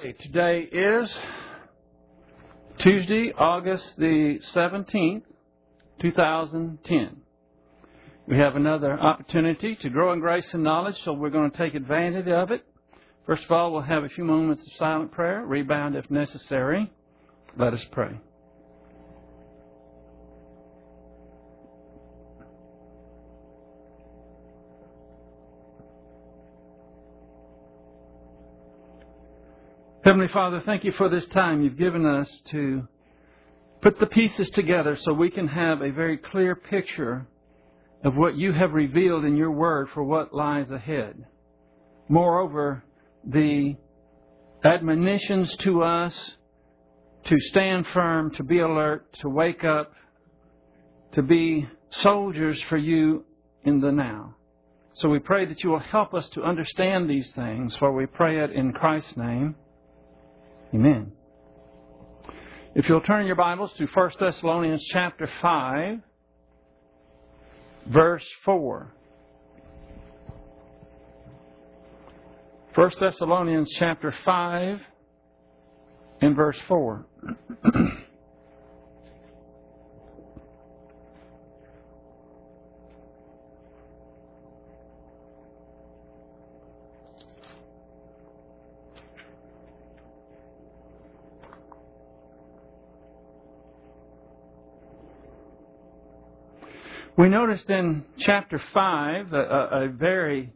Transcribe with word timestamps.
Okay, 0.00 0.12
today 0.12 0.60
is 0.72 1.10
Tuesday, 2.78 3.34
August 3.36 3.98
the 3.98 4.38
17th, 4.54 5.24
2010. 6.00 7.16
We 8.26 8.38
have 8.38 8.56
another 8.56 8.98
opportunity 8.98 9.76
to 9.82 9.90
grow 9.90 10.14
in 10.14 10.20
grace 10.20 10.48
and 10.54 10.64
knowledge, 10.64 10.96
so 11.04 11.12
we're 11.12 11.28
going 11.28 11.50
to 11.50 11.56
take 11.58 11.74
advantage 11.74 12.28
of 12.28 12.50
it. 12.50 12.64
First 13.26 13.44
of 13.44 13.50
all, 13.50 13.72
we'll 13.72 13.82
have 13.82 14.04
a 14.04 14.08
few 14.08 14.24
moments 14.24 14.66
of 14.66 14.72
silent 14.78 15.12
prayer, 15.12 15.44
rebound 15.44 15.94
if 15.96 16.10
necessary. 16.10 16.90
Let 17.58 17.74
us 17.74 17.84
pray. 17.92 18.18
Heavenly 30.10 30.32
Father, 30.32 30.60
thank 30.66 30.82
you 30.82 30.90
for 30.98 31.08
this 31.08 31.24
time 31.26 31.62
you've 31.62 31.78
given 31.78 32.04
us 32.04 32.28
to 32.50 32.88
put 33.80 34.00
the 34.00 34.06
pieces 34.06 34.50
together 34.50 34.98
so 35.02 35.12
we 35.12 35.30
can 35.30 35.46
have 35.46 35.82
a 35.82 35.92
very 35.92 36.16
clear 36.16 36.56
picture 36.56 37.28
of 38.02 38.16
what 38.16 38.36
you 38.36 38.52
have 38.52 38.72
revealed 38.72 39.24
in 39.24 39.36
your 39.36 39.52
word 39.52 39.88
for 39.94 40.02
what 40.02 40.34
lies 40.34 40.68
ahead. 40.68 41.14
Moreover, 42.08 42.82
the 43.24 43.76
admonitions 44.64 45.54
to 45.58 45.84
us 45.84 46.32
to 47.26 47.36
stand 47.42 47.86
firm, 47.94 48.34
to 48.34 48.42
be 48.42 48.58
alert, 48.58 49.06
to 49.20 49.28
wake 49.28 49.62
up, 49.62 49.92
to 51.12 51.22
be 51.22 51.68
soldiers 52.02 52.60
for 52.68 52.76
you 52.76 53.24
in 53.62 53.80
the 53.80 53.92
now. 53.92 54.34
So 54.94 55.08
we 55.08 55.20
pray 55.20 55.44
that 55.46 55.62
you 55.62 55.70
will 55.70 55.78
help 55.78 56.14
us 56.14 56.28
to 56.30 56.42
understand 56.42 57.08
these 57.08 57.30
things, 57.30 57.76
for 57.76 57.92
we 57.92 58.06
pray 58.06 58.40
it 58.40 58.50
in 58.50 58.72
Christ's 58.72 59.16
name. 59.16 59.54
Amen. 60.72 61.12
If 62.74 62.88
you'll 62.88 63.00
turn 63.00 63.26
your 63.26 63.34
Bibles 63.34 63.72
to 63.78 63.86
1 63.86 64.10
Thessalonians 64.20 64.84
chapter 64.92 65.28
5, 65.42 65.98
verse 67.88 68.24
4. 68.44 68.94
1 72.74 72.90
Thessalonians 73.00 73.68
chapter 73.78 74.14
5 74.24 74.78
and 76.20 76.36
verse 76.36 76.56
4. 76.68 77.06
We 97.20 97.28
noticed 97.28 97.68
in 97.68 98.06
chapter 98.20 98.58
5 98.72 99.34
a, 99.34 99.36
a, 99.36 99.88
very 99.88 100.54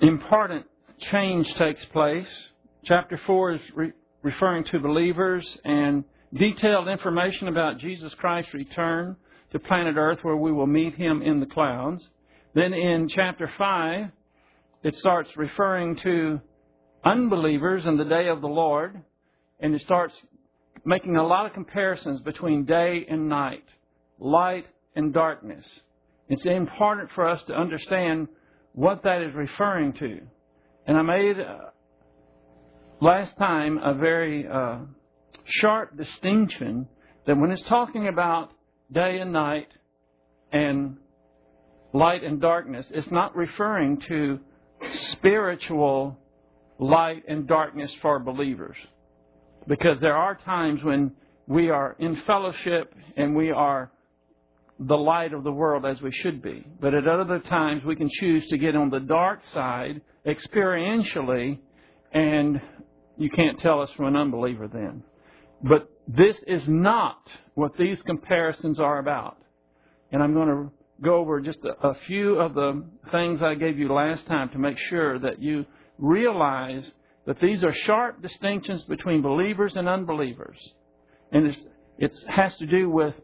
important 0.00 0.66
change 1.10 1.52
takes 1.58 1.84
place. 1.86 2.28
Chapter 2.84 3.20
4 3.26 3.54
is 3.54 3.60
re- 3.74 3.92
referring 4.22 4.62
to 4.70 4.78
believers 4.78 5.44
and 5.64 6.04
detailed 6.32 6.86
information 6.86 7.48
about 7.48 7.78
Jesus 7.78 8.14
Christ's 8.20 8.54
return 8.54 9.16
to 9.50 9.58
planet 9.58 9.96
Earth 9.96 10.20
where 10.22 10.36
we 10.36 10.52
will 10.52 10.68
meet 10.68 10.94
him 10.94 11.22
in 11.22 11.40
the 11.40 11.46
clouds. 11.46 12.04
Then 12.54 12.72
in 12.72 13.08
chapter 13.08 13.50
5, 13.58 14.10
it 14.84 14.94
starts 15.00 15.30
referring 15.36 15.98
to 16.04 16.40
unbelievers 17.04 17.82
and 17.84 17.98
the 17.98 18.04
day 18.04 18.28
of 18.28 18.42
the 18.42 18.46
Lord, 18.46 19.02
and 19.58 19.74
it 19.74 19.82
starts 19.82 20.14
making 20.84 21.16
a 21.16 21.26
lot 21.26 21.46
of 21.46 21.52
comparisons 21.52 22.20
between 22.20 22.64
day 22.64 23.04
and 23.10 23.28
night, 23.28 23.64
light 24.20 24.66
and 24.94 25.12
darkness. 25.12 25.64
It's 26.28 26.44
important 26.44 27.10
for 27.14 27.28
us 27.28 27.42
to 27.46 27.54
understand 27.54 28.28
what 28.72 29.02
that 29.04 29.22
is 29.22 29.34
referring 29.34 29.92
to. 29.94 30.20
And 30.86 30.96
I 30.96 31.02
made 31.02 31.38
uh, 31.38 31.58
last 33.00 33.36
time 33.38 33.78
a 33.78 33.94
very 33.94 34.46
uh, 34.46 34.78
sharp 35.44 35.96
distinction 35.96 36.88
that 37.26 37.36
when 37.36 37.50
it's 37.50 37.62
talking 37.64 38.08
about 38.08 38.50
day 38.90 39.18
and 39.18 39.32
night 39.32 39.68
and 40.52 40.96
light 41.92 42.24
and 42.24 42.40
darkness, 42.40 42.86
it's 42.90 43.10
not 43.10 43.36
referring 43.36 44.00
to 44.08 44.40
spiritual 45.12 46.18
light 46.78 47.22
and 47.28 47.46
darkness 47.46 47.92
for 48.00 48.18
believers. 48.18 48.76
Because 49.68 49.98
there 50.00 50.16
are 50.16 50.34
times 50.44 50.82
when 50.82 51.12
we 51.46 51.70
are 51.70 51.96
in 51.98 52.20
fellowship 52.26 52.94
and 53.16 53.36
we 53.36 53.50
are 53.50 53.90
the 54.86 54.96
light 54.96 55.32
of 55.32 55.44
the 55.44 55.52
world 55.52 55.84
as 55.84 56.00
we 56.00 56.12
should 56.12 56.42
be. 56.42 56.66
But 56.80 56.94
at 56.94 57.06
other 57.06 57.38
times, 57.40 57.84
we 57.84 57.96
can 57.96 58.08
choose 58.20 58.46
to 58.48 58.58
get 58.58 58.76
on 58.76 58.90
the 58.90 59.00
dark 59.00 59.40
side 59.52 60.00
experientially, 60.26 61.58
and 62.12 62.60
you 63.16 63.30
can't 63.30 63.58
tell 63.58 63.80
us 63.80 63.90
from 63.96 64.06
an 64.06 64.16
unbeliever 64.16 64.68
then. 64.68 65.02
But 65.62 65.90
this 66.08 66.36
is 66.46 66.62
not 66.66 67.20
what 67.54 67.76
these 67.78 68.00
comparisons 68.02 68.80
are 68.80 68.98
about. 68.98 69.38
And 70.10 70.22
I'm 70.22 70.34
going 70.34 70.48
to 70.48 70.70
go 71.02 71.16
over 71.16 71.40
just 71.40 71.60
a, 71.64 71.88
a 71.88 71.94
few 72.06 72.38
of 72.38 72.54
the 72.54 72.84
things 73.10 73.40
I 73.42 73.54
gave 73.54 73.78
you 73.78 73.92
last 73.92 74.26
time 74.26 74.50
to 74.50 74.58
make 74.58 74.76
sure 74.90 75.18
that 75.18 75.40
you 75.40 75.64
realize 75.98 76.84
that 77.26 77.40
these 77.40 77.62
are 77.62 77.74
sharp 77.86 78.20
distinctions 78.20 78.84
between 78.84 79.22
believers 79.22 79.74
and 79.76 79.88
unbelievers. 79.88 80.58
And 81.30 81.54
it 81.98 82.12
has 82.28 82.56
to 82.56 82.66
do 82.66 82.90
with 82.90 83.14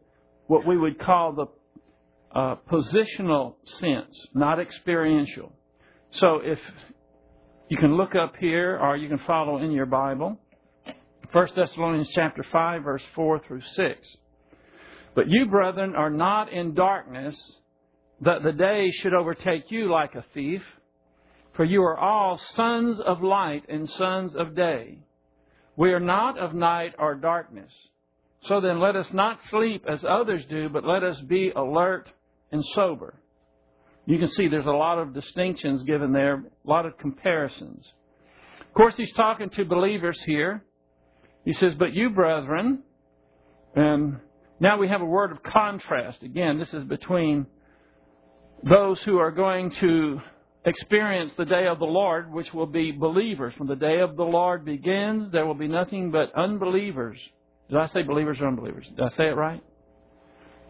what 0.48 0.66
we 0.66 0.76
would 0.76 0.98
call 0.98 1.32
the 1.32 1.46
uh, 2.36 2.56
positional 2.70 3.54
sense, 3.64 4.26
not 4.34 4.58
experiential. 4.58 5.52
So 6.12 6.40
if 6.42 6.58
you 7.68 7.76
can 7.76 7.96
look 7.96 8.14
up 8.14 8.34
here 8.40 8.78
or 8.78 8.96
you 8.96 9.08
can 9.08 9.20
follow 9.26 9.58
in 9.58 9.70
your 9.70 9.86
Bible, 9.86 10.40
1 11.32 11.48
Thessalonians 11.54 12.10
chapter 12.14 12.44
5 12.50 12.82
verse 12.82 13.02
4 13.14 13.42
through 13.46 13.62
6. 13.76 14.16
But 15.14 15.28
you, 15.28 15.46
brethren, 15.46 15.94
are 15.94 16.10
not 16.10 16.50
in 16.52 16.74
darkness 16.74 17.36
that 18.22 18.42
the 18.42 18.52
day 18.52 18.90
should 18.90 19.14
overtake 19.14 19.70
you 19.70 19.90
like 19.90 20.14
a 20.14 20.24
thief, 20.32 20.62
for 21.54 21.64
you 21.64 21.82
are 21.82 21.98
all 21.98 22.40
sons 22.54 23.00
of 23.00 23.22
light 23.22 23.64
and 23.68 23.88
sons 23.90 24.34
of 24.34 24.56
day. 24.56 24.98
We 25.76 25.92
are 25.92 26.00
not 26.00 26.38
of 26.38 26.54
night 26.54 26.94
or 26.98 27.14
darkness. 27.14 27.72
So 28.46 28.60
then 28.60 28.78
let 28.78 28.94
us 28.94 29.06
not 29.12 29.38
sleep 29.50 29.84
as 29.88 30.04
others 30.08 30.44
do, 30.48 30.68
but 30.68 30.84
let 30.84 31.02
us 31.02 31.20
be 31.22 31.50
alert 31.50 32.08
and 32.52 32.64
sober. 32.74 33.20
You 34.06 34.18
can 34.18 34.28
see 34.28 34.48
there's 34.48 34.64
a 34.64 34.70
lot 34.70 34.98
of 34.98 35.12
distinctions 35.12 35.82
given 35.82 36.12
there, 36.12 36.36
a 36.36 36.68
lot 36.68 36.86
of 36.86 36.96
comparisons. 36.98 37.84
Of 38.60 38.74
course, 38.74 38.94
he's 38.96 39.12
talking 39.14 39.50
to 39.50 39.64
believers 39.64 40.18
here. 40.24 40.64
He 41.44 41.52
says, 41.54 41.74
But 41.74 41.92
you, 41.92 42.10
brethren, 42.10 42.82
and 43.74 44.18
now 44.60 44.78
we 44.78 44.88
have 44.88 45.02
a 45.02 45.06
word 45.06 45.32
of 45.32 45.42
contrast. 45.42 46.22
Again, 46.22 46.58
this 46.58 46.72
is 46.72 46.84
between 46.84 47.46
those 48.68 49.00
who 49.02 49.18
are 49.18 49.30
going 49.30 49.72
to 49.80 50.20
experience 50.64 51.32
the 51.36 51.44
day 51.44 51.66
of 51.66 51.78
the 51.78 51.84
Lord, 51.84 52.32
which 52.32 52.52
will 52.54 52.66
be 52.66 52.92
believers. 52.92 53.54
When 53.56 53.68
the 53.68 53.76
day 53.76 54.00
of 54.00 54.16
the 54.16 54.24
Lord 54.24 54.64
begins, 54.64 55.30
there 55.32 55.46
will 55.46 55.54
be 55.54 55.68
nothing 55.68 56.10
but 56.10 56.34
unbelievers 56.34 57.18
did 57.68 57.78
I 57.78 57.88
say 57.88 58.02
believers 58.02 58.38
or 58.40 58.48
unbelievers? 58.48 58.86
Did 58.88 59.00
I 59.00 59.10
say 59.16 59.24
it 59.24 59.36
right? 59.36 59.62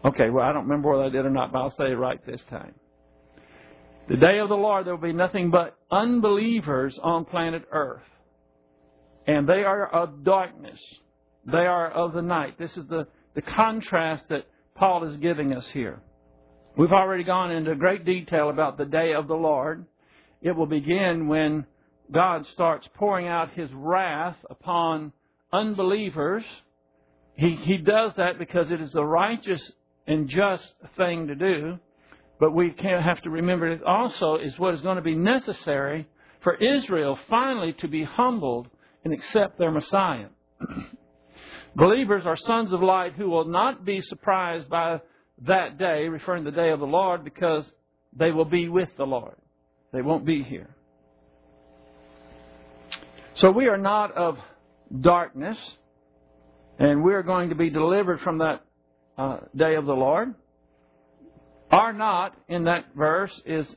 Okay, 0.05 0.29
well, 0.29 0.45
I 0.45 0.53
don't 0.53 0.63
remember 0.63 0.91
whether 0.91 1.03
I 1.03 1.09
did 1.09 1.25
or 1.25 1.29
not, 1.29 1.51
but 1.51 1.59
I'll 1.59 1.75
say 1.75 1.91
it 1.91 1.97
right 1.97 2.25
this 2.25 2.41
time. 2.49 2.73
The 4.07 4.17
day 4.17 4.39
of 4.39 4.49
the 4.49 4.55
Lord, 4.55 4.85
there 4.87 4.95
will 4.95 5.01
be 5.01 5.13
nothing 5.13 5.51
but 5.51 5.77
unbelievers 5.91 6.97
on 7.01 7.25
planet 7.25 7.63
Earth. 7.71 8.01
And 9.27 9.47
they 9.47 9.63
are 9.63 9.87
of 9.87 10.23
darkness. 10.23 10.79
They 11.45 11.57
are 11.57 11.89
of 11.91 12.13
the 12.13 12.21
night. 12.21 12.57
This 12.57 12.75
is 12.75 12.87
the, 12.87 13.07
the 13.35 13.41
contrast 13.41 14.23
that 14.29 14.47
Paul 14.75 15.07
is 15.07 15.17
giving 15.17 15.53
us 15.53 15.67
here. 15.73 16.01
We've 16.77 16.91
already 16.91 17.23
gone 17.23 17.51
into 17.51 17.75
great 17.75 18.05
detail 18.05 18.49
about 18.49 18.77
the 18.77 18.85
day 18.85 19.13
of 19.13 19.27
the 19.27 19.35
Lord. 19.35 19.85
It 20.41 20.55
will 20.55 20.65
begin 20.65 21.27
when 21.27 21.65
God 22.11 22.45
starts 22.53 22.87
pouring 22.95 23.27
out 23.27 23.51
his 23.51 23.69
wrath 23.73 24.37
upon 24.49 25.11
unbelievers 25.51 26.43
he, 27.39 27.55
he 27.63 27.77
does 27.77 28.11
that 28.17 28.37
because 28.37 28.69
it 28.69 28.81
is 28.81 28.91
the 28.91 29.03
righteous 29.03 29.61
and 30.05 30.27
just 30.27 30.73
thing 30.97 31.27
to 31.27 31.35
do. 31.35 31.79
But 32.37 32.51
we 32.51 32.73
have 32.83 33.21
to 33.21 33.29
remember 33.29 33.67
it 33.67 33.81
also 33.81 34.35
is 34.35 34.59
what 34.59 34.73
is 34.73 34.81
going 34.81 34.97
to 34.97 35.01
be 35.01 35.15
necessary 35.15 36.05
for 36.43 36.55
Israel 36.55 37.17
finally 37.29 37.73
to 37.79 37.87
be 37.87 38.03
humbled 38.03 38.67
and 39.05 39.13
accept 39.13 39.57
their 39.57 39.71
Messiah. 39.71 40.27
Believers 41.75 42.23
are 42.25 42.35
sons 42.35 42.73
of 42.73 42.81
light 42.81 43.13
who 43.13 43.29
will 43.29 43.45
not 43.45 43.85
be 43.85 44.01
surprised 44.01 44.67
by 44.67 44.99
that 45.47 45.77
day, 45.77 46.09
referring 46.09 46.43
to 46.43 46.51
the 46.51 46.57
day 46.57 46.71
of 46.71 46.81
the 46.81 46.85
Lord, 46.85 47.23
because 47.23 47.63
they 48.17 48.31
will 48.31 48.45
be 48.45 48.67
with 48.67 48.89
the 48.97 49.05
Lord. 49.05 49.35
They 49.93 50.01
won't 50.01 50.25
be 50.25 50.43
here. 50.43 50.75
So 53.35 53.49
we 53.49 53.67
are 53.67 53.77
not 53.77 54.11
of 54.17 54.37
darkness, 54.99 55.57
and 56.79 57.03
we 57.03 57.13
are 57.13 57.23
going 57.23 57.49
to 57.49 57.55
be 57.55 57.69
delivered 57.69 58.21
from 58.21 58.37
that 58.39 58.63
uh, 59.17 59.39
day 59.55 59.75
of 59.75 59.85
the 59.85 59.93
Lord. 59.93 60.33
Are 61.69 61.93
not 61.93 62.35
in 62.47 62.63
that 62.63 62.85
verse 62.95 63.37
is 63.45 63.67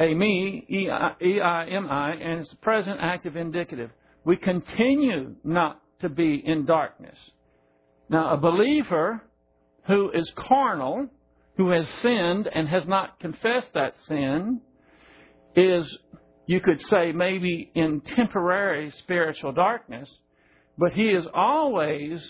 eimi, 0.00 0.68
E-I-M-I, 0.68 2.10
and 2.12 2.40
it's 2.40 2.54
present 2.54 2.98
active 3.00 3.36
indicative. 3.36 3.90
We 4.24 4.36
continue 4.36 5.36
not 5.44 5.80
to 6.00 6.08
be 6.08 6.42
in 6.44 6.64
darkness. 6.64 7.16
Now, 8.08 8.32
a 8.32 8.36
believer 8.36 9.22
who 9.86 10.10
is 10.10 10.30
carnal, 10.36 11.08
who 11.56 11.70
has 11.70 11.86
sinned 12.02 12.48
and 12.52 12.68
has 12.68 12.82
not 12.86 13.20
confessed 13.20 13.68
that 13.74 13.94
sin, 14.08 14.60
is, 15.54 15.84
you 16.46 16.60
could 16.60 16.80
say, 16.82 17.12
maybe 17.12 17.70
in 17.74 18.00
temporary 18.00 18.92
spiritual 18.98 19.52
darkness, 19.52 20.08
but 20.78 20.92
he 20.92 21.08
is 21.08 21.24
always 21.34 22.20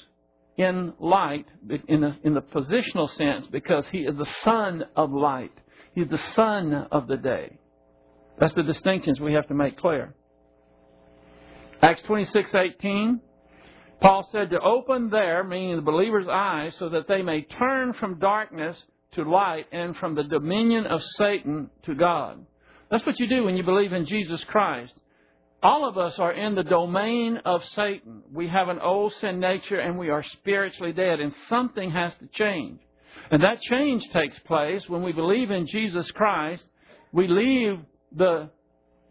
in 0.56 0.94
light 0.98 1.46
in 1.88 2.00
the, 2.00 2.16
in 2.24 2.34
the 2.34 2.40
positional 2.40 3.10
sense 3.16 3.46
because 3.48 3.84
he 3.92 3.98
is 3.98 4.16
the 4.16 4.28
son 4.42 4.84
of 4.94 5.12
light. 5.12 5.52
He's 5.94 6.08
the 6.08 6.20
son 6.34 6.72
of 6.90 7.06
the 7.06 7.16
day. 7.16 7.58
That's 8.38 8.54
the 8.54 8.62
distinctions 8.62 9.20
we 9.20 9.34
have 9.34 9.48
to 9.48 9.54
make 9.54 9.78
clear. 9.78 10.14
Acts 11.82 12.02
26:18 12.02 13.20
Paul 14.00 14.28
said 14.30 14.50
to 14.50 14.60
open 14.60 15.08
their, 15.08 15.42
meaning 15.42 15.76
the 15.76 15.82
believer's 15.82 16.28
eyes, 16.28 16.74
so 16.78 16.90
that 16.90 17.08
they 17.08 17.22
may 17.22 17.42
turn 17.42 17.94
from 17.94 18.18
darkness 18.18 18.76
to 19.12 19.24
light 19.24 19.66
and 19.72 19.96
from 19.96 20.14
the 20.14 20.24
dominion 20.24 20.86
of 20.86 21.02
Satan 21.16 21.70
to 21.84 21.94
God. 21.94 22.44
That's 22.90 23.06
what 23.06 23.18
you 23.18 23.26
do 23.26 23.44
when 23.44 23.56
you 23.56 23.62
believe 23.62 23.92
in 23.92 24.06
Jesus 24.06 24.44
Christ. 24.44 24.92
All 25.66 25.84
of 25.84 25.98
us 25.98 26.16
are 26.20 26.30
in 26.30 26.54
the 26.54 26.62
domain 26.62 27.38
of 27.44 27.64
Satan. 27.64 28.22
We 28.32 28.46
have 28.46 28.68
an 28.68 28.78
old 28.78 29.12
sin 29.14 29.40
nature 29.40 29.80
and 29.80 29.98
we 29.98 30.10
are 30.10 30.22
spiritually 30.22 30.92
dead, 30.92 31.18
and 31.18 31.34
something 31.48 31.90
has 31.90 32.12
to 32.20 32.28
change. 32.28 32.78
And 33.32 33.42
that 33.42 33.60
change 33.62 34.08
takes 34.12 34.38
place 34.46 34.88
when 34.88 35.02
we 35.02 35.10
believe 35.10 35.50
in 35.50 35.66
Jesus 35.66 36.08
Christ. 36.12 36.64
We 37.10 37.26
leave 37.26 37.80
the 38.14 38.48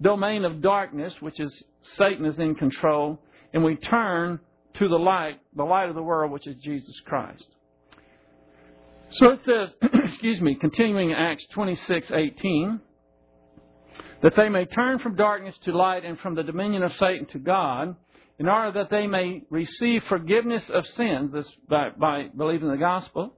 domain 0.01 0.45
of 0.45 0.61
darkness, 0.61 1.13
which 1.19 1.41
is 1.41 1.63
Satan 1.97 2.25
is 2.25 2.39
in 2.39 2.55
control, 2.55 3.19
and 3.53 3.61
we 3.61 3.75
turn 3.75 4.39
to 4.75 4.87
the 4.87 4.95
light, 4.95 5.41
the 5.57 5.65
light 5.65 5.89
of 5.89 5.95
the 5.95 6.03
world, 6.03 6.31
which 6.31 6.47
is 6.47 6.55
Jesus 6.63 6.97
Christ. 7.05 7.49
So 9.11 9.31
it 9.31 9.41
says, 9.43 9.75
excuse 10.05 10.39
me, 10.39 10.55
continuing 10.55 11.09
in 11.09 11.17
Acts 11.17 11.45
26:18, 11.53 12.79
that 14.25 14.35
they 14.35 14.49
may 14.49 14.65
turn 14.65 14.97
from 14.97 15.15
darkness 15.15 15.53
to 15.63 15.71
light 15.71 16.03
and 16.03 16.17
from 16.17 16.33
the 16.33 16.41
dominion 16.41 16.81
of 16.81 16.91
Satan 16.93 17.27
to 17.27 17.37
God, 17.37 17.95
in 18.39 18.49
order 18.49 18.71
that 18.71 18.89
they 18.89 19.05
may 19.05 19.43
receive 19.51 20.01
forgiveness 20.09 20.63
of 20.73 20.83
sins 20.97 21.31
this, 21.31 21.47
by, 21.69 21.89
by 21.91 22.29
believing 22.35 22.71
the 22.71 22.75
gospel, 22.75 23.35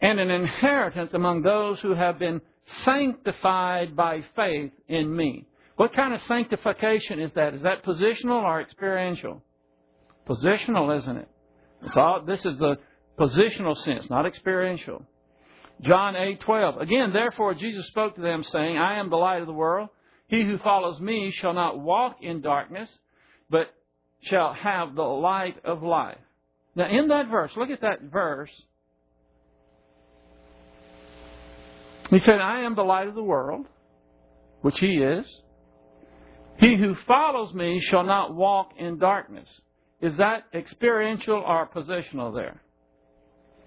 and 0.00 0.18
an 0.18 0.30
inheritance 0.30 1.12
among 1.12 1.42
those 1.42 1.78
who 1.80 1.94
have 1.94 2.18
been 2.18 2.40
sanctified 2.86 3.94
by 3.94 4.24
faith 4.34 4.72
in 4.88 5.14
me. 5.14 5.44
What 5.76 5.94
kind 5.94 6.14
of 6.14 6.22
sanctification 6.26 7.20
is 7.20 7.30
that? 7.34 7.52
Is 7.52 7.62
that 7.64 7.84
positional 7.84 8.42
or 8.42 8.62
experiential? 8.62 9.42
Positional, 10.26 10.98
isn't 11.00 11.18
it? 11.18 11.28
It's 11.82 11.96
all, 11.98 12.22
this 12.26 12.46
is 12.46 12.56
the 12.56 12.78
positional 13.20 13.76
sense, 13.84 14.08
not 14.08 14.24
experiential. 14.24 15.04
John 15.82 16.14
8:12. 16.14 16.80
Again, 16.80 17.12
therefore 17.12 17.52
Jesus 17.52 17.86
spoke 17.88 18.14
to 18.14 18.22
them 18.22 18.42
saying, 18.42 18.78
I 18.78 19.00
am 19.00 19.10
the 19.10 19.16
light 19.16 19.42
of 19.42 19.46
the 19.46 19.52
world. 19.52 19.90
He 20.28 20.44
who 20.44 20.58
follows 20.58 21.00
me 21.00 21.32
shall 21.34 21.54
not 21.54 21.78
walk 21.78 22.18
in 22.20 22.42
darkness, 22.42 22.88
but 23.50 23.74
shall 24.22 24.52
have 24.52 24.94
the 24.94 25.02
light 25.02 25.56
of 25.64 25.82
life. 25.82 26.18
Now 26.74 26.88
in 26.90 27.08
that 27.08 27.28
verse, 27.28 27.50
look 27.56 27.70
at 27.70 27.80
that 27.80 28.02
verse. 28.02 28.50
He 32.10 32.20
said, 32.20 32.40
I 32.40 32.60
am 32.60 32.74
the 32.74 32.82
light 32.82 33.08
of 33.08 33.14
the 33.14 33.22
world, 33.22 33.66
which 34.62 34.78
he 34.78 34.96
is. 34.96 35.26
He 36.58 36.76
who 36.76 36.94
follows 37.06 37.54
me 37.54 37.80
shall 37.80 38.04
not 38.04 38.34
walk 38.34 38.72
in 38.78 38.98
darkness. 38.98 39.48
Is 40.00 40.16
that 40.18 40.44
experiential 40.54 41.36
or 41.36 41.68
positional 41.68 42.34
there? 42.34 42.62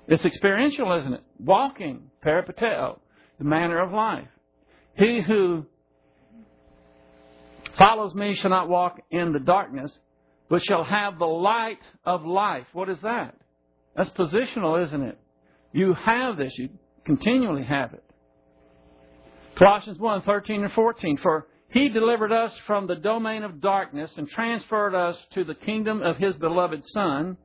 It's 0.08 0.25
experiential, 0.25 0.98
isn't 1.00 1.13
it? 1.13 1.24
Walking, 1.40 2.10
peripateo, 2.25 3.00
the 3.38 3.46
manner 3.46 3.80
of 3.80 3.92
life. 3.92 4.28
He 4.96 5.22
who 5.25 5.66
follows 7.78 8.14
me 8.14 8.36
shall 8.36 8.50
not 8.50 8.70
walk 8.70 9.00
in 9.12 9.34
the 9.34 9.40
darkness, 9.40 9.92
but 10.50 10.62
shall 10.64 10.84
have 10.84 11.20
the 11.20 11.26
light 11.26 11.80
of 12.06 12.26
life. 12.26 12.66
What 12.74 12.90
is 12.90 12.98
that? 13.04 13.36
That's 13.96 14.10
positional, 14.12 14.86
isn't 14.86 15.02
it? 15.02 15.18
You 15.74 15.96
have 16.06 16.38
this. 16.38 16.54
You 16.58 16.70
continually 17.06 17.64
have 17.64 17.94
it. 17.94 18.04
Colossians 19.58 20.00
1, 20.00 20.24
13 20.24 20.64
and 20.64 20.74
14. 20.74 21.18
For 21.22 21.48
he 21.72 21.88
delivered 21.88 22.34
us 22.34 22.52
from 22.68 22.88
the 22.88 22.96
domain 22.96 23.44
of 23.44 23.62
darkness 23.62 24.12
and 24.18 24.28
transferred 24.28 24.94
us 24.94 25.16
to 25.34 25.46
the 25.46 25.56
kingdom 25.56 26.02
of 26.02 26.18
His 26.18 26.36
beloved 26.36 26.84
Son, 26.94 27.38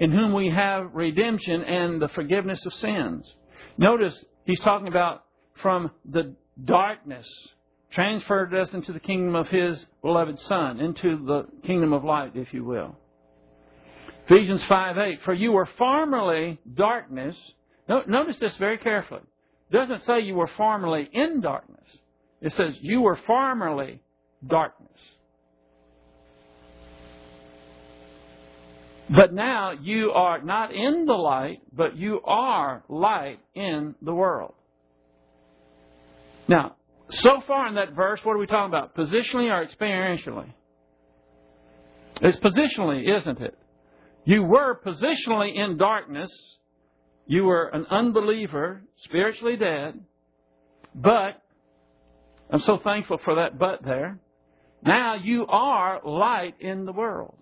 in 0.00 0.10
whom 0.10 0.32
we 0.32 0.48
have 0.48 0.94
redemption 0.94 1.62
and 1.62 2.00
the 2.00 2.08
forgiveness 2.08 2.64
of 2.64 2.72
sins. 2.74 3.30
Notice 3.76 4.14
he's 4.46 4.60
talking 4.60 4.88
about 4.88 5.24
from 5.60 5.90
the 6.10 6.34
darkness, 6.62 7.26
transferred 7.94 8.54
us 8.54 8.68
into 8.72 8.92
the 8.92 9.00
kingdom 9.00 9.34
of 9.34 9.48
His 9.48 9.84
beloved 10.02 10.38
Son, 10.40 10.80
into 10.80 11.24
the 11.24 11.46
kingdom 11.66 11.92
of 11.92 12.04
light, 12.04 12.32
if 12.34 12.52
you 12.52 12.64
will. 12.64 12.96
Ephesians 14.26 14.62
5 14.64 14.98
8, 14.98 15.22
for 15.24 15.34
you 15.34 15.52
were 15.52 15.68
formerly 15.78 16.58
darkness. 16.74 17.36
Notice 17.88 18.38
this 18.38 18.56
very 18.56 18.78
carefully. 18.78 19.20
It 19.70 19.76
doesn't 19.76 20.04
say 20.06 20.20
you 20.20 20.34
were 20.34 20.50
formerly 20.56 21.08
in 21.12 21.40
darkness. 21.40 21.84
It 22.40 22.52
says, 22.56 22.74
You 22.80 23.02
were 23.02 23.18
formerly 23.26 24.00
darkness. 24.46 24.90
But 29.10 29.34
now 29.34 29.72
you 29.72 30.12
are 30.12 30.40
not 30.42 30.72
in 30.72 31.04
the 31.04 31.12
light, 31.12 31.60
but 31.72 31.96
you 31.96 32.20
are 32.24 32.82
light 32.88 33.38
in 33.54 33.94
the 34.00 34.14
world. 34.14 34.54
Now, 36.48 36.76
so 37.20 37.42
far 37.46 37.68
in 37.68 37.74
that 37.76 37.92
verse, 37.92 38.20
what 38.22 38.32
are 38.32 38.38
we 38.38 38.46
talking 38.46 38.70
about? 38.70 38.96
Positionally 38.96 39.50
or 39.50 39.66
experientially? 39.66 40.52
It's 42.20 42.38
positionally, 42.38 43.20
isn't 43.20 43.40
it? 43.40 43.58
You 44.24 44.42
were 44.42 44.80
positionally 44.84 45.54
in 45.54 45.76
darkness. 45.76 46.30
You 47.26 47.44
were 47.44 47.68
an 47.68 47.86
unbeliever, 47.90 48.82
spiritually 49.04 49.56
dead. 49.56 50.00
But 50.94 51.42
I'm 52.50 52.60
so 52.60 52.78
thankful 52.82 53.18
for 53.24 53.36
that 53.36 53.58
but 53.58 53.82
there. 53.84 54.18
Now 54.82 55.14
you 55.14 55.46
are 55.46 56.00
light 56.04 56.54
in 56.60 56.84
the 56.84 56.92
world. 56.92 57.36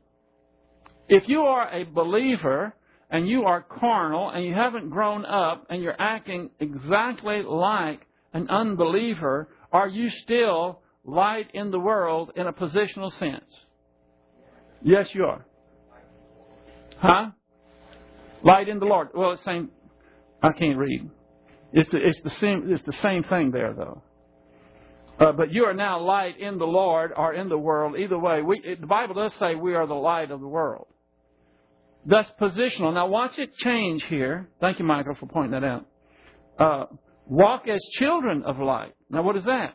If 1.09 1.29
you 1.29 1.43
are 1.43 1.69
a 1.69 1.85
believer 1.85 2.75
and 3.11 3.29
you 3.29 3.45
are 3.45 3.63
carnal 3.63 4.31
and 4.31 4.45
you 4.45 4.55
haven't 4.55 4.91
grown 4.91 5.25
up 5.25 5.67
and 5.69 5.83
you're 5.83 6.01
acting 6.01 6.51
exactly 6.61 7.43
like 7.43 8.01
an 8.33 8.49
unbeliever, 8.49 9.49
are 9.73 9.89
you 9.89 10.11
still 10.11 10.81
light 11.05 11.49
in 11.55 11.71
the 11.71 11.79
world 11.79 12.33
in 12.37 12.47
a 12.47 12.53
positional 12.53 13.17
sense? 13.19 13.45
Yes, 14.83 15.09
you 15.15 15.25
are. 15.25 15.45
Huh? 16.99 17.31
Light 18.43 18.69
in 18.69 18.79
the 18.79 18.87
Lord. 18.87 19.09
Well, 19.15 19.33
it's 19.33 19.45
same. 19.45 19.71
I 20.43 20.53
can't 20.53 20.77
read. 20.77 21.09
It's 21.73 21.91
the, 21.91 21.99
it's 21.99 22.21
the 22.23 22.31
same. 22.31 22.73
It's 22.73 22.85
the 22.85 22.93
same 23.03 23.25
thing 23.25 23.51
there, 23.51 23.73
though. 23.73 24.03
Uh, 25.19 25.33
but 25.33 25.53
you 25.53 25.65
are 25.65 25.75
now 25.75 26.01
light 26.01 26.39
in 26.41 26.59
the 26.59 26.67
Lord 26.67 27.13
or 27.17 27.33
in 27.35 27.49
the 27.49 27.59
world. 27.59 27.97
Either 27.97 28.19
way, 28.19 28.43
we, 28.43 28.61
it, 28.65 28.81
the 28.81 28.87
Bible 28.87 29.15
does 29.15 29.33
say 29.39 29.55
we 29.55 29.75
are 29.75 29.87
the 29.87 29.95
light 29.95 30.31
of 30.31 30.41
the 30.41 30.49
world. 30.49 30.87
That's 32.07 32.29
positional. 32.41 32.93
Now 32.93 33.07
watch 33.07 33.39
it 33.39 33.55
change 33.59 34.03
here. 34.05 34.49
Thank 34.61 34.79
you, 34.79 34.85
Michael, 34.85 35.15
for 35.15 35.27
pointing 35.27 35.53
that 35.53 35.65
out. 35.65 35.87
Uh, 36.59 36.87
walk 37.27 37.69
as 37.69 37.81
children 37.99 38.43
of 38.43 38.59
light. 38.59 38.95
Now 39.13 39.23
what 39.23 39.37
is 39.37 39.45
that? 39.45 39.75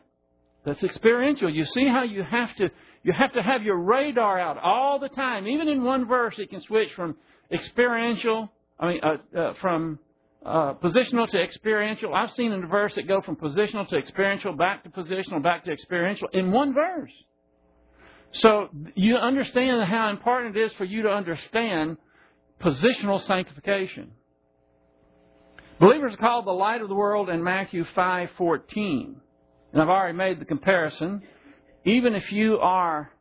That's 0.66 0.84
experiential. 0.84 1.50
You 1.50 1.64
see 1.66 1.88
how 1.88 2.04
you 2.04 2.24
have 2.24 2.54
to 2.58 2.70
you 3.04 3.14
have 3.18 3.32
to 3.34 3.42
have 3.42 3.64
your 3.64 3.78
radar 3.78 4.38
out 4.38 4.58
all 4.58 5.00
the 5.00 5.08
time. 5.08 5.48
Even 5.48 5.70
in 5.70 5.84
one 5.84 6.08
verse, 6.08 6.36
it 6.38 6.50
can 6.50 6.60
switch 6.62 6.90
from 6.94 7.16
experiential. 7.50 8.52
I 8.78 8.88
mean, 8.88 9.02
uh, 9.02 9.40
uh, 9.40 9.54
from 9.62 10.00
uh, 10.46 10.74
positional 10.74 11.30
to 11.30 11.42
experiential. 11.42 12.14
I've 12.14 12.32
seen 12.32 12.52
in 12.52 12.64
a 12.64 12.68
verse 12.68 12.94
that 12.96 13.08
go 13.08 13.22
from 13.22 13.38
positional 13.38 13.88
to 13.90 13.96
experiential, 13.96 14.54
back 14.54 14.84
to 14.84 14.90
positional, 14.90 15.42
back 15.42 15.64
to 15.66 15.72
experiential 15.72 16.28
in 16.34 16.52
one 16.52 16.74
verse. 16.74 17.12
So 18.34 18.70
you 18.96 19.16
understand 19.16 19.90
how 19.90 20.10
important 20.10 20.58
it 20.58 20.66
is 20.66 20.74
for 20.74 20.84
you 20.84 21.04
to 21.04 21.10
understand 21.10 21.98
positional 22.62 23.26
sanctification. 23.26 24.12
Believers 25.80 26.14
are 26.14 26.18
called 26.18 26.46
the 26.46 26.52
light 26.52 26.82
of 26.82 26.90
the 26.90 26.96
world 26.96 27.30
in 27.30 27.44
Matthew 27.44 27.86
5:14. 27.96 29.22
And 29.74 29.82
I've 29.82 29.90
already 29.90 30.18
made 30.18 30.40
the 30.40 30.46
comparison. 30.46 31.22
Even 31.86 32.16
if 32.16 32.32
you 32.32 32.58
are 32.58 33.12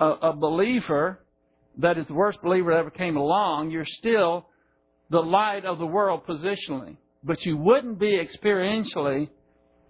a, 0.00 0.06
a 0.06 0.32
believer 0.32 1.20
that 1.78 1.98
is 1.98 2.06
the 2.06 2.14
worst 2.14 2.38
believer 2.42 2.72
that 2.72 2.78
ever 2.78 2.90
came 2.90 3.16
along, 3.16 3.70
you're 3.70 3.86
still 3.98 4.46
the 5.10 5.20
light 5.20 5.64
of 5.64 5.78
the 5.78 5.86
world 5.86 6.26
positionally. 6.26 6.96
But 7.22 7.44
you 7.44 7.56
wouldn't 7.56 7.98
be 7.98 8.18
experientially 8.18 9.28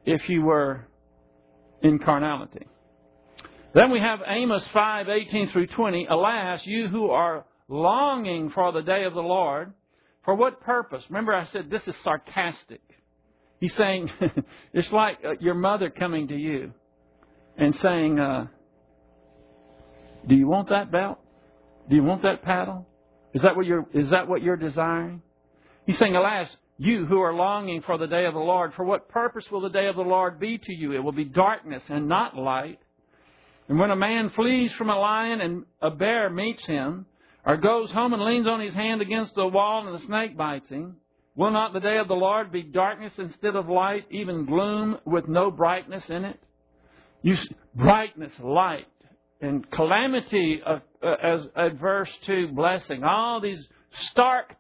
if 0.04 0.28
you 0.28 0.42
were 0.42 0.88
in 1.82 1.98
carnality. 1.98 2.66
Then 3.74 3.90
we 3.90 4.00
have 4.00 4.20
Amos 4.26 4.64
5, 4.72 5.08
18 5.08 5.50
through 5.50 5.66
20. 5.66 6.06
Alas, 6.06 6.60
you 6.64 6.88
who 6.88 7.10
are 7.10 7.44
longing 7.68 8.50
for 8.50 8.72
the 8.72 8.80
day 8.80 9.04
of 9.04 9.12
the 9.12 9.20
Lord, 9.20 9.72
for 10.24 10.34
what 10.34 10.60
purpose? 10.60 11.02
Remember 11.08 11.34
I 11.34 11.46
said 11.52 11.70
this 11.70 11.82
is 11.86 11.94
sarcastic. 12.02 12.80
He's 13.60 13.74
saying, 13.74 14.10
it's 14.72 14.92
like 14.92 15.18
uh, 15.24 15.32
your 15.40 15.54
mother 15.54 15.90
coming 15.90 16.28
to 16.28 16.36
you 16.36 16.72
and 17.56 17.74
saying, 17.76 18.18
uh, 18.18 18.46
do 20.26 20.34
you 20.34 20.46
want 20.46 20.68
that 20.70 20.90
belt? 20.90 21.18
Do 21.88 21.96
you 21.96 22.02
want 22.02 22.22
that 22.22 22.42
paddle? 22.42 22.86
Is 23.32 23.42
that 23.42 23.56
what 23.56 23.66
you're, 23.66 23.86
is 23.94 24.10
that 24.10 24.28
what 24.28 24.42
you're 24.42 24.56
desiring? 24.56 25.22
He's 25.86 25.98
saying, 25.98 26.16
alas, 26.16 26.48
you 26.78 27.06
who 27.06 27.20
are 27.20 27.32
longing 27.32 27.82
for 27.82 27.96
the 27.96 28.06
day 28.06 28.26
of 28.26 28.34
the 28.34 28.40
Lord, 28.40 28.74
for 28.74 28.84
what 28.84 29.08
purpose 29.08 29.44
will 29.50 29.60
the 29.60 29.70
day 29.70 29.86
of 29.86 29.96
the 29.96 30.02
Lord 30.02 30.38
be 30.38 30.58
to 30.58 30.72
you? 30.72 30.92
It 30.92 31.02
will 31.02 31.12
be 31.12 31.24
darkness 31.24 31.82
and 31.88 32.08
not 32.08 32.36
light. 32.36 32.78
And 33.68 33.78
when 33.78 33.90
a 33.90 33.96
man 33.96 34.30
flees 34.30 34.70
from 34.76 34.90
a 34.90 34.98
lion 34.98 35.40
and 35.40 35.64
a 35.80 35.90
bear 35.90 36.28
meets 36.28 36.64
him, 36.66 37.06
or 37.44 37.56
goes 37.56 37.90
home 37.92 38.12
and 38.12 38.22
leans 38.22 38.48
on 38.48 38.60
his 38.60 38.74
hand 38.74 39.00
against 39.00 39.34
the 39.34 39.46
wall 39.46 39.86
and 39.86 39.94
the 39.94 40.06
snake 40.06 40.36
bites 40.36 40.68
him, 40.68 40.96
will 41.36 41.50
not 41.50 41.72
the 41.72 41.80
day 41.80 41.98
of 41.98 42.08
the 42.08 42.14
Lord 42.14 42.50
be 42.50 42.62
darkness 42.62 43.12
instead 43.18 43.54
of 43.54 43.68
light, 43.68 44.06
even 44.10 44.46
gloom 44.46 44.98
with 45.04 45.28
no 45.28 45.50
brightness 45.50 46.04
in 46.08 46.24
it? 46.24 46.40
You, 47.22 47.36
brightness, 47.74 48.32
light, 48.42 48.86
and 49.40 49.70
calamity 49.70 50.62
uh, 50.64 50.78
as 51.22 51.46
adverse 51.54 52.10
to 52.26 52.48
blessing. 52.48 53.04
All 53.04 53.40
these 53.40 53.64
stark 54.10 54.54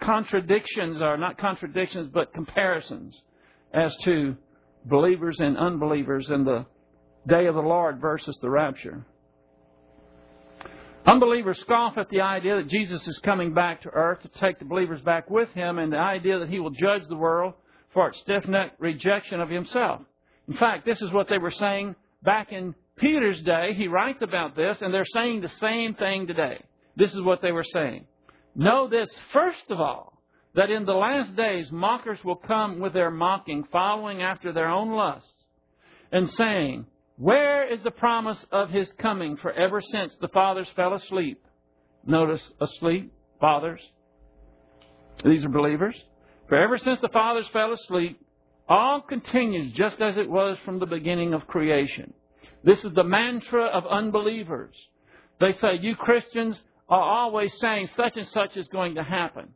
contradictions 0.00 1.00
are 1.00 1.16
not 1.16 1.38
contradictions, 1.38 2.08
but 2.12 2.32
comparisons 2.32 3.20
as 3.72 3.94
to 4.04 4.36
believers 4.84 5.38
and 5.40 5.56
unbelievers 5.56 6.28
in 6.30 6.44
the 6.44 6.66
day 7.28 7.46
of 7.46 7.54
the 7.54 7.60
Lord 7.60 8.00
versus 8.00 8.36
the 8.42 8.50
rapture. 8.50 9.06
Unbelievers 11.04 11.58
scoff 11.60 11.98
at 11.98 12.08
the 12.10 12.20
idea 12.20 12.56
that 12.56 12.68
Jesus 12.68 13.06
is 13.08 13.18
coming 13.18 13.52
back 13.52 13.82
to 13.82 13.90
earth 13.90 14.22
to 14.22 14.28
take 14.40 14.58
the 14.60 14.64
believers 14.64 15.00
back 15.02 15.28
with 15.28 15.48
him 15.50 15.78
and 15.78 15.92
the 15.92 15.98
idea 15.98 16.38
that 16.38 16.48
he 16.48 16.60
will 16.60 16.70
judge 16.70 17.02
the 17.08 17.16
world 17.16 17.54
for 17.92 18.08
its 18.08 18.20
stiff 18.20 18.46
necked 18.46 18.80
rejection 18.80 19.40
of 19.40 19.50
himself. 19.50 20.00
In 20.48 20.56
fact, 20.56 20.86
this 20.86 21.02
is 21.02 21.10
what 21.12 21.28
they 21.28 21.38
were 21.38 21.50
saying 21.50 21.96
back 22.22 22.52
in 22.52 22.74
Peter's 22.96 23.42
day. 23.42 23.74
He 23.76 23.88
writes 23.88 24.22
about 24.22 24.54
this, 24.54 24.78
and 24.80 24.94
they're 24.94 25.04
saying 25.04 25.40
the 25.40 25.52
same 25.60 25.94
thing 25.94 26.28
today. 26.28 26.62
This 26.96 27.12
is 27.14 27.20
what 27.22 27.42
they 27.42 27.52
were 27.52 27.64
saying. 27.64 28.06
Know 28.54 28.86
this, 28.88 29.10
first 29.32 29.64
of 29.70 29.80
all, 29.80 30.12
that 30.54 30.70
in 30.70 30.84
the 30.84 30.92
last 30.92 31.34
days 31.34 31.72
mockers 31.72 32.22
will 32.24 32.36
come 32.36 32.78
with 32.78 32.92
their 32.92 33.10
mocking, 33.10 33.64
following 33.72 34.22
after 34.22 34.52
their 34.52 34.68
own 34.68 34.92
lusts, 34.92 35.32
and 36.12 36.30
saying, 36.30 36.86
Where 37.22 37.72
is 37.72 37.78
the 37.84 37.92
promise 37.92 38.38
of 38.50 38.70
his 38.70 38.88
coming? 38.98 39.36
For 39.36 39.52
ever 39.52 39.80
since 39.80 40.12
the 40.20 40.26
fathers 40.26 40.66
fell 40.74 40.92
asleep. 40.94 41.40
Notice, 42.04 42.42
asleep, 42.60 43.12
fathers. 43.40 43.80
These 45.24 45.44
are 45.44 45.48
believers. 45.48 45.94
For 46.48 46.56
ever 46.56 46.78
since 46.78 46.98
the 47.00 47.10
fathers 47.10 47.46
fell 47.52 47.72
asleep, 47.74 48.20
all 48.68 49.02
continues 49.02 49.72
just 49.74 50.00
as 50.00 50.16
it 50.16 50.28
was 50.28 50.58
from 50.64 50.80
the 50.80 50.86
beginning 50.86 51.32
of 51.32 51.46
creation. 51.46 52.12
This 52.64 52.80
is 52.80 52.92
the 52.92 53.04
mantra 53.04 53.66
of 53.66 53.86
unbelievers. 53.86 54.74
They 55.38 55.52
say, 55.60 55.78
You 55.80 55.94
Christians 55.94 56.58
are 56.88 57.00
always 57.00 57.52
saying 57.60 57.88
such 57.96 58.16
and 58.16 58.26
such 58.26 58.56
is 58.56 58.66
going 58.66 58.96
to 58.96 59.04
happen. 59.04 59.50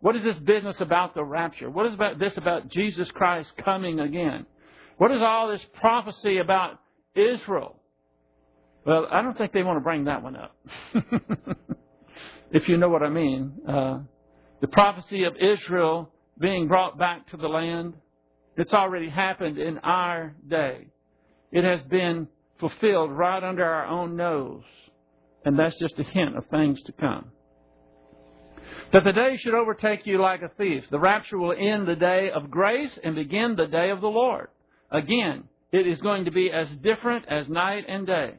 What 0.00 0.16
is 0.16 0.24
this 0.24 0.38
business 0.38 0.80
about 0.80 1.14
the 1.14 1.22
rapture? 1.22 1.70
What 1.70 1.86
is 1.86 1.94
about 1.94 2.18
this 2.18 2.36
about 2.36 2.68
Jesus 2.68 3.08
Christ 3.12 3.52
coming 3.64 4.00
again? 4.00 4.44
What 4.98 5.12
is 5.12 5.22
all 5.22 5.50
this 5.52 5.64
prophecy 5.80 6.38
about 6.38 6.80
Israel? 7.16 7.76
Well, 8.84 9.08
I 9.10 9.22
don't 9.22 9.36
think 9.36 9.52
they 9.52 9.62
want 9.62 9.78
to 9.78 9.82
bring 9.82 10.04
that 10.04 10.22
one 10.22 10.36
up. 10.36 10.56
if 12.52 12.68
you 12.68 12.76
know 12.76 12.88
what 12.88 13.02
I 13.02 13.08
mean. 13.08 13.52
Uh, 13.68 13.98
the 14.60 14.68
prophecy 14.68 15.24
of 15.24 15.34
Israel 15.36 16.12
being 16.38 16.68
brought 16.68 16.98
back 16.98 17.28
to 17.30 17.36
the 17.36 17.48
land, 17.48 17.94
it's 18.56 18.72
already 18.72 19.08
happened 19.08 19.58
in 19.58 19.78
our 19.78 20.34
day. 20.48 20.86
It 21.50 21.64
has 21.64 21.82
been 21.88 22.28
fulfilled 22.60 23.10
right 23.10 23.42
under 23.42 23.64
our 23.64 23.86
own 23.86 24.16
nose. 24.16 24.62
And 25.44 25.58
that's 25.58 25.78
just 25.78 25.98
a 25.98 26.02
hint 26.02 26.36
of 26.36 26.46
things 26.46 26.82
to 26.84 26.92
come. 26.92 27.26
That 28.92 29.04
the 29.04 29.12
day 29.12 29.36
should 29.38 29.54
overtake 29.54 30.06
you 30.06 30.20
like 30.20 30.42
a 30.42 30.50
thief. 30.56 30.84
The 30.90 30.98
rapture 30.98 31.38
will 31.38 31.52
end 31.52 31.86
the 31.86 31.96
day 31.96 32.30
of 32.34 32.50
grace 32.50 32.90
and 33.02 33.14
begin 33.14 33.56
the 33.56 33.66
day 33.66 33.90
of 33.90 34.00
the 34.00 34.08
Lord. 34.08 34.48
Again, 34.90 35.44
it 35.72 35.86
is 35.86 36.00
going 36.00 36.24
to 36.24 36.30
be 36.30 36.50
as 36.50 36.68
different 36.82 37.26
as 37.28 37.48
night 37.48 37.84
and 37.88 38.06
day. 38.06 38.34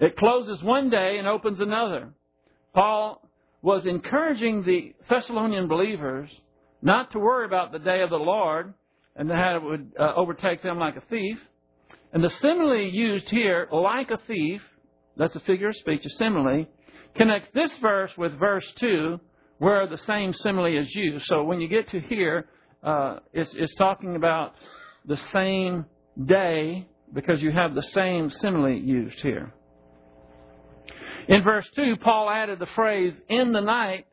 It 0.00 0.16
closes 0.16 0.62
one 0.62 0.90
day 0.90 1.18
and 1.18 1.28
opens 1.28 1.60
another. 1.60 2.12
Paul 2.74 3.22
was 3.62 3.86
encouraging 3.86 4.64
the 4.64 4.94
Thessalonian 5.08 5.68
believers 5.68 6.30
not 6.82 7.12
to 7.12 7.18
worry 7.18 7.46
about 7.46 7.72
the 7.72 7.78
day 7.78 8.02
of 8.02 8.10
the 8.10 8.16
Lord 8.16 8.74
and 9.16 9.30
how 9.30 9.56
it 9.56 9.62
would 9.62 9.92
uh, 9.98 10.12
overtake 10.16 10.62
them 10.62 10.78
like 10.78 10.96
a 10.96 11.02
thief. 11.08 11.38
And 12.12 12.22
the 12.22 12.30
simile 12.30 12.76
used 12.76 13.30
here, 13.30 13.68
like 13.72 14.10
a 14.10 14.18
thief, 14.26 14.60
that's 15.16 15.36
a 15.36 15.40
figure 15.40 15.68
of 15.68 15.76
speech, 15.76 16.04
a 16.04 16.10
simile, 16.10 16.66
connects 17.14 17.48
this 17.54 17.70
verse 17.80 18.10
with 18.18 18.38
verse 18.38 18.66
2 18.80 19.20
where 19.58 19.86
the 19.86 19.98
same 19.98 20.34
simile 20.34 20.78
is 20.78 20.92
used. 20.94 21.24
So 21.26 21.44
when 21.44 21.60
you 21.60 21.68
get 21.68 21.88
to 21.90 22.00
here, 22.00 22.48
uh, 22.82 23.20
it's, 23.32 23.54
it's 23.54 23.74
talking 23.76 24.16
about 24.16 24.54
the 25.06 25.18
same 25.32 25.86
day 26.22 26.86
because 27.12 27.40
you 27.40 27.52
have 27.52 27.74
the 27.74 27.82
same 27.82 28.30
simile 28.30 28.70
used 28.70 29.18
here. 29.20 29.52
In 31.28 31.42
verse 31.42 31.66
2, 31.74 31.96
Paul 32.02 32.28
added 32.28 32.58
the 32.58 32.66
phrase, 32.74 33.14
in 33.28 33.52
the 33.52 33.60
night, 33.60 34.06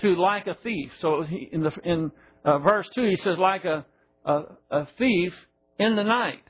to 0.00 0.14
like 0.14 0.46
a 0.46 0.56
thief. 0.62 0.90
So 1.00 1.24
in, 1.52 1.62
the, 1.62 1.72
in 1.84 2.10
uh, 2.44 2.58
verse 2.58 2.88
2, 2.94 3.04
he 3.08 3.16
says, 3.24 3.38
like 3.38 3.64
a, 3.64 3.86
a, 4.24 4.42
a 4.70 4.88
thief 4.98 5.32
in 5.78 5.96
the 5.96 6.04
night. 6.04 6.42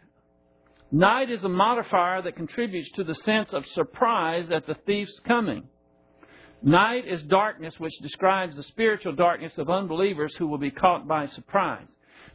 Night 0.90 1.30
is 1.30 1.44
a 1.44 1.48
modifier 1.48 2.22
that 2.22 2.36
contributes 2.36 2.90
to 2.92 3.04
the 3.04 3.14
sense 3.14 3.52
of 3.52 3.64
surprise 3.74 4.46
at 4.50 4.66
the 4.66 4.76
thief's 4.86 5.20
coming. 5.26 5.64
Night 6.62 7.06
is 7.06 7.22
darkness, 7.24 7.74
which 7.78 7.92
describes 8.02 8.56
the 8.56 8.62
spiritual 8.64 9.14
darkness 9.14 9.52
of 9.58 9.70
unbelievers 9.70 10.34
who 10.38 10.48
will 10.48 10.58
be 10.58 10.70
caught 10.70 11.06
by 11.06 11.26
surprise. 11.26 11.86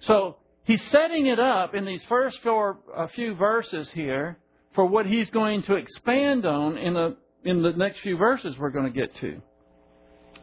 So 0.01 0.37
he's 0.63 0.81
setting 0.91 1.27
it 1.27 1.39
up 1.39 1.73
in 1.75 1.85
these 1.85 2.01
first 2.09 2.39
four, 2.43 2.77
a 2.95 3.07
few 3.09 3.35
verses 3.35 3.89
here 3.93 4.37
for 4.75 4.85
what 4.85 5.05
he's 5.05 5.29
going 5.29 5.63
to 5.63 5.75
expand 5.75 6.45
on 6.45 6.77
in 6.77 6.93
the, 6.93 7.17
in 7.43 7.61
the 7.61 7.71
next 7.71 7.99
few 7.99 8.17
verses 8.17 8.55
we're 8.57 8.71
going 8.71 8.91
to 8.91 8.99
get 8.99 9.15
to. 9.17 9.41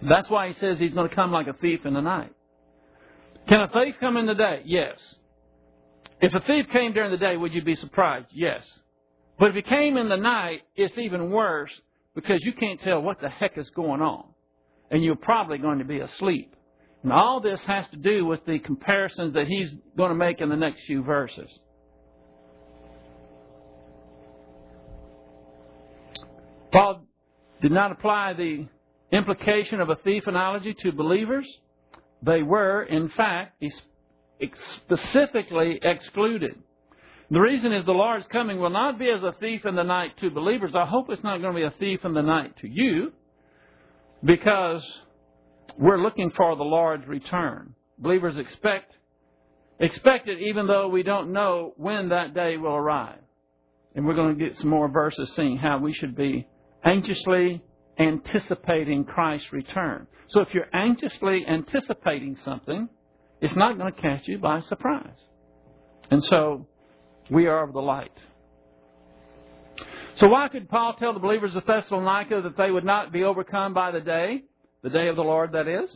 That's 0.09 0.31
why 0.31 0.49
he 0.49 0.55
says 0.61 0.79
he's 0.79 0.95
going 0.95 1.09
to 1.09 1.15
come 1.15 1.33
like 1.33 1.47
a 1.47 1.53
thief 1.55 1.85
in 1.85 1.95
the 1.95 2.00
night. 2.00 2.33
Can 3.49 3.61
a 3.61 3.69
thief 3.69 3.97
come 4.00 4.17
in 4.17 4.27
the 4.27 4.35
day? 4.35 4.62
Yes. 4.65 4.97
If 6.21 6.35
a 6.35 6.41
thief 6.41 6.67
came 6.73 6.93
during 6.93 7.11
the 7.11 7.17
day, 7.17 7.37
would 7.37 7.53
you 7.53 7.62
be 7.62 7.77
surprised? 7.77 8.29
Yes. 8.33 8.65
But 9.39 9.50
if 9.50 9.55
he 9.55 9.62
came 9.62 9.97
in 9.97 10.09
the 10.09 10.17
night, 10.17 10.62
it's 10.77 10.97
even 10.99 11.31
worse 11.31 11.71
because 12.15 12.41
you 12.43 12.53
can't 12.53 12.81
tell 12.81 13.00
what 13.00 13.21
the 13.21 13.29
heck 13.29 13.57
is 13.57 13.69
going 13.71 14.03
on. 14.03 14.27
And 14.91 15.03
you're 15.03 15.17
probably 15.17 15.59
going 15.59 15.79
to 15.79 15.85
be 15.85 16.00
asleep. 16.00 16.55
And 17.02 17.12
all 17.12 17.40
this 17.40 17.61
has 17.66 17.87
to 17.92 17.97
do 17.97 18.26
with 18.26 18.45
the 18.47 18.59
comparisons 18.59 19.35
that 19.35 19.47
he's 19.47 19.71
going 19.97 20.11
to 20.11 20.14
make 20.14 20.40
in 20.40 20.49
the 20.49 20.57
next 20.57 20.85
few 20.85 21.02
verses. 21.02 21.49
Paul 26.73 27.04
did 27.62 27.73
not 27.73 27.90
apply 27.90 28.35
the 28.35 28.66
implication 29.12 29.80
of 29.80 29.88
a 29.88 29.97
thief 29.97 30.25
analogy 30.26 30.75
to 30.80 30.92
believers. 30.92 31.47
They 32.23 32.42
were, 32.42 32.83
in 32.83 33.09
fact, 33.11 33.62
specifically 34.87 35.80
excluded. 35.83 36.54
The 37.30 37.40
reason 37.40 37.73
is 37.73 37.87
the 37.87 37.92
Lord's 37.92 38.26
coming 38.26 38.61
will 38.61 38.71
not 38.71 38.99
be 38.99 39.09
as 39.09 39.23
a 39.23 39.35
thief 39.40 39.64
in 39.64 39.75
the 39.75 39.85
night 39.85 40.19
to 40.19 40.30
believers. 40.30 40.73
I 40.75 40.85
hope 40.85 41.11
it's 41.11 41.23
not 41.23 41.40
going 41.40 41.54
to 41.54 41.61
be 41.61 41.64
a 41.64 41.75
thief 41.78 42.04
in 42.04 42.12
the 42.12 42.23
night 42.23 42.57
to 42.59 42.69
you 42.69 43.12
because 44.23 44.85
we're 45.81 46.01
looking 46.01 46.31
for 46.37 46.55
the 46.57 46.63
Lord's 46.63 47.07
return. 47.09 47.75
Believers 47.99 48.37
expect 48.37 48.95
expect 49.81 50.29
it 50.29 50.39
even 50.39 50.67
though 50.67 50.89
we 50.89 51.03
don't 51.03 51.33
know 51.33 51.73
when 51.77 52.11
that 52.11 52.35
day 52.35 52.59
will 52.59 52.75
arrive. 52.75 53.19
And 53.95 54.07
we're 54.07 54.15
going 54.15 54.39
to 54.39 54.45
get 54.45 54.59
some 54.59 54.69
more 54.69 54.89
verses 54.89 55.33
seeing 55.35 55.57
how 55.57 55.79
we 55.79 55.95
should 55.95 56.15
be 56.15 56.47
anxiously 56.85 57.63
anticipating 57.99 59.05
Christ's 59.05 59.53
return. 59.53 60.07
So 60.29 60.41
if 60.41 60.55
you're 60.55 60.69
anxiously 60.73 61.45
anticipating 61.47 62.37
something, 62.45 62.89
it's 63.41 63.57
not 63.57 63.79
going 63.79 63.93
to 63.93 64.01
catch 64.01 64.29
you 64.29 64.39
by 64.39 64.61
surprise. 64.61 65.19
And 66.11 66.23
so 66.25 66.69
we 67.31 67.47
are 67.47 67.65
of 67.65 67.73
the 67.73 67.81
light. 67.81 68.13
So 70.17 70.29
why 70.29 70.49
could 70.49 70.69
Paul 70.69 70.95
tell 70.99 71.15
the 71.15 71.21
believers 71.21 71.57
of 71.57 71.65
Thessalonica 71.65 72.43
that 72.43 72.57
they 72.59 72.71
would 72.71 72.85
not 72.85 73.13
be 73.13 73.25
overcome 73.25 73.73
by 73.73 73.91
the 73.91 74.01
day, 74.01 74.45
the 74.83 74.91
day 74.91 75.09
of 75.09 75.17
the 75.17 75.23
Lord, 75.23 75.53
that 75.53 75.69
is? 75.69 75.91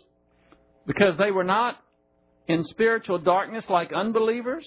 Because 0.87 1.17
they 1.19 1.31
were 1.31 1.45
not 1.45 1.77
in 2.47 2.65
spiritual 2.65 3.19
darkness 3.19 3.65
like 3.69 3.93
unbelievers? 3.93 4.67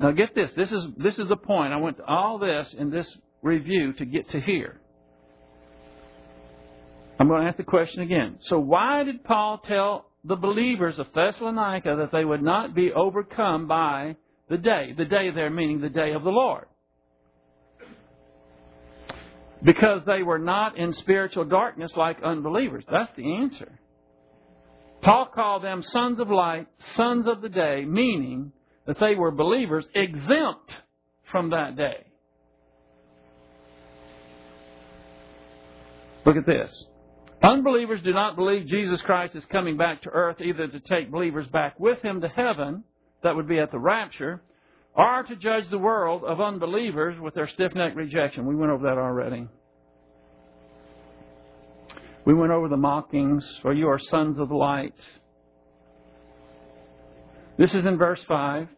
Now 0.00 0.10
get 0.10 0.34
this. 0.34 0.50
This 0.56 0.70
is, 0.70 0.84
this 0.98 1.18
is 1.18 1.28
the 1.28 1.36
point. 1.36 1.72
I 1.72 1.76
went 1.76 1.98
to 1.98 2.04
all 2.04 2.38
this 2.38 2.74
in 2.76 2.90
this 2.90 3.06
review 3.42 3.92
to 3.94 4.04
get 4.04 4.28
to 4.30 4.40
here. 4.40 4.80
I'm 7.18 7.28
going 7.28 7.42
to 7.42 7.48
ask 7.48 7.56
the 7.56 7.64
question 7.64 8.02
again. 8.02 8.38
So 8.42 8.58
why 8.58 9.04
did 9.04 9.24
Paul 9.24 9.62
tell 9.66 10.10
the 10.24 10.36
believers 10.36 10.98
of 10.98 11.06
Thessalonica 11.14 11.96
that 11.96 12.12
they 12.12 12.24
would 12.24 12.42
not 12.42 12.74
be 12.74 12.92
overcome 12.92 13.66
by 13.66 14.16
the 14.50 14.58
day? 14.58 14.92
The 14.96 15.06
day 15.06 15.30
there 15.30 15.48
meaning 15.48 15.80
the 15.80 15.88
day 15.88 16.12
of 16.12 16.24
the 16.24 16.30
Lord. 16.30 16.66
Because 19.62 20.02
they 20.06 20.22
were 20.22 20.38
not 20.38 20.76
in 20.76 20.92
spiritual 20.92 21.44
darkness 21.44 21.92
like 21.96 22.22
unbelievers. 22.22 22.84
That's 22.90 23.10
the 23.16 23.36
answer. 23.36 23.78
Paul 25.02 25.26
called 25.34 25.62
them 25.62 25.82
sons 25.82 26.20
of 26.20 26.30
light, 26.30 26.66
sons 26.94 27.26
of 27.26 27.40
the 27.40 27.48
day, 27.48 27.84
meaning 27.86 28.52
that 28.86 28.98
they 29.00 29.14
were 29.14 29.30
believers 29.30 29.86
exempt 29.94 30.72
from 31.30 31.50
that 31.50 31.76
day. 31.76 32.06
Look 36.24 36.36
at 36.36 36.46
this. 36.46 36.84
Unbelievers 37.42 38.00
do 38.02 38.12
not 38.12 38.34
believe 38.34 38.66
Jesus 38.66 39.00
Christ 39.02 39.36
is 39.36 39.44
coming 39.46 39.76
back 39.76 40.02
to 40.02 40.10
earth 40.10 40.40
either 40.40 40.66
to 40.66 40.80
take 40.80 41.10
believers 41.10 41.46
back 41.48 41.78
with 41.78 42.00
him 42.02 42.20
to 42.22 42.28
heaven, 42.28 42.82
that 43.22 43.36
would 43.36 43.46
be 43.46 43.58
at 43.58 43.70
the 43.70 43.78
rapture, 43.78 44.42
or 44.96 45.22
to 45.24 45.36
judge 45.36 45.68
the 45.70 45.78
world 45.78 46.24
of 46.24 46.40
unbelievers 46.40 47.20
with 47.20 47.34
their 47.34 47.48
stiff 47.48 47.74
necked 47.74 47.96
rejection. 47.96 48.46
We 48.46 48.56
went 48.56 48.72
over 48.72 48.84
that 48.84 48.98
already. 48.98 49.46
We 52.24 52.34
went 52.34 52.50
over 52.50 52.68
the 52.68 52.76
mockings, 52.76 53.46
for 53.62 53.72
you 53.72 53.88
are 53.88 54.00
sons 54.10 54.38
of 54.38 54.50
light. 54.50 54.94
This 57.58 57.72
is 57.72 57.86
in 57.86 57.98
verse 57.98 58.20
5. 58.26 58.68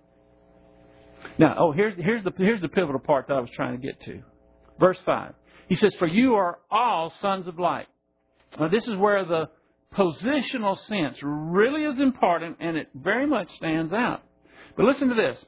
Now, 1.39 1.57
oh, 1.59 1.73
here's, 1.73 1.95
here's, 1.97 2.23
the, 2.25 2.33
here's 2.37 2.61
the 2.61 2.69
pivotal 2.69 3.01
part 3.01 3.29
that 3.29 3.35
I 3.35 3.41
was 3.41 3.51
trying 3.55 3.81
to 3.81 3.87
get 3.87 4.01
to. 4.03 4.23
Verse 4.79 4.99
5. 5.07 5.35
He 5.69 5.77
says, 5.77 5.95
For 5.99 6.07
you 6.07 6.35
are 6.35 6.59
all 6.71 7.13
sons 7.21 7.47
of 7.47 7.59
light. 7.59 7.87
Now, 8.59 8.69
this 8.69 8.87
is 8.87 8.97
where 8.97 9.25
the 9.25 9.49
positional 9.97 10.79
sense 10.87 11.17
really 11.23 11.85
is 11.85 11.99
important 11.99 12.59
and 12.61 12.77
it 12.77 12.89
very 12.95 13.27
much 13.27 13.49
stands 13.57 13.93
out. 13.93 14.23
But 14.77 14.85
listen 14.85 15.09
to 15.09 15.15
this. 15.15 15.39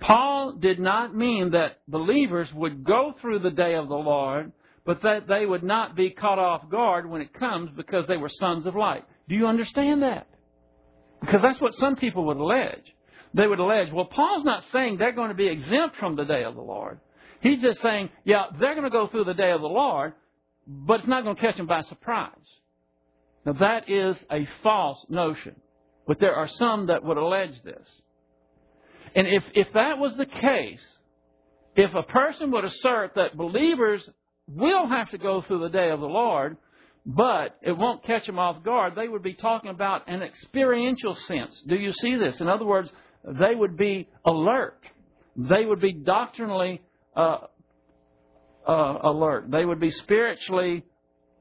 Paul 0.00 0.52
did 0.60 0.78
not 0.78 1.14
mean 1.14 1.50
that 1.50 1.80
believers 1.88 2.48
would 2.54 2.84
go 2.84 3.14
through 3.20 3.40
the 3.40 3.50
day 3.50 3.74
of 3.74 3.88
the 3.88 3.94
Lord 3.94 4.52
but 4.88 5.02
that 5.02 5.28
they 5.28 5.44
would 5.44 5.62
not 5.62 5.94
be 5.94 6.08
caught 6.08 6.38
off 6.38 6.70
guard 6.70 7.06
when 7.06 7.20
it 7.20 7.34
comes 7.34 7.68
because 7.76 8.06
they 8.08 8.16
were 8.16 8.30
sons 8.40 8.64
of 8.64 8.74
light. 8.74 9.04
Do 9.28 9.34
you 9.34 9.46
understand 9.46 10.00
that? 10.00 10.26
Because 11.20 11.42
that's 11.42 11.60
what 11.60 11.74
some 11.74 11.96
people 11.96 12.24
would 12.24 12.38
allege. 12.38 12.84
They 13.34 13.46
would 13.46 13.58
allege, 13.58 13.92
well, 13.92 14.06
Paul's 14.06 14.46
not 14.46 14.64
saying 14.72 14.96
they're 14.96 15.12
going 15.12 15.28
to 15.28 15.34
be 15.34 15.48
exempt 15.48 15.96
from 15.98 16.16
the 16.16 16.24
day 16.24 16.42
of 16.42 16.54
the 16.54 16.62
Lord. 16.62 17.00
He's 17.42 17.60
just 17.60 17.82
saying, 17.82 18.08
yeah, 18.24 18.44
they're 18.58 18.72
going 18.72 18.84
to 18.84 18.90
go 18.90 19.08
through 19.08 19.24
the 19.24 19.34
day 19.34 19.50
of 19.50 19.60
the 19.60 19.66
Lord, 19.66 20.14
but 20.66 21.00
it's 21.00 21.08
not 21.08 21.22
going 21.22 21.36
to 21.36 21.42
catch 21.42 21.58
them 21.58 21.66
by 21.66 21.82
surprise. 21.82 22.32
Now, 23.44 23.52
that 23.60 23.90
is 23.90 24.16
a 24.32 24.48
false 24.62 25.04
notion. 25.10 25.56
But 26.06 26.18
there 26.18 26.34
are 26.34 26.48
some 26.48 26.86
that 26.86 27.04
would 27.04 27.18
allege 27.18 27.62
this. 27.62 27.86
And 29.14 29.26
if, 29.26 29.42
if 29.54 29.72
that 29.74 29.98
was 29.98 30.16
the 30.16 30.26
case, 30.26 30.80
if 31.76 31.94
a 31.94 32.02
person 32.02 32.50
would 32.50 32.64
assert 32.64 33.14
that 33.14 33.36
believers 33.36 34.08
will 34.48 34.88
have 34.88 35.10
to 35.10 35.18
go 35.18 35.42
through 35.42 35.60
the 35.60 35.68
day 35.68 35.90
of 35.90 36.00
the 36.00 36.06
Lord, 36.06 36.56
but 37.06 37.56
it 37.62 37.72
won't 37.72 38.04
catch 38.04 38.26
them 38.26 38.38
off 38.38 38.62
guard. 38.62 38.94
They 38.94 39.08
would 39.08 39.22
be 39.22 39.34
talking 39.34 39.70
about 39.70 40.08
an 40.08 40.22
experiential 40.22 41.16
sense. 41.26 41.56
Do 41.66 41.76
you 41.76 41.92
see 42.00 42.16
this? 42.16 42.40
In 42.40 42.48
other 42.48 42.64
words, 42.64 42.90
they 43.24 43.54
would 43.54 43.76
be 43.76 44.08
alert. 44.24 44.78
They 45.36 45.64
would 45.64 45.80
be 45.80 45.92
doctrinally 45.92 46.82
uh, 47.16 47.38
uh, 48.66 48.98
alert. 49.02 49.50
They 49.50 49.64
would 49.64 49.80
be 49.80 49.90
spiritually 49.90 50.84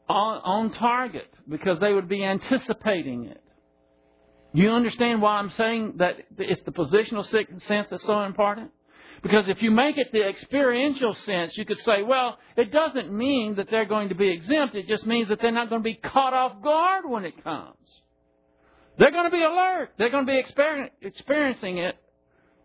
on, 0.07 0.41
on 0.43 0.73
target 0.73 1.29
because 1.49 1.79
they 1.79 1.93
would 1.93 2.07
be 2.07 2.23
anticipating 2.23 3.25
it. 3.25 3.43
You 4.57 4.71
understand 4.71 5.21
why 5.21 5.37
I'm 5.37 5.51
saying 5.51 5.97
that 5.97 6.15
it's 6.39 6.63
the 6.63 6.71
positional 6.71 7.23
sense 7.67 7.87
that's 7.91 8.03
so 8.03 8.23
important? 8.23 8.71
Because 9.21 9.47
if 9.47 9.61
you 9.61 9.69
make 9.69 9.99
it 9.99 10.11
the 10.11 10.27
experiential 10.27 11.13
sense, 11.27 11.55
you 11.55 11.63
could 11.63 11.77
say, 11.81 12.01
well, 12.01 12.39
it 12.55 12.71
doesn't 12.71 13.15
mean 13.15 13.57
that 13.57 13.69
they're 13.69 13.85
going 13.85 14.09
to 14.09 14.15
be 14.15 14.29
exempt. 14.31 14.73
It 14.73 14.87
just 14.87 15.05
means 15.05 15.29
that 15.29 15.41
they're 15.41 15.51
not 15.51 15.69
going 15.69 15.83
to 15.83 15.83
be 15.83 15.93
caught 15.93 16.33
off 16.33 16.63
guard 16.63 17.07
when 17.07 17.23
it 17.23 17.43
comes. 17.43 18.01
They're 18.97 19.11
going 19.11 19.25
to 19.25 19.29
be 19.29 19.43
alert. 19.43 19.91
They're 19.99 20.09
going 20.09 20.25
to 20.25 20.31
be 20.31 20.39
experiencing 21.03 21.77
it, 21.77 21.95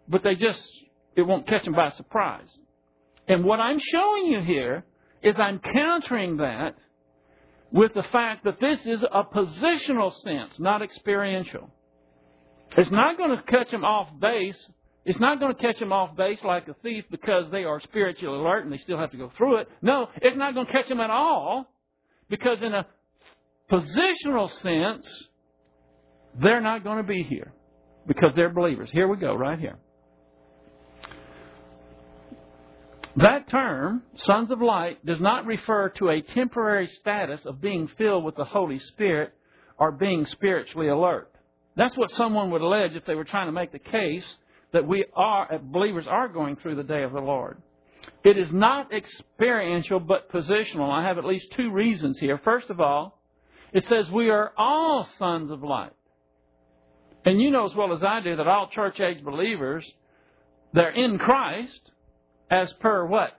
but 0.09 0.23
they 0.23 0.35
just, 0.35 0.67
it 1.15 1.21
won't 1.21 1.47
catch 1.47 1.65
them 1.65 1.75
by 1.75 1.91
surprise. 1.91 2.49
And 3.29 3.45
what 3.45 3.61
I'm 3.61 3.79
showing 3.79 4.33
you 4.33 4.41
here 4.41 4.87
is 5.23 5.35
I'm 5.37 5.59
countering 5.59 6.39
that 6.39 6.75
with 7.71 7.93
the 7.93 8.05
fact 8.05 8.45
that 8.45 8.61
this 8.61 8.79
is 8.87 9.03
a 9.03 9.25
positional 9.25 10.15
sense, 10.23 10.59
not 10.59 10.81
experiential. 10.81 11.69
It's 12.77 12.91
not 12.91 13.17
going 13.19 13.37
to 13.37 13.43
catch 13.43 13.71
them 13.71 13.85
off 13.85 14.09
base 14.21 14.57
it's 15.05 15.19
not 15.19 15.41
going 15.41 15.55
to 15.55 15.61
catch 15.61 15.79
them 15.81 15.93
off 15.93 16.17
base 16.17 16.39
like 16.45 16.69
a 16.69 16.75
thief 16.83 17.05
because 17.11 17.51
they 17.51 17.65
are 17.65 17.81
spiritually 17.81 18.39
alert 18.39 18.65
and 18.65 18.73
they 18.73 18.79
still 18.79 18.99
have 18.99 19.11
to 19.11 19.17
go 19.17 19.33
through 19.37 19.59
it. 19.59 19.69
No, 19.81 20.09
it's 20.17 20.37
not 20.37 20.55
going 20.55 20.67
to 20.67 20.73
catch 20.73 20.89
them 20.89 21.01
at 21.01 21.11
all 21.11 21.67
because, 22.31 22.59
in 22.63 22.73
a 22.73 22.87
positional 23.71 24.51
sense, 24.61 25.07
they're 26.41 26.61
not 26.61 26.85
going 26.85 26.99
to 26.99 27.03
be 27.03 27.25
here 27.25 27.53
because 28.07 28.31
they're 28.37 28.49
believers. 28.49 28.91
Here 28.93 29.09
we 29.09 29.17
go, 29.17 29.35
right 29.35 29.59
here. 29.59 29.79
That 33.17 33.51
term, 33.51 34.03
sons 34.17 34.51
of 34.53 34.63
light, 34.63 35.05
does 35.05 35.21
not 35.21 35.47
refer 35.47 35.91
to 35.99 36.11
a 36.11 36.23
temporary 36.23 36.87
status 37.01 37.41
of 37.45 37.61
being 37.61 37.89
filled 37.99 38.25
with 38.25 38.37
the 38.37 38.45
Holy 38.45 38.79
Spirit 38.79 39.33
or 39.79 39.91
being 39.91 40.27
spiritually 40.27 40.89
alert. 40.89 41.32
That's 41.77 41.97
what 41.97 42.11
someone 42.13 42.51
would 42.51 42.61
allege 42.61 42.95
if 42.95 43.05
they 43.07 43.15
were 43.15 43.25
trying 43.25 43.47
to 43.47 43.53
make 43.53 43.73
the 43.73 43.79
case 43.79 44.25
that 44.73 44.87
we 44.87 45.05
are, 45.15 45.59
believers 45.59 46.07
are 46.09 46.29
going 46.29 46.57
through 46.57 46.77
the 46.77 46.83
day 46.83 47.03
of 47.03 47.13
the 47.13 47.21
Lord. 47.21 47.61
It 48.25 48.39
is 48.39 48.49
not 48.53 48.93
experiential 48.93 50.01
but 50.01 50.31
positional. 50.31 50.91
I 50.91 51.07
have 51.07 51.19
at 51.19 51.25
least 51.25 51.47
two 51.57 51.71
reasons 51.71 52.19
here. 52.19 52.41
First 52.45 52.71
of 52.71 52.81
all, 52.81 53.19
it 53.73 53.85
says 53.89 54.11
we 54.11 54.31
are 54.31 54.53
all 54.57 55.09
sons 55.19 55.51
of 55.51 55.63
light. 55.63 55.93
And 57.25 57.41
you 57.41 57.51
know 57.51 57.67
as 57.67 57.75
well 57.75 57.95
as 57.95 58.03
I 58.03 58.21
do 58.21 58.37
that 58.37 58.47
all 58.47 58.69
church 58.69 59.01
age 59.01 59.25
believers, 59.25 59.85
they're 60.73 60.91
in 60.91 61.19
Christ 61.19 61.81
as 62.51 62.73
per 62.81 63.07
what? 63.07 63.31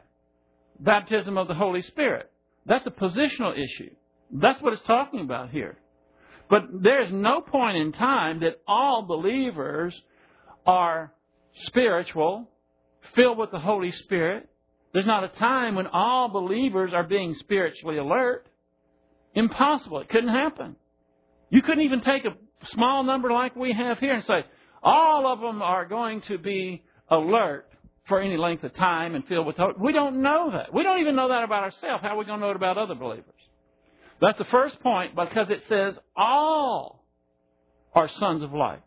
Baptism 0.79 1.37
of 1.37 1.47
the 1.47 1.53
Holy 1.53 1.81
Spirit. 1.83 2.31
That's 2.65 2.85
a 2.87 2.91
positional 2.91 3.53
issue. 3.53 3.91
That's 4.31 4.61
what 4.61 4.73
it's 4.73 4.83
talking 4.83 5.19
about 5.19 5.49
here. 5.49 5.77
But 6.53 6.83
there's 6.83 7.11
no 7.11 7.41
point 7.41 7.77
in 7.77 7.93
time 7.93 8.41
that 8.41 8.61
all 8.67 9.01
believers 9.01 9.99
are 10.67 11.11
spiritual, 11.65 12.47
filled 13.15 13.39
with 13.39 13.49
the 13.49 13.57
Holy 13.57 13.91
Spirit. 13.91 14.47
There's 14.93 15.07
not 15.07 15.23
a 15.23 15.29
time 15.29 15.73
when 15.73 15.87
all 15.87 16.29
believers 16.29 16.91
are 16.93 17.05
being 17.05 17.33
spiritually 17.39 17.97
alert. 17.97 18.45
Impossible. 19.33 20.01
It 20.01 20.09
couldn't 20.09 20.29
happen. 20.29 20.75
You 21.49 21.63
couldn't 21.63 21.85
even 21.85 22.01
take 22.01 22.23
a 22.23 22.37
small 22.67 23.03
number 23.03 23.31
like 23.31 23.55
we 23.55 23.73
have 23.73 23.97
here 23.97 24.13
and 24.13 24.23
say, 24.23 24.45
all 24.83 25.25
of 25.25 25.39
them 25.39 25.63
are 25.63 25.87
going 25.87 26.21
to 26.27 26.37
be 26.37 26.83
alert 27.09 27.67
for 28.07 28.21
any 28.21 28.37
length 28.37 28.63
of 28.63 28.75
time 28.75 29.15
and 29.15 29.25
filled 29.25 29.47
with 29.47 29.57
hope. 29.57 29.79
We 29.79 29.91
don't 29.91 30.21
know 30.21 30.51
that. 30.51 30.71
We 30.71 30.83
don't 30.83 31.01
even 31.01 31.15
know 31.15 31.29
that 31.29 31.43
about 31.43 31.63
ourselves. 31.63 32.03
How 32.03 32.09
are 32.09 32.17
we 32.17 32.25
going 32.25 32.41
to 32.41 32.45
know 32.45 32.51
it 32.51 32.57
about 32.57 32.77
other 32.77 32.93
believers? 32.93 33.33
That's 34.21 34.37
the 34.37 34.45
first 34.45 34.79
point 34.81 35.15
because 35.15 35.49
it 35.49 35.63
says 35.67 35.95
all 36.15 37.05
are 37.93 38.09
sons 38.19 38.41
of 38.41 38.53
light. 38.53 38.81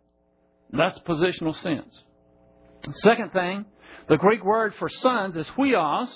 That's 0.73 0.99
positional 1.01 1.57
sense. 1.61 2.03
Second 3.03 3.33
thing, 3.33 3.65
the 4.09 4.17
Greek 4.17 4.45
word 4.45 4.75
for 4.79 4.89
sons 4.89 5.37
is 5.37 5.49
huios, 5.51 6.09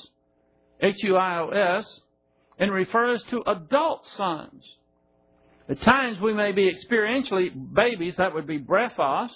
H-U-I-O-S, 0.80 2.00
and 2.58 2.72
refers 2.72 3.22
to 3.30 3.42
adult 3.46 4.06
sons. 4.16 4.62
At 5.68 5.80
times 5.82 6.20
we 6.20 6.32
may 6.32 6.52
be 6.52 6.72
experientially 6.72 7.50
babies, 7.74 8.14
that 8.18 8.34
would 8.34 8.46
be 8.46 8.58
brephos, 8.58 9.30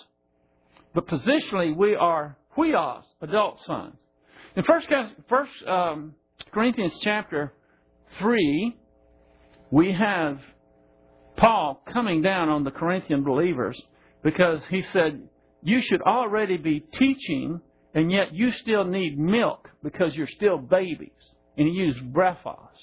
but 0.95 1.07
positionally 1.07 1.77
we 1.77 1.95
are 1.95 2.37
huios, 2.57 3.03
adult 3.21 3.61
sons. 3.65 3.97
In 4.57 4.63
First, 4.63 4.89
first 5.29 5.51
um, 5.67 6.15
Corinthians 6.53 6.93
chapter 7.03 7.53
3, 8.21 8.77
we 9.75 9.93
have 9.93 10.39
Paul 11.37 11.83
coming 11.93 12.23
down 12.23 12.49
on 12.49 12.63
the 12.63 12.71
Corinthian 12.71 13.25
believers 13.25 13.77
because 14.23 14.61
he 14.71 14.85
said, 14.93 15.21
you 15.65 15.81
should 15.81 16.01
already 16.01 16.59
be 16.59 16.79
teaching, 16.79 17.61
and 17.93 18.13
yet 18.13 18.33
you 18.33 18.53
still 18.53 18.85
need 18.85 19.19
milk 19.19 19.69
because 19.83 20.15
you're 20.15 20.29
still 20.29 20.59
babies. 20.59 21.11
and 21.59 21.67
he 21.67 21.75
used 21.75 22.01
brephos. 22.13 22.79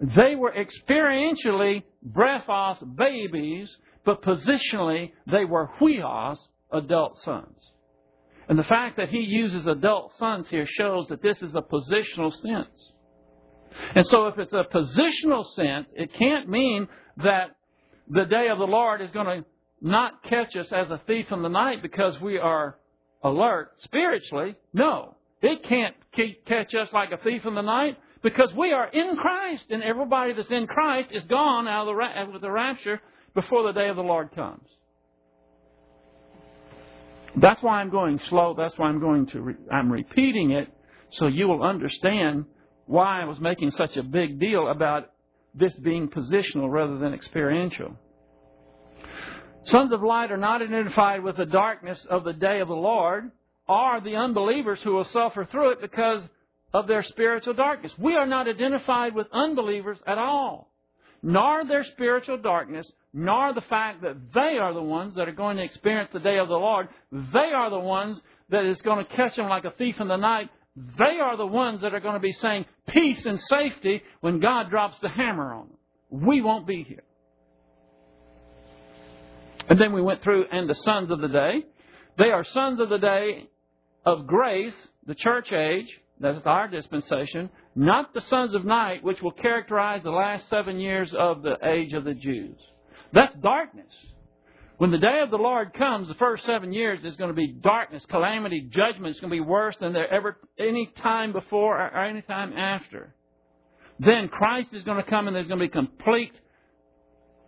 They 0.00 0.34
were 0.34 0.54
experientially 0.64 1.82
brephos 2.10 2.78
babies, 2.96 3.68
but 4.06 4.22
positionally 4.22 5.12
they 5.30 5.44
were 5.44 5.68
huios, 5.78 6.38
adult 6.72 7.18
sons. 7.18 7.58
And 8.48 8.58
the 8.58 8.64
fact 8.64 8.96
that 8.96 9.10
he 9.10 9.20
uses 9.20 9.66
adult 9.66 10.14
sons 10.18 10.46
here 10.48 10.66
shows 10.66 11.06
that 11.08 11.22
this 11.22 11.42
is 11.42 11.54
a 11.54 11.60
positional 11.60 12.32
sense. 12.32 12.92
And 13.94 14.06
so 14.06 14.26
if 14.26 14.38
it's 14.38 14.52
a 14.52 14.64
positional 14.72 15.44
sense, 15.54 15.88
it 15.94 16.10
can't 16.18 16.48
mean 16.48 16.88
that 17.22 17.56
the 18.08 18.24
day 18.24 18.48
of 18.48 18.58
the 18.58 18.66
Lord 18.66 19.00
is 19.00 19.10
going 19.10 19.26
to 19.26 19.44
not 19.80 20.22
catch 20.24 20.54
us 20.56 20.66
as 20.70 20.88
a 20.90 21.00
thief 21.06 21.26
in 21.30 21.42
the 21.42 21.48
night 21.48 21.82
because 21.82 22.20
we 22.20 22.38
are 22.38 22.76
alert 23.22 23.72
spiritually. 23.78 24.54
No. 24.72 25.16
It 25.40 25.64
can't 25.68 25.96
catch 26.46 26.74
us 26.74 26.88
like 26.92 27.10
a 27.10 27.18
thief 27.18 27.42
in 27.44 27.54
the 27.54 27.62
night 27.62 27.98
because 28.22 28.52
we 28.56 28.72
are 28.72 28.88
in 28.88 29.16
Christ 29.16 29.64
and 29.70 29.82
everybody 29.82 30.32
that's 30.32 30.50
in 30.50 30.66
Christ 30.66 31.08
is 31.10 31.24
gone 31.24 31.66
out 31.66 31.88
of 31.88 31.96
the, 31.96 32.32
with 32.32 32.42
the 32.42 32.50
rapture 32.50 33.00
before 33.34 33.64
the 33.64 33.72
day 33.72 33.88
of 33.88 33.96
the 33.96 34.02
Lord 34.02 34.32
comes. 34.34 34.66
That's 37.40 37.62
why 37.62 37.80
I'm 37.80 37.90
going 37.90 38.20
slow. 38.28 38.54
That's 38.56 38.76
why 38.76 38.88
I'm 38.88 39.00
going 39.00 39.26
to, 39.28 39.40
re- 39.40 39.54
I'm 39.72 39.90
repeating 39.90 40.52
it 40.52 40.68
so 41.12 41.26
you 41.26 41.48
will 41.48 41.62
understand 41.62 42.44
why 42.92 43.22
I 43.22 43.24
was 43.24 43.40
making 43.40 43.70
such 43.70 43.96
a 43.96 44.02
big 44.02 44.38
deal 44.38 44.68
about 44.68 45.10
this 45.54 45.74
being 45.76 46.08
positional 46.08 46.70
rather 46.70 46.98
than 46.98 47.14
experiential. 47.14 47.96
Sons 49.64 49.92
of 49.92 50.02
light 50.02 50.30
are 50.30 50.36
not 50.36 50.60
identified 50.60 51.22
with 51.22 51.38
the 51.38 51.46
darkness 51.46 51.98
of 52.10 52.22
the 52.24 52.34
day 52.34 52.60
of 52.60 52.68
the 52.68 52.74
Lord 52.74 53.30
are 53.66 54.02
the 54.02 54.16
unbelievers 54.16 54.78
who 54.84 54.92
will 54.92 55.06
suffer 55.10 55.48
through 55.50 55.70
it 55.70 55.80
because 55.80 56.22
of 56.74 56.86
their 56.86 57.02
spiritual 57.02 57.54
darkness. 57.54 57.92
We 57.98 58.16
are 58.16 58.26
not 58.26 58.46
identified 58.46 59.14
with 59.14 59.26
unbelievers 59.32 59.98
at 60.06 60.18
all, 60.18 60.70
nor 61.22 61.64
their 61.64 61.84
spiritual 61.84 62.38
darkness, 62.38 62.86
nor 63.14 63.54
the 63.54 63.62
fact 63.62 64.02
that 64.02 64.16
they 64.34 64.58
are 64.58 64.74
the 64.74 64.82
ones 64.82 65.14
that 65.14 65.30
are 65.30 65.32
going 65.32 65.56
to 65.56 65.64
experience 65.64 66.10
the 66.12 66.20
day 66.20 66.38
of 66.38 66.48
the 66.48 66.58
Lord. 66.58 66.88
They 67.10 67.52
are 67.54 67.70
the 67.70 67.78
ones 67.78 68.20
that 68.50 68.66
is 68.66 68.82
going 68.82 69.02
to 69.02 69.16
catch 69.16 69.36
them 69.36 69.48
like 69.48 69.64
a 69.64 69.72
thief 69.78 69.96
in 69.98 70.08
the 70.08 70.16
night. 70.16 70.50
They 70.98 71.20
are 71.20 71.36
the 71.36 71.46
ones 71.46 71.82
that 71.82 71.94
are 71.94 72.00
going 72.00 72.14
to 72.14 72.20
be 72.20 72.32
saying 72.32 72.66
peace 72.88 73.24
and 73.24 73.40
safety 73.40 74.02
when 74.20 74.40
God 74.40 74.70
drops 74.70 74.96
the 75.00 75.08
hammer 75.08 75.54
on 75.54 75.68
them. 75.68 76.26
We 76.26 76.42
won't 76.42 76.66
be 76.66 76.82
here. 76.82 77.04
And 79.68 79.80
then 79.80 79.92
we 79.92 80.02
went 80.02 80.22
through, 80.22 80.46
and 80.50 80.68
the 80.68 80.74
sons 80.74 81.10
of 81.10 81.20
the 81.20 81.28
day. 81.28 81.64
They 82.18 82.30
are 82.30 82.44
sons 82.52 82.80
of 82.80 82.88
the 82.88 82.98
day 82.98 83.48
of 84.04 84.26
grace, 84.26 84.74
the 85.06 85.14
church 85.14 85.52
age, 85.52 85.86
that 86.20 86.36
is 86.36 86.42
our 86.44 86.68
dispensation, 86.68 87.50
not 87.74 88.12
the 88.14 88.20
sons 88.22 88.54
of 88.54 88.64
night, 88.64 89.02
which 89.02 89.22
will 89.22 89.32
characterize 89.32 90.02
the 90.02 90.10
last 90.10 90.48
seven 90.48 90.78
years 90.78 91.12
of 91.16 91.42
the 91.42 91.56
age 91.64 91.92
of 91.94 92.04
the 92.04 92.14
Jews. 92.14 92.56
That's 93.12 93.34
darkness. 93.36 93.92
When 94.82 94.90
the 94.90 94.98
day 94.98 95.20
of 95.22 95.30
the 95.30 95.38
Lord 95.38 95.74
comes, 95.74 96.08
the 96.08 96.14
first 96.14 96.44
seven 96.44 96.72
years 96.72 97.04
is 97.04 97.14
going 97.14 97.30
to 97.30 97.36
be 97.36 97.46
darkness, 97.46 98.02
calamity, 98.10 98.62
judgment. 98.62 99.12
It's 99.12 99.20
going 99.20 99.30
to 99.30 99.36
be 99.36 99.38
worse 99.38 99.76
than 99.78 99.92
there 99.92 100.12
ever 100.12 100.36
any 100.58 100.90
time 101.00 101.32
before 101.32 101.80
or 101.80 102.04
any 102.04 102.20
time 102.22 102.52
after. 102.54 103.14
Then 104.00 104.26
Christ 104.26 104.70
is 104.72 104.82
going 104.82 104.96
to 104.96 105.08
come 105.08 105.28
and 105.28 105.36
there's 105.36 105.46
going 105.46 105.60
to 105.60 105.64
be 105.64 105.70
complete 105.70 106.32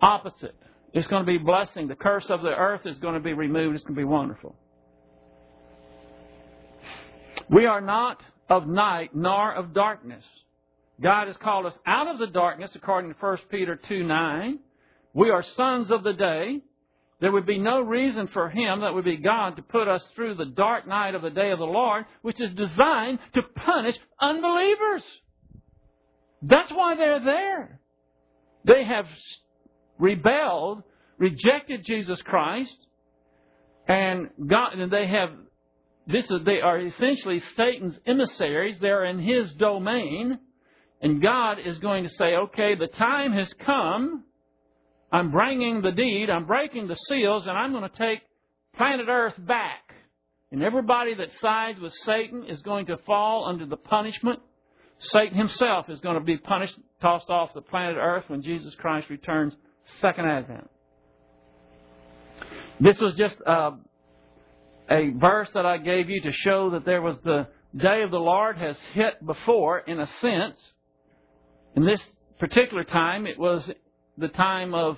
opposite. 0.00 0.54
It's 0.92 1.08
going 1.08 1.22
to 1.22 1.26
be 1.26 1.38
blessing. 1.38 1.88
The 1.88 1.96
curse 1.96 2.26
of 2.28 2.42
the 2.42 2.54
earth 2.54 2.82
is 2.86 3.00
going 3.00 3.14
to 3.14 3.20
be 3.20 3.32
removed. 3.32 3.74
It's 3.74 3.82
going 3.82 3.96
to 3.96 4.00
be 4.00 4.04
wonderful. 4.04 4.54
We 7.50 7.66
are 7.66 7.80
not 7.80 8.20
of 8.48 8.68
night 8.68 9.10
nor 9.12 9.52
of 9.52 9.74
darkness. 9.74 10.22
God 11.02 11.26
has 11.26 11.36
called 11.38 11.66
us 11.66 11.74
out 11.84 12.06
of 12.06 12.20
the 12.20 12.28
darkness 12.28 12.70
according 12.76 13.12
to 13.12 13.16
1 13.18 13.38
Peter 13.50 13.74
2 13.88 14.04
9. 14.04 14.60
We 15.14 15.30
are 15.30 15.42
sons 15.56 15.90
of 15.90 16.04
the 16.04 16.12
day. 16.12 16.60
There 17.24 17.32
would 17.32 17.46
be 17.46 17.58
no 17.58 17.80
reason 17.80 18.28
for 18.34 18.50
Him, 18.50 18.82
that 18.82 18.92
would 18.92 19.06
be 19.06 19.16
God, 19.16 19.56
to 19.56 19.62
put 19.62 19.88
us 19.88 20.04
through 20.14 20.34
the 20.34 20.44
dark 20.44 20.86
night 20.86 21.14
of 21.14 21.22
the 21.22 21.30
day 21.30 21.52
of 21.52 21.58
the 21.58 21.64
Lord, 21.64 22.04
which 22.20 22.38
is 22.38 22.52
designed 22.52 23.18
to 23.32 23.40
punish 23.42 23.96
unbelievers. 24.20 25.02
That's 26.42 26.70
why 26.70 26.96
they're 26.96 27.24
there. 27.24 27.80
They 28.66 28.84
have 28.84 29.06
rebelled, 29.98 30.82
rejected 31.16 31.86
Jesus 31.86 32.20
Christ, 32.26 32.76
and 33.88 34.28
God, 34.46 34.74
and 34.74 34.92
they 34.92 35.06
have 35.06 35.30
this 36.06 36.30
is 36.30 36.44
they 36.44 36.60
are 36.60 36.78
essentially 36.78 37.42
Satan's 37.56 37.98
emissaries. 38.04 38.76
They're 38.82 39.06
in 39.06 39.18
his 39.18 39.50
domain, 39.54 40.40
and 41.00 41.22
God 41.22 41.56
is 41.58 41.78
going 41.78 42.04
to 42.04 42.10
say, 42.18 42.36
"Okay, 42.36 42.74
the 42.74 42.88
time 42.88 43.32
has 43.32 43.50
come. 43.64 44.24
I'm 45.14 45.30
bringing 45.30 45.80
the 45.80 45.92
deed. 45.92 46.28
I'm 46.28 46.44
breaking 46.44 46.88
the 46.88 46.96
seals, 47.08 47.46
and 47.46 47.56
I'm 47.56 47.70
going 47.70 47.88
to 47.88 47.96
take 47.96 48.20
planet 48.76 49.06
Earth 49.08 49.34
back." 49.38 49.94
And 50.50 50.60
everybody 50.60 51.14
that 51.14 51.28
sides 51.40 51.78
with 51.78 51.92
Satan 52.04 52.44
is 52.48 52.60
going 52.62 52.86
to 52.86 52.96
fall 53.06 53.46
under 53.46 53.64
the 53.64 53.76
punishment. 53.76 54.40
Satan 54.98 55.38
himself 55.38 55.88
is 55.88 56.00
going 56.00 56.16
to 56.16 56.24
be 56.24 56.36
punished, 56.36 56.76
tossed 57.00 57.30
off 57.30 57.54
the 57.54 57.60
planet 57.60 57.96
Earth 57.96 58.24
when 58.26 58.42
Jesus 58.42 58.74
Christ 58.74 59.08
returns 59.08 59.54
second 60.00 60.26
advent. 60.26 60.68
This 62.80 62.98
was 62.98 63.14
just 63.14 63.36
uh, 63.46 63.72
a 64.90 65.10
verse 65.10 65.50
that 65.54 65.64
I 65.64 65.78
gave 65.78 66.10
you 66.10 66.22
to 66.22 66.32
show 66.32 66.70
that 66.70 66.84
there 66.84 67.02
was 67.02 67.16
the 67.22 67.46
day 67.76 68.02
of 68.02 68.10
the 68.10 68.18
Lord 68.18 68.56
has 68.58 68.76
hit 68.94 69.24
before, 69.24 69.78
in 69.78 70.00
a 70.00 70.08
sense. 70.20 70.58
In 71.76 71.84
this 71.84 72.00
particular 72.40 72.82
time, 72.82 73.26
it 73.26 73.38
was 73.38 73.70
the 74.18 74.28
time 74.28 74.74
of 74.74 74.96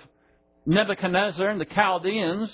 Nebuchadnezzar 0.66 1.48
and 1.48 1.60
the 1.60 1.66
Chaldeans. 1.66 2.50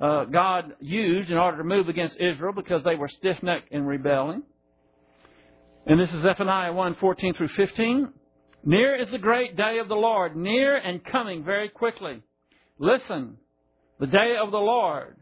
Uh, 0.00 0.24
God 0.24 0.72
used 0.80 1.30
in 1.30 1.36
order 1.36 1.58
to 1.58 1.64
move 1.64 1.88
against 1.88 2.16
Israel 2.16 2.52
because 2.54 2.82
they 2.84 2.96
were 2.96 3.08
stiff 3.08 3.36
necked 3.42 3.72
in 3.72 3.86
rebelling. 3.86 4.42
And 5.86 6.00
this 6.00 6.10
is 6.10 6.22
Zephaniah 6.22 6.72
1 6.72 6.96
14 7.00 7.34
through 7.34 7.48
15. 7.56 8.08
Near 8.64 8.94
is 8.94 9.08
the 9.10 9.18
great 9.18 9.56
day 9.56 9.78
of 9.78 9.88
the 9.88 9.94
Lord, 9.94 10.36
near 10.36 10.76
and 10.76 11.04
coming 11.04 11.44
very 11.44 11.68
quickly. 11.68 12.22
Listen, 12.78 13.36
the 13.98 14.06
day 14.06 14.36
of 14.40 14.50
the 14.50 14.58
Lord. 14.58 15.16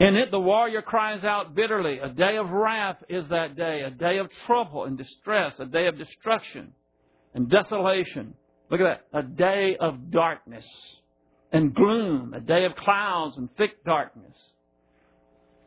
In 0.00 0.16
it, 0.16 0.30
the 0.30 0.40
warrior 0.40 0.82
cries 0.82 1.22
out 1.22 1.54
bitterly. 1.54 1.98
A 1.98 2.08
day 2.08 2.36
of 2.36 2.50
wrath 2.50 2.96
is 3.08 3.24
that 3.30 3.56
day, 3.56 3.82
a 3.82 3.90
day 3.90 4.18
of 4.18 4.28
trouble 4.46 4.84
and 4.84 4.98
distress, 4.98 5.52
a 5.58 5.66
day 5.66 5.86
of 5.86 5.98
destruction 5.98 6.72
and 7.34 7.50
desolation. 7.50 8.34
Look 8.72 8.80
at 8.80 9.02
that. 9.12 9.18
A 9.18 9.22
day 9.22 9.76
of 9.78 10.10
darkness 10.10 10.64
and 11.52 11.74
gloom, 11.74 12.32
a 12.32 12.40
day 12.40 12.64
of 12.64 12.74
clouds 12.74 13.36
and 13.36 13.54
thick 13.56 13.84
darkness. 13.84 14.32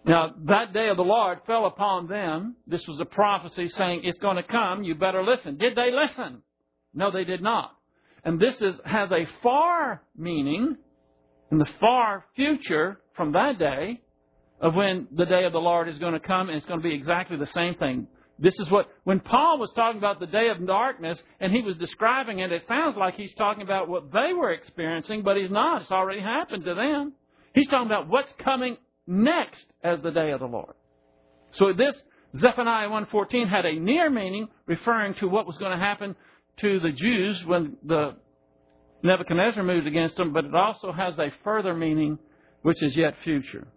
Now, 0.05 0.33
that 0.47 0.73
day 0.73 0.89
of 0.89 0.97
the 0.97 1.03
Lord 1.03 1.39
fell 1.45 1.67
upon 1.67 2.07
them. 2.07 2.55
This 2.65 2.81
was 2.87 2.99
a 2.99 3.05
prophecy 3.05 3.69
saying, 3.69 4.01
it's 4.03 4.17
going 4.17 4.37
to 4.37 4.43
come, 4.43 4.83
you 4.83 4.95
better 4.95 5.23
listen. 5.23 5.57
Did 5.57 5.75
they 5.75 5.91
listen? 5.91 6.41
No, 6.95 7.11
they 7.11 7.23
did 7.25 7.43
not. 7.43 7.75
And 8.23 8.39
this 8.39 8.55
is, 8.59 8.73
has 8.85 9.11
a 9.11 9.27
far 9.43 10.01
meaning 10.17 10.75
in 11.51 11.59
the 11.59 11.67
far 11.79 12.25
future 12.35 12.99
from 13.15 13.33
that 13.33 13.59
day 13.59 14.01
of 14.59 14.73
when 14.73 15.07
the 15.15 15.25
day 15.25 15.45
of 15.45 15.53
the 15.53 15.59
Lord 15.59 15.87
is 15.87 15.99
going 15.99 16.13
to 16.13 16.19
come, 16.19 16.49
and 16.49 16.57
it's 16.57 16.65
going 16.65 16.79
to 16.79 16.87
be 16.87 16.95
exactly 16.95 17.37
the 17.37 17.49
same 17.53 17.75
thing. 17.75 18.07
This 18.37 18.53
is 18.59 18.69
what, 18.69 18.87
when 19.05 19.21
Paul 19.21 19.59
was 19.59 19.71
talking 19.75 19.97
about 19.97 20.19
the 20.19 20.27
day 20.27 20.49
of 20.49 20.65
darkness 20.65 21.17
and 21.39 21.53
he 21.53 21.61
was 21.61 21.77
describing 21.77 22.39
it, 22.39 22.51
it 22.51 22.63
sounds 22.67 22.97
like 22.97 23.15
he's 23.15 23.33
talking 23.35 23.63
about 23.63 23.87
what 23.87 24.11
they 24.11 24.33
were 24.33 24.51
experiencing, 24.51 25.21
but 25.23 25.37
he's 25.37 25.51
not. 25.51 25.83
It's 25.83 25.91
already 25.91 26.19
happened 26.19 26.65
to 26.65 26.75
them. 26.75 27.13
He's 27.53 27.67
talking 27.69 27.87
about 27.87 28.09
what's 28.09 28.31
coming 28.43 28.77
next 29.07 29.65
as 29.83 30.01
the 30.01 30.11
day 30.11 30.31
of 30.31 30.41
the 30.41 30.47
Lord. 30.47 30.73
So 31.53 31.71
this 31.71 31.93
Zephaniah 32.37 32.89
1:14 32.89 33.47
had 33.47 33.65
a 33.65 33.79
near 33.79 34.09
meaning 34.09 34.49
referring 34.65 35.13
to 35.15 35.27
what 35.27 35.47
was 35.47 35.57
going 35.57 35.71
to 35.71 35.77
happen 35.77 36.15
to 36.57 36.79
the 36.81 36.91
Jews 36.91 37.41
when 37.45 37.77
the 37.83 38.15
Nebuchadnezzar 39.03 39.63
moved 39.63 39.87
against 39.87 40.17
them, 40.17 40.33
but 40.33 40.43
it 40.43 40.55
also 40.55 40.91
has 40.91 41.17
a 41.19 41.31
further 41.43 41.73
meaning 41.73 42.19
which 42.63 42.81
is 42.81 42.97
yet 42.97 43.15
future. 43.23 43.67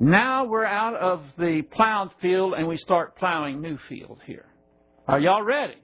Now 0.00 0.46
we're 0.46 0.64
out 0.64 0.96
of 0.96 1.22
the 1.38 1.62
plowed 1.62 2.10
field 2.20 2.54
and 2.54 2.66
we 2.66 2.76
start 2.78 3.16
plowing 3.16 3.60
new 3.60 3.78
field 3.88 4.18
here. 4.26 4.46
Are 5.06 5.20
y'all 5.20 5.42
ready? 5.42 5.76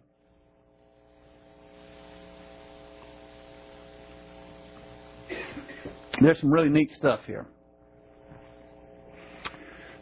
There's 6.20 6.38
some 6.40 6.51
really 6.51 6.68
neat 6.68 6.90
stuff 6.96 7.20
here. 7.27 7.46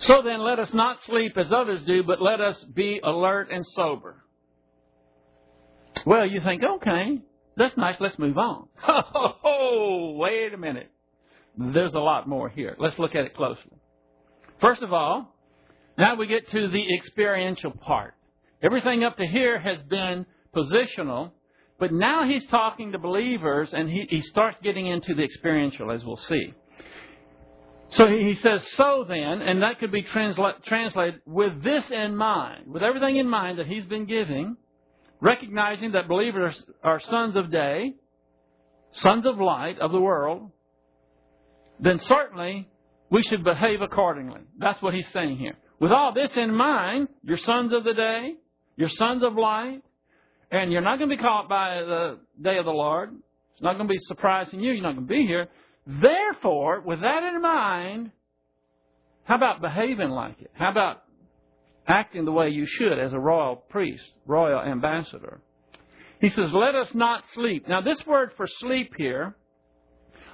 So 0.01 0.23
then, 0.23 0.41
let 0.41 0.59
us 0.59 0.69
not 0.73 0.99
sleep 1.07 1.37
as 1.37 1.53
others 1.53 1.83
do, 1.87 2.03
but 2.03 2.23
let 2.23 2.41
us 2.41 2.57
be 2.73 3.01
alert 3.03 3.49
and 3.51 3.65
sober. 3.75 4.23
Well, 6.07 6.25
you 6.25 6.41
think, 6.41 6.63
okay, 6.77 7.21
that's 7.57 7.77
nice, 7.77 7.97
let's 8.01 8.19
move 8.19 8.39
on. 8.39 8.69
Oh, 9.45 10.13
wait 10.17 10.55
a 10.55 10.57
minute. 10.57 10.91
There's 11.57 11.93
a 11.93 11.99
lot 11.99 12.29
more 12.29 12.49
here. 12.49 12.77
Let's 12.79 12.99
look 12.99 13.15
at 13.15 13.25
it 13.25 13.35
closely. 13.35 13.78
First 14.61 14.83
of 14.83 14.93
all, 14.93 15.35
Now 15.99 16.15
we 16.15 16.29
get 16.29 16.49
to 16.51 16.69
the 16.69 16.95
experiential 16.95 17.73
part. 17.73 18.15
Everything 18.63 19.03
up 19.03 19.17
to 19.17 19.27
here 19.27 19.59
has 19.59 19.79
been 19.91 20.27
positional, 20.55 21.33
but 21.81 21.93
now 21.93 22.25
he's 22.29 22.47
talking 22.47 22.93
to 22.93 22.99
believers 22.99 23.73
and 23.73 23.91
he, 23.91 24.07
he 24.09 24.23
starts 24.23 24.57
getting 24.63 24.87
into 24.87 25.15
the 25.15 25.25
experiential, 25.25 25.91
as 25.91 26.05
we'll 26.05 26.21
see. 26.29 26.55
So 27.91 28.07
he 28.07 28.39
says, 28.43 28.65
so 28.77 29.05
then, 29.09 29.43
and 29.43 29.63
that 29.63 29.81
could 29.81 29.91
be 29.91 30.03
transla- 30.03 30.63
translated 30.65 31.21
with 31.27 31.65
this 31.65 31.85
in 31.91 32.17
mind, 32.17 32.69
with 32.69 32.83
everything 32.83 33.17
in 33.17 33.29
mind 33.29 33.59
that 33.59 33.67
he's 33.67 33.85
been 33.87 34.07
giving, 34.07 34.57
recognizing 35.21 35.93
that 35.93 36.07
believers 36.07 36.63
are 36.85 37.01
sons 37.01 37.35
of 37.35 37.51
day, 37.51 37.95
sons 38.93 39.27
of 39.27 39.41
light 39.41 39.81
of 39.81 39.91
the 39.91 40.01
world, 40.01 40.51
then 41.81 41.99
certainly 41.99 42.69
we 43.11 43.23
should 43.23 43.45
behave 43.45 43.81
accordingly. 43.81 44.41
That's 44.59 44.81
what 44.83 44.95
he's 44.95 45.09
saying 45.13 45.39
here. 45.39 45.57
With 45.81 45.93
all 45.93 46.13
this 46.13 46.31
in 46.37 46.55
mind, 46.55 47.09
you're 47.23 47.39
sons 47.39 47.73
of 47.73 47.85
the 47.85 47.95
day, 47.95 48.35
you're 48.77 48.89
sons 48.89 49.23
of 49.23 49.35
light, 49.35 49.83
and 50.51 50.73
you're 50.73 50.83
not 50.83 50.99
going 50.99 51.11
to 51.11 51.17
be 51.17 51.23
caught 51.23 51.49
by 51.49 51.81
the 51.81 52.19
day 52.43 52.59
of 52.59 52.65
the 52.65 52.73
Lord. 52.73 53.11
It's 53.53 53.63
not 53.63 53.77
going 53.77 53.89
to 53.89 53.93
be 53.93 53.99
surprising 54.07 54.61
you. 54.61 54.73
You're 54.73 54.83
not 54.83 54.95
going 54.95 55.07
to 55.07 55.13
be 55.13 55.27
here. 55.27 55.49
Therefore, 55.87 56.81
with 56.81 57.01
that 57.01 57.23
in 57.23 57.41
mind, 57.41 58.11
how 59.25 59.37
about 59.37 59.61
behaving 59.61 60.11
like 60.11 60.41
it? 60.41 60.51
How 60.55 60.71
about 60.71 61.03
acting 61.87 62.25
the 62.25 62.33
way 62.33 62.51
you 62.51 62.67
should 62.67 62.99
as 62.99 63.13
a 63.13 63.19
royal 63.19 63.57
priest, 63.57 64.05
royal 64.27 64.61
ambassador? 64.61 65.41
He 66.21 66.31
says, 66.31 66.51
let 66.53 66.75
us 66.75 66.89
not 66.95 67.25
sleep. 67.35 67.69
Now, 67.69 67.81
this 67.81 67.99
word 68.07 68.33
for 68.37 68.47
sleep 68.61 68.93
here, 68.97 69.37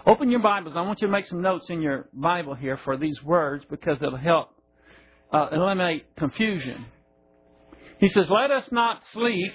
open 0.07 0.31
your 0.31 0.41
Bibles. 0.41 0.75
I 0.77 0.83
want 0.83 1.01
you 1.01 1.07
to 1.07 1.13
make 1.13 1.27
some 1.27 1.41
notes 1.41 1.67
in 1.69 1.81
your 1.81 2.09
Bible 2.13 2.55
here 2.55 2.79
for 2.85 2.97
these 2.97 3.23
words 3.23 3.65
because 3.71 3.99
it'll 4.03 4.17
help 4.17 4.51
uh, 5.33 5.49
eliminate 5.53 6.15
confusion. 6.17 6.87
He 7.99 8.09
says, 8.09 8.27
let 8.29 8.51
us 8.51 8.65
not 8.71 9.01
sleep. 9.13 9.53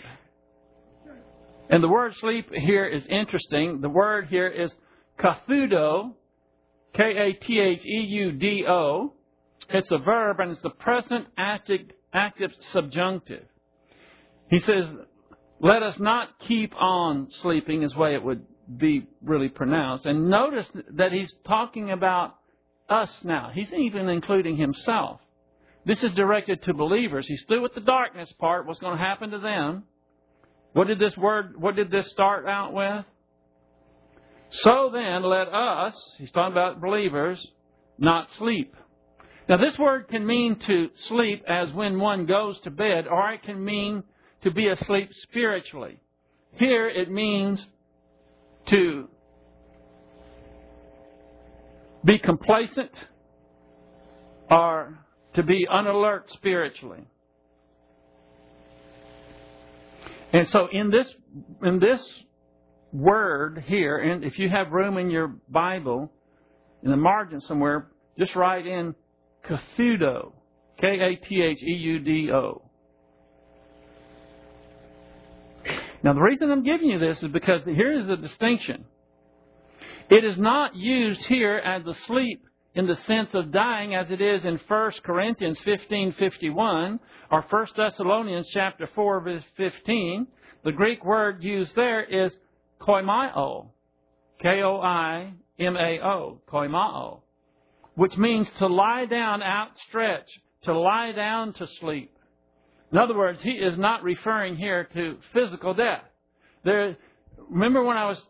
And 1.70 1.84
the 1.84 1.88
word 1.88 2.14
sleep 2.20 2.50
here 2.52 2.88
is 2.88 3.04
interesting. 3.10 3.82
The 3.82 3.90
word 3.90 4.28
here 4.28 4.48
is 4.48 4.72
Katheudo, 5.20 6.14
K 6.96 7.04
A 7.04 7.34
T 7.34 7.60
H 7.60 7.86
E 7.86 8.06
U 8.10 8.32
D 8.32 8.66
O. 8.68 9.14
It's 9.70 9.92
a 9.92 10.00
verb 10.00 10.40
and 10.40 10.52
it's 10.52 10.62
the 10.64 10.72
present 10.72 11.28
active, 11.38 11.82
active 12.12 12.52
subjunctive. 12.74 13.46
He 14.50 14.60
says, 14.62 14.86
let 15.60 15.84
us 15.84 15.96
not 16.00 16.30
keep 16.48 16.74
on 16.76 17.28
sleeping, 17.44 17.84
is 17.84 17.92
the 17.92 18.00
way 18.00 18.16
it 18.16 18.24
would 18.24 18.46
be 18.78 19.08
really 19.22 19.50
pronounced. 19.50 20.06
And 20.06 20.30
notice 20.30 20.68
that 20.94 21.12
he's 21.12 21.34
talking 21.46 21.92
about 21.92 22.36
us 22.90 23.10
now. 23.24 23.52
He's 23.54 23.72
even 23.72 24.10
including 24.10 24.58
himself. 24.58 25.20
This 25.86 26.04
is 26.04 26.12
directed 26.14 26.64
to 26.64 26.74
believers. 26.74 27.26
He's 27.28 27.44
through 27.48 27.62
with 27.62 27.74
the 27.74 27.82
darkness 27.82 28.32
part, 28.40 28.66
what's 28.66 28.80
going 28.80 28.98
to 28.98 29.04
happen 29.04 29.32
to 29.32 29.40
them. 29.40 29.84
What 30.74 30.88
did 30.88 31.00
this 31.00 31.16
word, 31.18 31.60
what 31.60 31.76
did 31.76 31.90
this 31.90 32.10
start 32.12 32.48
out 32.48 32.74
with? 32.74 33.06
So 34.52 34.90
then, 34.92 35.24
let 35.24 35.48
us, 35.48 35.94
he's 36.18 36.32
talking 36.32 36.52
about 36.52 36.82
believers, 36.82 37.44
not 37.98 38.28
sleep. 38.38 38.76
Now, 39.48 39.58
this 39.58 39.78
word 39.78 40.08
can 40.10 40.26
mean 40.26 40.60
to 40.68 40.90
sleep 41.08 41.44
as 41.48 41.72
when 41.74 42.00
one 42.00 42.26
goes 42.26 42.60
to 42.62 42.72
bed, 42.72 43.08
or 43.08 43.32
it 43.32 43.44
can 43.44 43.64
mean 43.64 44.04
to 44.44 44.52
be 44.52 44.68
asleep 44.68 45.10
spiritually. 45.24 46.00
Here, 46.54 46.88
it 46.88 47.12
means 47.12 47.64
to 48.70 49.08
be 52.06 52.20
complacent 52.20 52.92
or 54.50 55.00
to 55.36 55.44
be 55.44 55.68
unalert 55.72 56.30
spiritually. 56.30 57.04
And 60.32 60.48
so 60.50 60.68
in 60.72 60.92
this 60.92 61.08
in 61.64 61.80
this 61.80 62.02
word 62.94 63.64
here, 63.68 63.98
and 63.98 64.24
if 64.24 64.38
you 64.40 64.50
have 64.50 64.72
room 64.72 64.98
in 64.98 65.10
your 65.10 65.28
Bible, 65.50 66.12
in 66.84 66.92
the 66.92 66.98
margin 66.98 67.42
somewhere, 67.42 67.88
just 68.18 68.36
write 68.36 68.66
in 68.66 68.96
Katheudo. 69.48 70.34
K 70.80 70.88
A 70.88 71.16
T 71.28 71.42
H 71.42 71.62
E 71.62 71.72
U 71.72 72.00
D 72.00 72.32
O. 72.32 72.69
Now, 76.04 76.14
the 76.14 76.22
reason 76.22 76.50
I'm 76.50 76.64
giving 76.64 76.90
you 76.90 77.00
this 77.00 77.22
is 77.22 77.30
because 77.30 77.62
here 77.66 78.00
is 78.00 78.10
a 78.10 78.16
distinction. 78.16 78.86
It 80.10 80.24
is 80.24 80.38
not 80.38 80.76
used 80.76 81.26
here 81.26 81.58
as 81.58 81.86
asleep 81.86 82.44
in 82.74 82.88
the 82.88 82.98
sense 83.08 83.30
of 83.34 83.52
dying 83.52 83.96
as 83.96 84.10
it 84.10 84.22
is 84.22 84.44
in 84.46 84.60
1 84.68 84.92
Corinthians 85.04 85.60
15:51 85.60 87.00
or 87.32 87.42
1 87.50 87.68
Thessalonians 87.76 88.48
chapter 88.54 88.88
4 88.96 89.22
verse 89.22 89.44
15. 89.58 90.28
The 90.64 90.72
Greek 90.72 91.04
word 91.04 91.44
used 91.44 91.76
there 91.76 92.04
is 92.04 92.32
koimao, 92.82 93.70
K 94.42 94.62
O 94.64 94.80
I 94.80 95.34
M 95.60 95.76
A 95.76 96.00
O, 96.02 96.42
koimao, 96.48 97.22
which 97.96 98.18
means 98.18 98.50
to 98.60 98.68
lie 98.68 99.06
down 99.06 99.44
outstretched, 99.44 100.40
to 100.64 100.78
lie 100.78 101.12
down 101.12 101.54
to 101.54 101.68
sleep. 101.80 102.14
In 102.92 102.98
other 102.98 103.16
words, 103.16 103.40
he 103.42 103.52
is 103.52 103.78
not 103.78 104.04
referring 104.04 104.56
here 104.56 104.88
to 104.94 105.18
physical 105.34 105.74
death. 105.74 106.04
There, 106.64 106.98
remember 107.50 107.84
when 107.84 107.98
I 107.98 108.06
was 108.08 108.22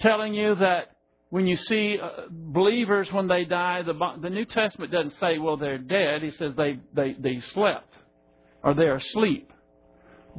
telling 0.00 0.34
you 0.34 0.56
that 0.56 0.96
when 1.28 1.46
you 1.46 1.56
see 1.56 1.96
uh, 2.02 2.22
believers 2.30 3.08
when 3.12 3.28
they 3.28 3.44
die, 3.44 3.82
the, 3.82 3.94
the 4.20 4.30
New 4.30 4.44
Testament 4.44 4.90
doesn't 4.90 5.14
say, 5.20 5.38
well, 5.38 5.56
they're 5.56 5.78
dead. 5.78 6.22
He 6.22 6.32
says 6.32 6.52
they, 6.56 6.80
they, 6.94 7.14
they 7.18 7.40
slept 7.54 7.96
or 8.62 8.74
they're 8.74 8.96
asleep. 8.96 9.52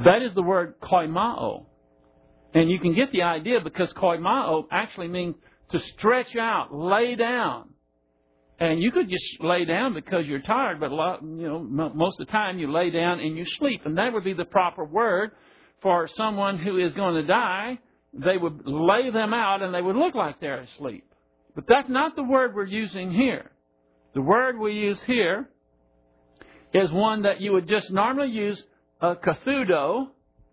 That 0.04 0.22
is 0.22 0.34
the 0.36 0.44
word 0.44 0.80
koimao. 0.82 1.66
And 2.54 2.70
you 2.70 2.80
can 2.80 2.94
get 2.94 3.12
the 3.12 3.24
idea 3.24 3.62
because 3.62 3.92
koimao 3.94 4.66
actually 4.72 5.08
means 5.08 5.36
to 5.72 5.80
stretch 5.98 6.36
out, 6.36 6.74
lay 6.74 7.16
down. 7.16 7.70
And 8.62 8.80
you 8.80 8.92
could 8.92 9.10
just 9.10 9.26
lay 9.40 9.66
down 9.66 9.96
because 9.96 10.28
you're 10.28 10.44
tired, 10.44 10.80
but 10.80 10.92
lot, 10.92 11.24
you 11.24 11.48
know 11.48 11.60
most 11.60 12.20
of 12.20 12.28
the 12.28 12.32
time 12.32 12.60
you 12.60 12.72
lay 12.72 12.92
down 12.92 13.20
and 13.20 13.36
you 13.36 13.44
sleep, 13.58 13.82
and 13.86 13.98
that 13.98 14.14
would 14.14 14.24
be 14.24 14.34
the 14.34 14.46
proper 14.46 14.86
word 14.86 15.32
for 15.82 16.08
someone 16.16 16.60
who 16.60 16.78
is 16.78 16.94
going 16.94 17.16
to 17.16 17.24
die. 17.24 17.80
They 18.14 18.38
would 18.38 18.62
lay 18.68 19.10
them 19.10 19.34
out, 19.34 19.64
and 19.64 19.74
they 19.74 19.82
would 19.82 19.96
look 19.96 20.14
like 20.14 20.40
they're 20.40 20.62
asleep. 20.62 21.04
But 21.56 21.64
that's 21.68 21.90
not 21.90 22.16
the 22.16 22.22
word 22.22 22.54
we're 22.54 22.66
using 22.66 23.12
here. 23.12 23.50
The 24.14 24.22
word 24.22 24.60
we 24.60 24.74
use 24.74 25.00
here 25.08 25.50
is 26.72 26.92
one 26.92 27.24
that 27.24 27.42
you 27.42 27.54
would 27.54 27.68
just 27.68 27.90
normally 27.90 28.30
use 28.30 28.62
a 29.02 29.16
katheudo, 29.16 30.10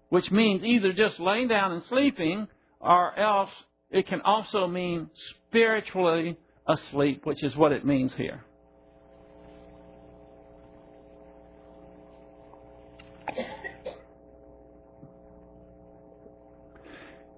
which 0.09 0.31
means 0.31 0.65
either 0.65 0.95
just 0.95 1.21
laying 1.21 1.49
down 1.49 1.73
and 1.73 1.83
sleeping, 1.91 2.49
or 2.81 3.19
else 3.19 3.51
it 3.91 4.07
can 4.07 4.23
also 4.23 4.67
mean 4.67 5.11
spiritually 5.47 6.39
asleep, 6.69 7.25
which 7.25 7.43
is 7.43 7.57
what 7.57 7.73
it 7.73 7.85
means 7.85 8.13
here. 8.17 8.45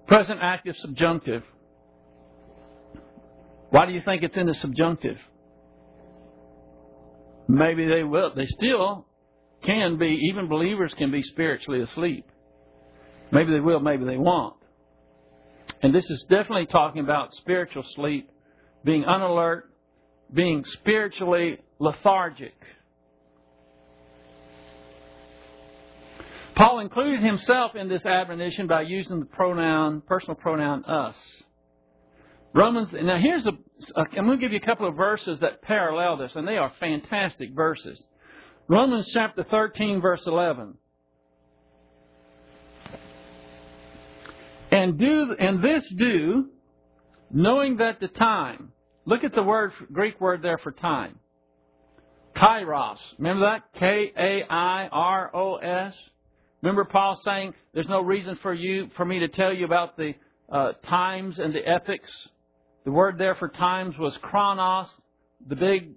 Present 0.07 0.39
active 0.41 0.75
subjunctive. 0.77 1.43
Why 3.69 3.85
do 3.85 3.93
you 3.93 4.01
think 4.03 4.23
it's 4.23 4.35
in 4.35 4.45
the 4.45 4.53
subjunctive? 4.55 5.17
Maybe 7.47 7.87
they 7.87 8.03
will. 8.03 8.33
They 8.35 8.45
still 8.45 9.05
can 9.63 9.97
be, 9.97 10.19
even 10.29 10.49
believers 10.49 10.93
can 10.97 11.11
be 11.11 11.23
spiritually 11.23 11.81
asleep. 11.81 12.25
Maybe 13.31 13.53
they 13.53 13.61
will, 13.61 13.79
maybe 13.79 14.03
they 14.03 14.17
won't. 14.17 14.57
And 15.81 15.95
this 15.95 16.03
is 16.09 16.25
definitely 16.29 16.65
talking 16.65 17.01
about 17.01 17.33
spiritual 17.35 17.83
sleep, 17.95 18.29
being 18.83 19.03
unalert, 19.03 19.63
being 20.33 20.63
spiritually 20.65 21.59
lethargic. 21.79 22.53
Paul 26.55 26.79
included 26.79 27.23
himself 27.23 27.75
in 27.75 27.87
this 27.87 28.05
admonition 28.05 28.67
by 28.67 28.81
using 28.81 29.19
the 29.19 29.25
pronoun, 29.25 30.01
personal 30.01 30.35
pronoun 30.35 30.85
us. 30.85 31.15
Romans, 32.53 32.89
now 32.91 33.17
here's 33.17 33.45
a, 33.45 33.53
I'm 33.95 34.25
going 34.25 34.37
to 34.37 34.37
give 34.37 34.51
you 34.51 34.59
a 34.59 34.65
couple 34.65 34.87
of 34.87 34.95
verses 34.95 35.39
that 35.39 35.61
parallel 35.61 36.17
this, 36.17 36.35
and 36.35 36.47
they 36.47 36.57
are 36.57 36.71
fantastic 36.79 37.53
verses. 37.53 38.03
Romans 38.67 39.09
chapter 39.13 39.45
13, 39.49 40.01
verse 40.01 40.21
11. 40.25 40.75
And 44.71 44.97
do 44.97 45.35
and 45.37 45.63
this 45.63 45.83
do, 45.97 46.49
knowing 47.33 47.77
that 47.77 47.99
the 47.99 48.07
time. 48.07 48.71
Look 49.05 49.23
at 49.23 49.33
the 49.33 49.43
word 49.43 49.71
Greek 49.91 50.19
word 50.21 50.41
there 50.41 50.59
for 50.59 50.71
time. 50.71 51.19
Kairos. 52.35 52.97
Remember 53.17 53.51
that? 53.51 53.79
K 53.79 54.11
A 54.17 54.43
I 54.49 54.87
R 54.91 55.35
O 55.35 55.55
S. 55.55 55.93
Remember 56.61 56.85
Paul 56.85 57.19
saying, 57.25 57.53
"There's 57.73 57.89
no 57.89 58.01
reason 58.01 58.37
for 58.41 58.53
you 58.53 58.89
for 58.95 59.05
me 59.05 59.19
to 59.19 59.27
tell 59.27 59.53
you 59.53 59.65
about 59.65 59.97
the 59.97 60.13
uh, 60.51 60.73
times 60.87 61.39
and 61.39 61.53
the 61.53 61.67
epochs." 61.67 62.09
The 62.85 62.91
word 62.91 63.17
there 63.17 63.35
for 63.35 63.49
times 63.49 63.95
was 63.97 64.17
chronos, 64.21 64.87
the 65.47 65.55
big 65.55 65.91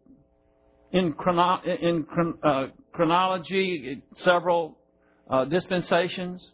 in, 0.93 1.13
chrono- 1.15 1.61
in 1.65 2.07
uh, 2.43 2.67
chronology, 2.93 4.03
several 4.19 4.79
uh, 5.29 5.45
dispensations. 5.45 6.47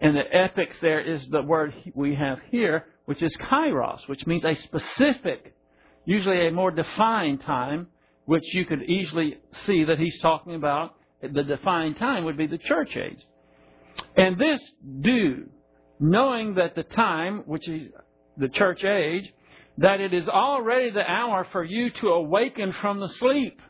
And 0.00 0.16
the 0.16 0.34
epochs 0.34 0.76
there 0.80 1.00
is 1.00 1.20
the 1.30 1.42
word 1.42 1.74
we 1.94 2.14
have 2.14 2.38
here, 2.50 2.86
which 3.06 3.22
is 3.22 3.36
kairos, 3.36 4.06
which 4.08 4.26
means 4.26 4.44
a 4.44 4.54
specific, 4.62 5.54
usually 6.04 6.46
a 6.46 6.52
more 6.52 6.70
defined 6.70 7.42
time, 7.42 7.88
which 8.26 8.44
you 8.54 8.64
could 8.64 8.82
easily 8.82 9.38
see 9.66 9.84
that 9.84 9.98
he's 9.98 10.20
talking 10.20 10.54
about. 10.54 10.94
The 11.22 11.42
defined 11.42 11.98
time 11.98 12.24
would 12.24 12.36
be 12.36 12.46
the 12.46 12.58
church 12.58 12.96
age. 12.96 13.18
And 14.16 14.38
this 14.38 14.60
due, 15.00 15.48
knowing 16.00 16.54
that 16.54 16.74
the 16.74 16.82
time, 16.82 17.42
which 17.46 17.68
is 17.68 17.88
the 18.36 18.48
church 18.48 18.82
age, 18.84 19.32
that 19.78 20.00
it 20.00 20.12
is 20.12 20.28
already 20.28 20.90
the 20.90 21.08
hour 21.08 21.46
for 21.52 21.64
you 21.64 21.90
to 22.00 22.08
awaken 22.08 22.74
from 22.80 23.00
the 23.00 23.08
sleep. 23.08 23.60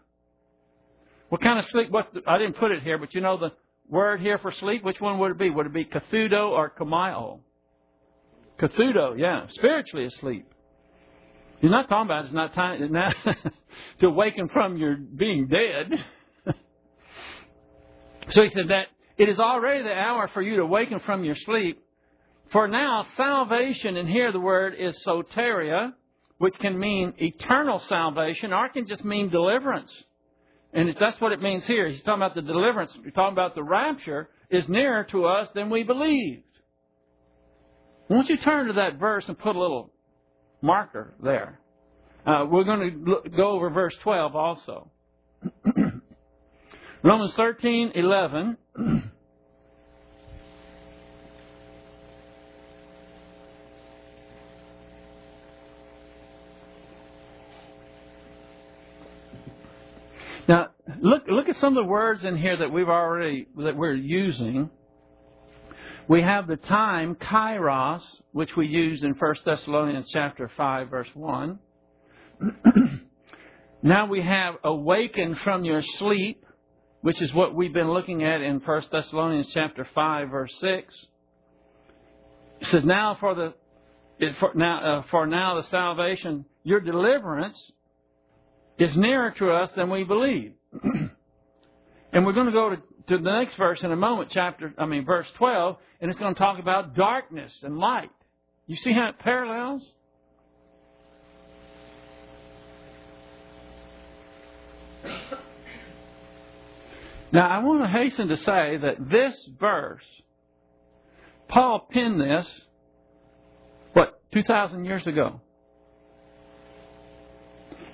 What 1.29 1.40
kind 1.40 1.59
of 1.59 1.66
sleep? 1.66 1.90
What 1.90 2.09
I 2.27 2.38
didn't 2.38 2.59
put 2.59 2.73
it 2.73 2.83
here, 2.83 2.99
but 2.99 3.14
you 3.14 3.21
know 3.21 3.38
the 3.38 3.53
word 3.88 4.21
here 4.21 4.38
for 4.38 4.53
sleep. 4.53 4.85
Which 4.85 5.01
one 5.01 5.18
would 5.18 5.33
it 5.33 5.38
be? 5.38 5.51
Would 5.51 5.66
it 5.66 5.73
be 5.73 5.85
katheudo 5.85 6.51
or 6.51 6.73
koimao? 6.79 7.40
Katheudo, 8.59 9.19
yeah, 9.19 9.47
spiritually 9.51 10.07
asleep. 10.07 10.47
He's 11.61 11.71
not 11.71 11.88
talking 11.88 12.07
about 12.07 12.25
it's 12.25 12.35
not 12.35 12.55
time 12.55 12.93
not 12.93 13.15
to 14.01 14.07
awaken 14.07 14.49
from 14.49 14.77
your 14.77 14.97
being 14.97 15.49
dead. 15.49 15.93
so 18.31 18.43
he 18.43 18.51
said 18.55 18.69
that 18.69 18.87
it 19.17 19.29
is 19.29 19.38
already 19.38 19.85
the 19.85 19.95
hour 19.95 20.29
for 20.35 20.43
you 20.43 20.57
to 20.57 20.62
awaken 20.62 21.01
from 21.07 21.23
your 21.25 21.37
sleep. 21.37 21.81
For 22.51 22.67
now, 22.69 23.07
salvation, 23.17 23.97
and 23.97 24.09
here 24.09 24.33
the 24.33 24.41
word 24.41 24.75
is 24.79 24.95
soteria, 25.07 25.93
which 26.38 26.59
can 26.59 26.79
mean 26.79 27.15
eternal 27.19 27.81
salvation, 27.88 28.53
or 28.53 28.67
it 28.67 28.73
can 28.73 28.88
just 28.88 29.05
mean 29.05 29.31
deliverance. 29.31 29.91
And 30.73 30.95
that's 30.99 31.21
what 31.21 31.33
it 31.33 31.41
means 31.41 31.65
here. 31.65 31.88
He's 31.88 32.03
talking 32.03 32.23
about 32.23 32.35
the 32.35 32.43
deliverance. 32.43 32.93
He's 33.05 33.12
talking 33.12 33.33
about 33.33 33.55
the 33.55 33.62
rapture 33.62 34.29
is 34.51 34.69
nearer 34.69 35.05
to 35.05 35.27
us 35.27 35.49
than 35.55 35.71
we 35.71 35.83
believed. 35.83 36.43
Won't 38.09 38.29
you 38.29 38.37
turn 38.37 38.67
to 38.67 38.75
that 38.75 38.99
verse 38.99 39.25
and 39.29 39.38
put 39.38 39.57
a 39.57 39.59
little 39.59 39.91
marker 40.61 41.15
there? 41.23 41.61
Uh, 42.27 42.47
we're 42.49 42.65
going 42.65 43.05
to 43.05 43.31
go 43.31 43.51
over 43.51 43.71
verse 43.71 43.95
12 44.03 44.37
also. 44.37 44.91
Romans 47.03 47.35
13, 47.35 47.93
11. 47.95 48.57
Now, 60.49 60.71
look, 61.01 61.23
look 61.29 61.49
at 61.49 61.57
some 61.57 61.77
of 61.77 61.85
the 61.85 61.88
words 61.88 62.25
in 62.25 62.37
here 62.37 62.57
that 62.57 62.73
we've 62.73 62.88
already, 62.88 63.47
that 63.59 63.77
we're 63.77 63.95
using. 63.95 64.71
We 66.09 66.23
have 66.23 66.49
the 66.49 66.57
time, 66.57 67.15
kairos, 67.15 68.03
which 68.33 68.51
we 68.57 68.67
use 68.67 69.03
in 69.03 69.12
1 69.12 69.35
Thessalonians 69.45 70.11
chapter 70.12 70.51
5, 70.57 70.91
verse 70.91 71.09
1. 71.15 71.59
now 73.83 74.07
we 74.07 74.21
have 74.21 74.57
awakened 74.65 75.38
from 75.45 75.65
your 75.65 75.83
sleep, 75.99 76.45
which 77.03 77.23
is 77.23 77.33
what 77.33 77.55
we've 77.55 77.73
been 77.73 77.91
looking 77.93 78.25
at 78.25 78.41
in 78.41 78.59
1 78.59 78.83
Thessalonians 78.91 79.49
chapter 79.55 79.87
5, 79.95 80.29
verse 80.29 80.53
6. 80.61 80.95
It 82.62 82.69
says, 82.73 82.83
now 82.85 83.17
for 83.21 83.35
the, 83.37 83.55
for 84.41 84.53
now, 84.55 84.99
uh, 84.99 85.03
for 85.09 85.27
now 85.27 85.61
the 85.61 85.69
salvation, 85.69 86.45
your 86.65 86.81
deliverance 86.81 87.59
is 88.79 88.97
nearer 88.97 89.31
to 89.38 89.53
us 89.53 89.71
than 89.77 89.88
we 89.88 90.03
believe. 90.03 90.55
and 92.12 92.27
we're 92.27 92.33
going 92.33 92.47
to 92.47 92.53
go 92.53 92.71
to, 92.71 92.83
to 93.09 93.19
the 93.19 93.31
next 93.31 93.57
verse 93.57 93.81
in 93.83 93.91
a 93.91 93.97
moment, 93.97 94.31
chapter, 94.33 94.73
I 94.79 94.87
mean, 94.87 95.05
verse 95.05 95.27
12, 95.37 95.77
and 96.01 96.11
it's 96.11 96.19
going 96.19 96.35
to 96.35 96.38
talk 96.38 96.59
about 96.59 96.95
darkness 96.95 97.53
and 97.62 97.79
light. 97.79 98.11
You 98.67 98.77
see 98.77 98.93
how 98.93 99.09
it 99.09 99.19
parallels? 99.19 99.83
Now, 107.33 107.49
I 107.49 107.65
want 107.65 107.83
to 107.83 107.88
hasten 107.88 108.29
to 108.29 108.37
say 108.37 108.77
that 108.77 108.97
this 109.11 109.35
verse, 109.59 110.05
Paul 111.49 111.88
penned 111.91 112.21
this, 112.21 112.47
what, 113.95 114.21
2,000 114.35 114.85
years 114.85 115.07
ago. 115.07 115.41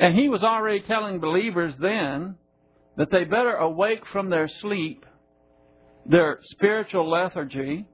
And 0.00 0.18
he 0.18 0.28
was 0.28 0.42
already 0.42 0.80
telling 0.80 1.20
believers 1.20 1.74
then 1.80 2.36
that 2.98 3.10
they 3.12 3.24
better 3.24 3.54
awake 3.54 4.02
from 4.12 4.28
their 4.28 4.48
sleep, 4.60 5.06
their 6.04 6.40
spiritual 6.42 7.08
lethargy, 7.08 7.86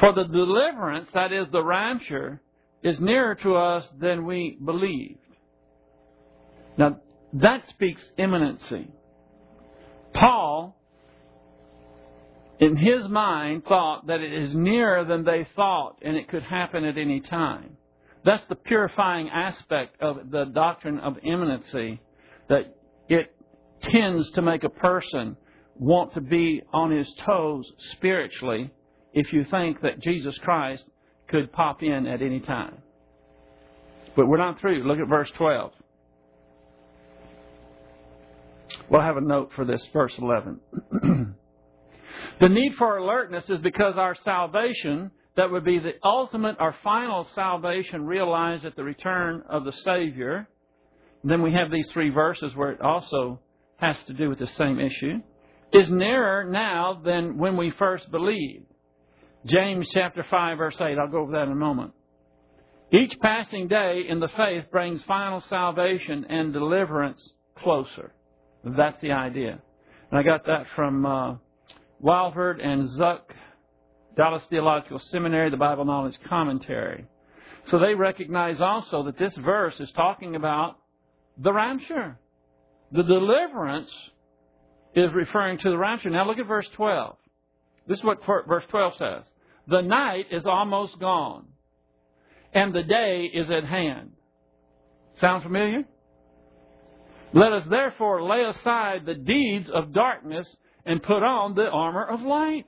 for 0.00 0.14
the 0.14 0.24
deliverance, 0.24 1.08
that 1.12 1.30
is 1.30 1.46
the 1.52 1.62
rapture, 1.62 2.40
is 2.82 2.98
nearer 2.98 3.34
to 3.36 3.54
us 3.54 3.84
than 4.00 4.24
we 4.24 4.58
believed. 4.64 5.18
Now, 6.78 7.00
that 7.34 7.62
speaks 7.68 8.02
imminency. 8.16 8.88
Paul, 10.14 10.74
in 12.60 12.76
his 12.76 13.06
mind, 13.08 13.64
thought 13.64 14.06
that 14.06 14.20
it 14.20 14.32
is 14.32 14.54
nearer 14.54 15.04
than 15.04 15.24
they 15.24 15.46
thought 15.54 15.98
and 16.00 16.16
it 16.16 16.28
could 16.28 16.42
happen 16.42 16.84
at 16.84 16.96
any 16.96 17.20
time. 17.20 17.76
That's 18.24 18.42
the 18.48 18.54
purifying 18.54 19.28
aspect 19.28 20.00
of 20.00 20.30
the 20.30 20.46
doctrine 20.46 20.98
of 20.98 21.18
imminency, 21.22 22.00
that 22.48 22.74
it 23.08 23.34
tends 23.90 24.30
to 24.32 24.42
make 24.42 24.64
a 24.64 24.68
person 24.68 25.36
want 25.76 26.14
to 26.14 26.20
be 26.20 26.62
on 26.72 26.90
his 26.90 27.12
toes 27.24 27.70
spiritually 27.92 28.70
if 29.12 29.32
you 29.32 29.44
think 29.50 29.80
that 29.82 30.00
Jesus 30.00 30.36
Christ 30.38 30.84
could 31.28 31.52
pop 31.52 31.82
in 31.82 32.06
at 32.06 32.22
any 32.22 32.40
time. 32.40 32.78
But 34.14 34.26
we're 34.26 34.38
not 34.38 34.60
through. 34.60 34.86
Look 34.86 34.98
at 34.98 35.08
verse 35.08 35.30
12. 35.36 35.72
We'll 38.88 39.00
have 39.00 39.16
a 39.16 39.22
note 39.22 39.50
for 39.56 39.64
this, 39.64 39.86
verse 39.92 40.12
11. 40.18 40.60
the 42.40 42.48
need 42.48 42.74
for 42.76 42.98
alertness 42.98 43.44
is 43.48 43.60
because 43.60 43.94
our 43.96 44.14
salvation 44.24 45.10
that 45.36 45.50
would 45.50 45.64
be 45.64 45.78
the 45.78 45.94
ultimate 46.04 46.56
or 46.60 46.74
final 46.84 47.26
salvation 47.34 48.04
realized 48.04 48.64
at 48.64 48.76
the 48.76 48.84
return 48.84 49.42
of 49.48 49.64
the 49.64 49.72
Savior. 49.84 50.46
then 51.24 51.42
we 51.42 51.52
have 51.52 51.70
these 51.70 51.88
three 51.92 52.10
verses 52.10 52.54
where 52.54 52.72
it 52.72 52.80
also 52.80 53.40
has 53.82 53.96
to 54.06 54.14
do 54.14 54.28
with 54.28 54.38
the 54.38 54.46
same 54.46 54.78
issue. 54.78 55.18
Is 55.72 55.90
nearer 55.90 56.44
now 56.44 57.00
than 57.04 57.36
when 57.36 57.56
we 57.56 57.72
first 57.78 58.10
believed. 58.10 58.66
James 59.44 59.88
chapter 59.92 60.24
5 60.30 60.58
verse 60.58 60.76
8. 60.80 60.96
I'll 60.98 61.08
go 61.08 61.18
over 61.18 61.32
that 61.32 61.42
in 61.42 61.52
a 61.52 61.56
moment. 61.56 61.92
Each 62.92 63.12
passing 63.20 63.68
day 63.68 64.04
in 64.08 64.20
the 64.20 64.28
faith 64.28 64.64
brings 64.70 65.02
final 65.04 65.42
salvation 65.48 66.26
and 66.28 66.52
deliverance 66.52 67.20
closer. 67.58 68.12
That's 68.64 69.00
the 69.00 69.12
idea. 69.12 69.60
And 70.10 70.20
I 70.20 70.22
got 70.22 70.46
that 70.46 70.66
from 70.76 71.04
uh, 71.06 71.30
and 72.04 72.88
Zuck 72.90 73.22
Dallas 74.16 74.42
Theological 74.50 75.00
Seminary, 75.10 75.50
the 75.50 75.56
Bible 75.56 75.86
Knowledge 75.86 76.18
Commentary. 76.28 77.06
So 77.70 77.78
they 77.78 77.94
recognize 77.94 78.60
also 78.60 79.04
that 79.04 79.18
this 79.18 79.34
verse 79.38 79.78
is 79.80 79.90
talking 79.92 80.36
about 80.36 80.76
the 81.38 81.52
rapture. 81.52 82.18
The 82.92 83.02
deliverance 83.02 83.90
is 84.94 85.12
referring 85.14 85.58
to 85.58 85.70
the 85.70 85.78
rapture. 85.78 86.10
Now 86.10 86.26
look 86.26 86.38
at 86.38 86.46
verse 86.46 86.68
12. 86.76 87.16
This 87.88 87.98
is 87.98 88.04
what 88.04 88.24
verse 88.26 88.64
12 88.68 88.92
says. 88.96 89.22
The 89.68 89.80
night 89.80 90.26
is 90.30 90.44
almost 90.46 90.98
gone, 90.98 91.46
and 92.52 92.74
the 92.74 92.82
day 92.82 93.30
is 93.32 93.50
at 93.50 93.64
hand. 93.64 94.10
Sound 95.20 95.42
familiar? 95.42 95.84
Let 97.32 97.52
us 97.52 97.66
therefore 97.68 98.22
lay 98.22 98.44
aside 98.44 99.06
the 99.06 99.14
deeds 99.14 99.70
of 99.70 99.94
darkness 99.94 100.46
and 100.84 101.02
put 101.02 101.22
on 101.22 101.54
the 101.54 101.70
armor 101.70 102.04
of 102.04 102.20
light. 102.20 102.66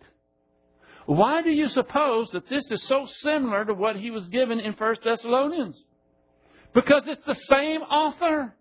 Why 1.06 1.42
do 1.42 1.50
you 1.50 1.68
suppose 1.68 2.30
that 2.32 2.48
this 2.48 2.64
is 2.70 2.82
so 2.86 3.06
similar 3.22 3.64
to 3.66 3.74
what 3.74 3.96
he 3.96 4.10
was 4.10 4.26
given 4.28 4.58
in 4.58 4.72
1 4.72 4.96
Thessalonians? 5.04 5.78
Because 6.74 7.02
it's 7.06 7.26
the 7.26 7.36
same 7.50 7.82
author. 7.82 8.54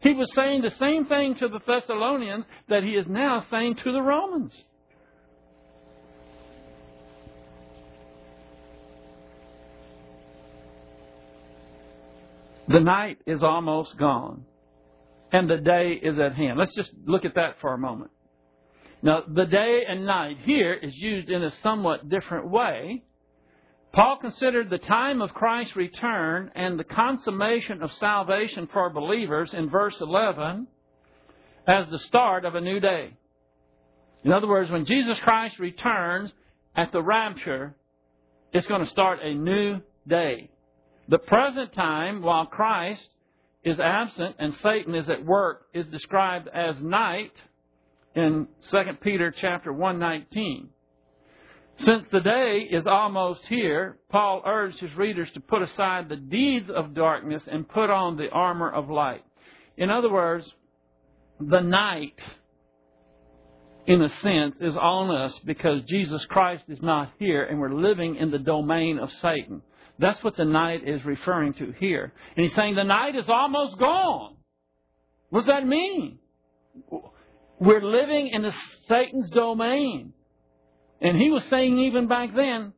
He 0.00 0.12
was 0.12 0.32
saying 0.34 0.62
the 0.62 0.74
same 0.78 1.06
thing 1.06 1.34
to 1.36 1.48
the 1.48 1.60
Thessalonians 1.66 2.44
that 2.68 2.84
he 2.84 2.90
is 2.90 3.06
now 3.08 3.44
saying 3.50 3.76
to 3.82 3.92
the 3.92 4.02
Romans. 4.02 4.52
The 12.68 12.80
night 12.80 13.18
is 13.26 13.42
almost 13.42 13.96
gone, 13.96 14.44
and 15.32 15.48
the 15.48 15.56
day 15.56 15.98
is 16.02 16.18
at 16.18 16.34
hand. 16.34 16.58
Let's 16.58 16.74
just 16.76 16.90
look 17.06 17.24
at 17.24 17.34
that 17.34 17.56
for 17.60 17.72
a 17.72 17.78
moment. 17.78 18.10
Now, 19.00 19.22
the 19.26 19.46
day 19.46 19.84
and 19.88 20.04
night 20.04 20.36
here 20.42 20.74
is 20.74 20.94
used 20.94 21.30
in 21.30 21.42
a 21.42 21.52
somewhat 21.62 22.08
different 22.08 22.50
way. 22.50 23.02
Paul 23.92 24.18
considered 24.20 24.70
the 24.70 24.78
time 24.78 25.22
of 25.22 25.34
Christ's 25.34 25.74
return 25.74 26.50
and 26.54 26.78
the 26.78 26.84
consummation 26.84 27.82
of 27.82 27.92
salvation 27.94 28.68
for 28.72 28.90
believers 28.90 29.52
in 29.54 29.70
verse 29.70 29.96
11 30.00 30.66
as 31.66 31.86
the 31.90 31.98
start 32.00 32.44
of 32.44 32.54
a 32.54 32.60
new 32.60 32.80
day. 32.80 33.16
In 34.24 34.32
other 34.32 34.48
words, 34.48 34.70
when 34.70 34.84
Jesus 34.84 35.18
Christ 35.22 35.58
returns 35.58 36.32
at 36.76 36.92
the 36.92 37.02
rapture, 37.02 37.74
it's 38.52 38.66
going 38.66 38.84
to 38.84 38.90
start 38.90 39.20
a 39.22 39.34
new 39.34 39.80
day. 40.06 40.50
The 41.08 41.18
present 41.18 41.72
time, 41.74 42.22
while 42.22 42.46
Christ 42.46 43.08
is 43.64 43.78
absent 43.80 44.36
and 44.38 44.54
Satan 44.62 44.94
is 44.94 45.08
at 45.08 45.24
work, 45.24 45.66
is 45.72 45.86
described 45.86 46.48
as 46.48 46.76
night 46.80 47.32
in 48.14 48.48
2 48.70 48.78
Peter 49.02 49.34
chapter 49.40 49.72
119. 49.72 50.68
Since 51.84 52.06
the 52.10 52.20
day 52.20 52.66
is 52.70 52.86
almost 52.86 53.46
here, 53.46 53.98
Paul 54.10 54.42
urged 54.44 54.80
his 54.80 54.94
readers 54.96 55.28
to 55.34 55.40
put 55.40 55.62
aside 55.62 56.08
the 56.08 56.16
deeds 56.16 56.68
of 56.70 56.94
darkness 56.94 57.42
and 57.46 57.68
put 57.68 57.88
on 57.88 58.16
the 58.16 58.28
armor 58.30 58.70
of 58.70 58.90
light. 58.90 59.24
In 59.76 59.88
other 59.88 60.10
words, 60.10 60.50
the 61.38 61.60
night, 61.60 62.18
in 63.86 64.02
a 64.02 64.08
sense, 64.22 64.56
is 64.60 64.76
on 64.76 65.14
us 65.14 65.38
because 65.44 65.82
Jesus 65.88 66.24
Christ 66.26 66.64
is 66.68 66.82
not 66.82 67.12
here 67.20 67.44
and 67.44 67.60
we're 67.60 67.72
living 67.72 68.16
in 68.16 68.32
the 68.32 68.38
domain 68.38 68.98
of 68.98 69.10
Satan. 69.22 69.62
That's 70.00 70.22
what 70.24 70.36
the 70.36 70.44
night 70.44 70.86
is 70.86 71.04
referring 71.04 71.54
to 71.54 71.72
here. 71.78 72.12
And 72.36 72.44
he's 72.44 72.56
saying 72.56 72.74
the 72.74 72.82
night 72.82 73.14
is 73.14 73.28
almost 73.28 73.78
gone. 73.78 74.36
What 75.30 75.40
does 75.40 75.48
that 75.48 75.66
mean? 75.66 76.18
We're 77.60 77.84
living 77.84 78.28
in 78.28 78.42
the 78.42 78.52
Satan's 78.88 79.30
domain. 79.30 80.12
And 81.00 81.16
he 81.16 81.30
was 81.30 81.44
saying 81.50 81.78
even 81.78 82.08
back 82.08 82.34
then, 82.34 82.72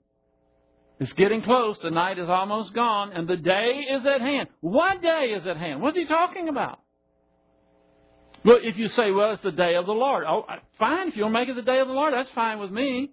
it's 0.98 1.12
getting 1.14 1.42
close, 1.42 1.78
the 1.82 1.90
night 1.90 2.18
is 2.18 2.28
almost 2.28 2.74
gone, 2.74 3.12
and 3.12 3.26
the 3.26 3.36
day 3.36 3.86
is 3.90 4.04
at 4.04 4.20
hand. 4.20 4.48
What 4.60 5.00
day 5.00 5.34
is 5.34 5.46
at 5.46 5.56
hand? 5.56 5.80
What's 5.80 5.96
he 5.96 6.04
talking 6.04 6.48
about? 6.48 6.80
Well, 8.44 8.58
if 8.62 8.76
you 8.76 8.88
say, 8.88 9.10
well, 9.10 9.32
it's 9.32 9.42
the 9.42 9.52
day 9.52 9.76
of 9.76 9.86
the 9.86 9.92
Lord. 9.92 10.24
Oh, 10.28 10.44
fine. 10.78 11.08
If 11.08 11.16
you 11.16 11.22
want 11.22 11.34
to 11.34 11.40
make 11.40 11.48
it 11.48 11.56
the 11.56 11.62
day 11.62 11.80
of 11.80 11.88
the 11.88 11.94
Lord, 11.94 12.12
that's 12.12 12.30
fine 12.34 12.58
with 12.58 12.70
me. 12.70 13.10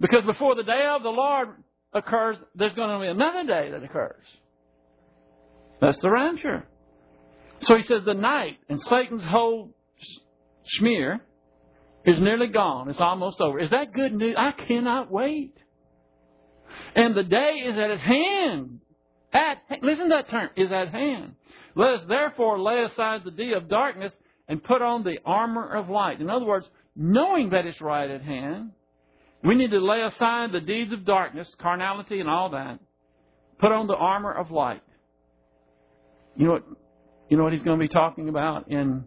Because 0.00 0.24
before 0.24 0.54
the 0.54 0.64
day 0.64 0.86
of 0.86 1.02
the 1.02 1.10
Lord 1.10 1.48
occurs, 1.92 2.36
there's 2.54 2.74
going 2.74 2.90
to 2.90 3.00
be 3.00 3.08
another 3.08 3.44
day 3.44 3.70
that 3.70 3.82
occurs. 3.82 4.24
That's 5.80 6.00
the 6.00 6.10
rapture. 6.10 6.66
So 7.60 7.76
he 7.76 7.84
says 7.86 8.02
the 8.04 8.14
night 8.14 8.58
and 8.68 8.80
Satan's 8.82 9.24
whole 9.24 9.70
smear 10.78 11.20
is 12.06 12.16
nearly 12.20 12.48
gone. 12.48 12.88
It's 12.88 13.00
almost 13.00 13.40
over. 13.40 13.58
Is 13.58 13.70
that 13.70 13.92
good 13.92 14.12
news? 14.12 14.34
I 14.38 14.52
cannot 14.52 15.10
wait. 15.10 15.56
And 16.94 17.16
the 17.16 17.22
day 17.24 17.62
is 17.66 17.78
at 17.78 17.98
hand. 17.98 18.80
At, 19.32 19.58
listen 19.82 20.10
to 20.10 20.14
that 20.16 20.30
term, 20.30 20.50
is 20.56 20.70
at 20.70 20.90
hand. 20.90 21.34
Let 21.74 21.94
us 21.94 22.00
therefore 22.08 22.60
lay 22.60 22.84
aside 22.84 23.22
the 23.24 23.30
deed 23.30 23.52
of 23.52 23.68
darkness 23.68 24.12
and 24.46 24.62
put 24.62 24.80
on 24.82 25.02
the 25.02 25.18
armor 25.24 25.74
of 25.74 25.88
light. 25.88 26.20
In 26.20 26.30
other 26.30 26.44
words, 26.44 26.66
knowing 26.94 27.50
that 27.50 27.66
it's 27.66 27.80
right 27.80 28.08
at 28.08 28.22
hand, 28.22 28.70
we 29.42 29.54
need 29.56 29.72
to 29.72 29.80
lay 29.80 30.02
aside 30.02 30.52
the 30.52 30.60
deeds 30.60 30.92
of 30.92 31.04
darkness, 31.04 31.48
carnality, 31.60 32.20
and 32.20 32.28
all 32.28 32.50
that. 32.50 32.78
Put 33.58 33.72
on 33.72 33.86
the 33.86 33.96
armor 33.96 34.32
of 34.32 34.50
light. 34.50 34.82
You 36.36 36.46
know 36.46 36.52
what? 36.52 36.64
You 37.28 37.36
know 37.38 37.44
what 37.44 37.52
he's 37.52 37.62
going 37.62 37.78
to 37.78 37.82
be 37.82 37.92
talking 37.92 38.28
about 38.28 38.70
in 38.70 39.04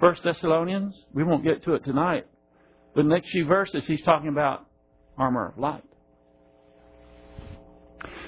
First 0.00 0.22
Thessalonians? 0.24 0.94
We 1.14 1.24
won't 1.24 1.44
get 1.44 1.64
to 1.64 1.74
it 1.74 1.84
tonight. 1.84 2.26
The 2.96 3.02
next 3.02 3.30
few 3.30 3.46
verses, 3.46 3.84
he's 3.86 4.02
talking 4.02 4.28
about 4.28 4.66
armor 5.16 5.48
of 5.48 5.58
light. 5.58 5.84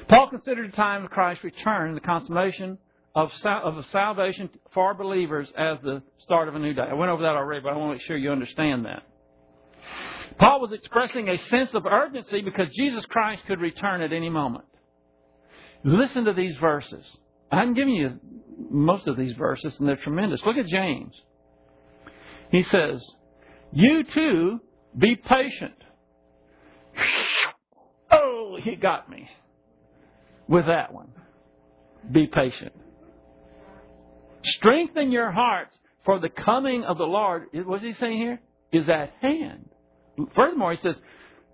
Paul 0.08 0.28
considered 0.28 0.72
the 0.72 0.76
time 0.76 1.04
of 1.04 1.10
Christ's 1.10 1.44
return, 1.44 1.94
the 1.94 2.00
consummation 2.00 2.78
of, 3.14 3.30
of 3.44 3.84
salvation 3.90 4.50
for 4.72 4.94
believers 4.94 5.50
as 5.56 5.78
the 5.82 6.02
start 6.20 6.48
of 6.48 6.54
a 6.54 6.58
new 6.58 6.74
day. 6.74 6.82
I 6.82 6.94
went 6.94 7.10
over 7.10 7.22
that 7.22 7.34
already, 7.34 7.62
but 7.62 7.72
I 7.72 7.76
want 7.76 7.92
to 7.92 7.94
make 7.94 8.06
sure 8.06 8.16
you 8.16 8.30
understand 8.30 8.84
that. 8.86 9.02
Paul 10.38 10.60
was 10.60 10.72
expressing 10.72 11.28
a 11.28 11.38
sense 11.48 11.70
of 11.74 11.86
urgency 11.86 12.40
because 12.40 12.68
Jesus 12.76 13.04
Christ 13.06 13.42
could 13.46 13.60
return 13.60 14.00
at 14.00 14.12
any 14.12 14.30
moment. 14.30 14.64
Listen 15.84 16.24
to 16.24 16.32
these 16.32 16.56
verses. 16.58 17.04
I'm 17.50 17.74
giving 17.74 17.94
you 17.94 18.18
most 18.70 19.06
of 19.06 19.16
these 19.16 19.34
verses, 19.34 19.74
and 19.78 19.88
they're 19.88 19.96
tremendous. 19.96 20.40
Look 20.46 20.56
at 20.56 20.66
James. 20.66 21.14
He 22.50 22.62
says, 22.62 23.04
You 23.72 24.04
too 24.04 24.60
be 24.96 25.16
patient. 25.16 25.74
Oh, 28.14 28.58
he 28.62 28.76
got 28.76 29.08
me 29.08 29.26
with 30.46 30.66
that 30.66 30.92
one. 30.92 31.08
Be 32.12 32.26
patient. 32.26 32.74
Strengthen 34.42 35.10
your 35.10 35.30
hearts, 35.30 35.78
for 36.04 36.18
the 36.18 36.28
coming 36.28 36.84
of 36.84 36.98
the 36.98 37.06
Lord, 37.06 37.46
what's 37.54 37.82
he 37.82 37.94
saying 37.94 38.18
here? 38.18 38.40
Is 38.70 38.86
at 38.88 39.14
hand. 39.22 39.70
Furthermore, 40.34 40.72
he 40.72 40.80
says, 40.82 40.96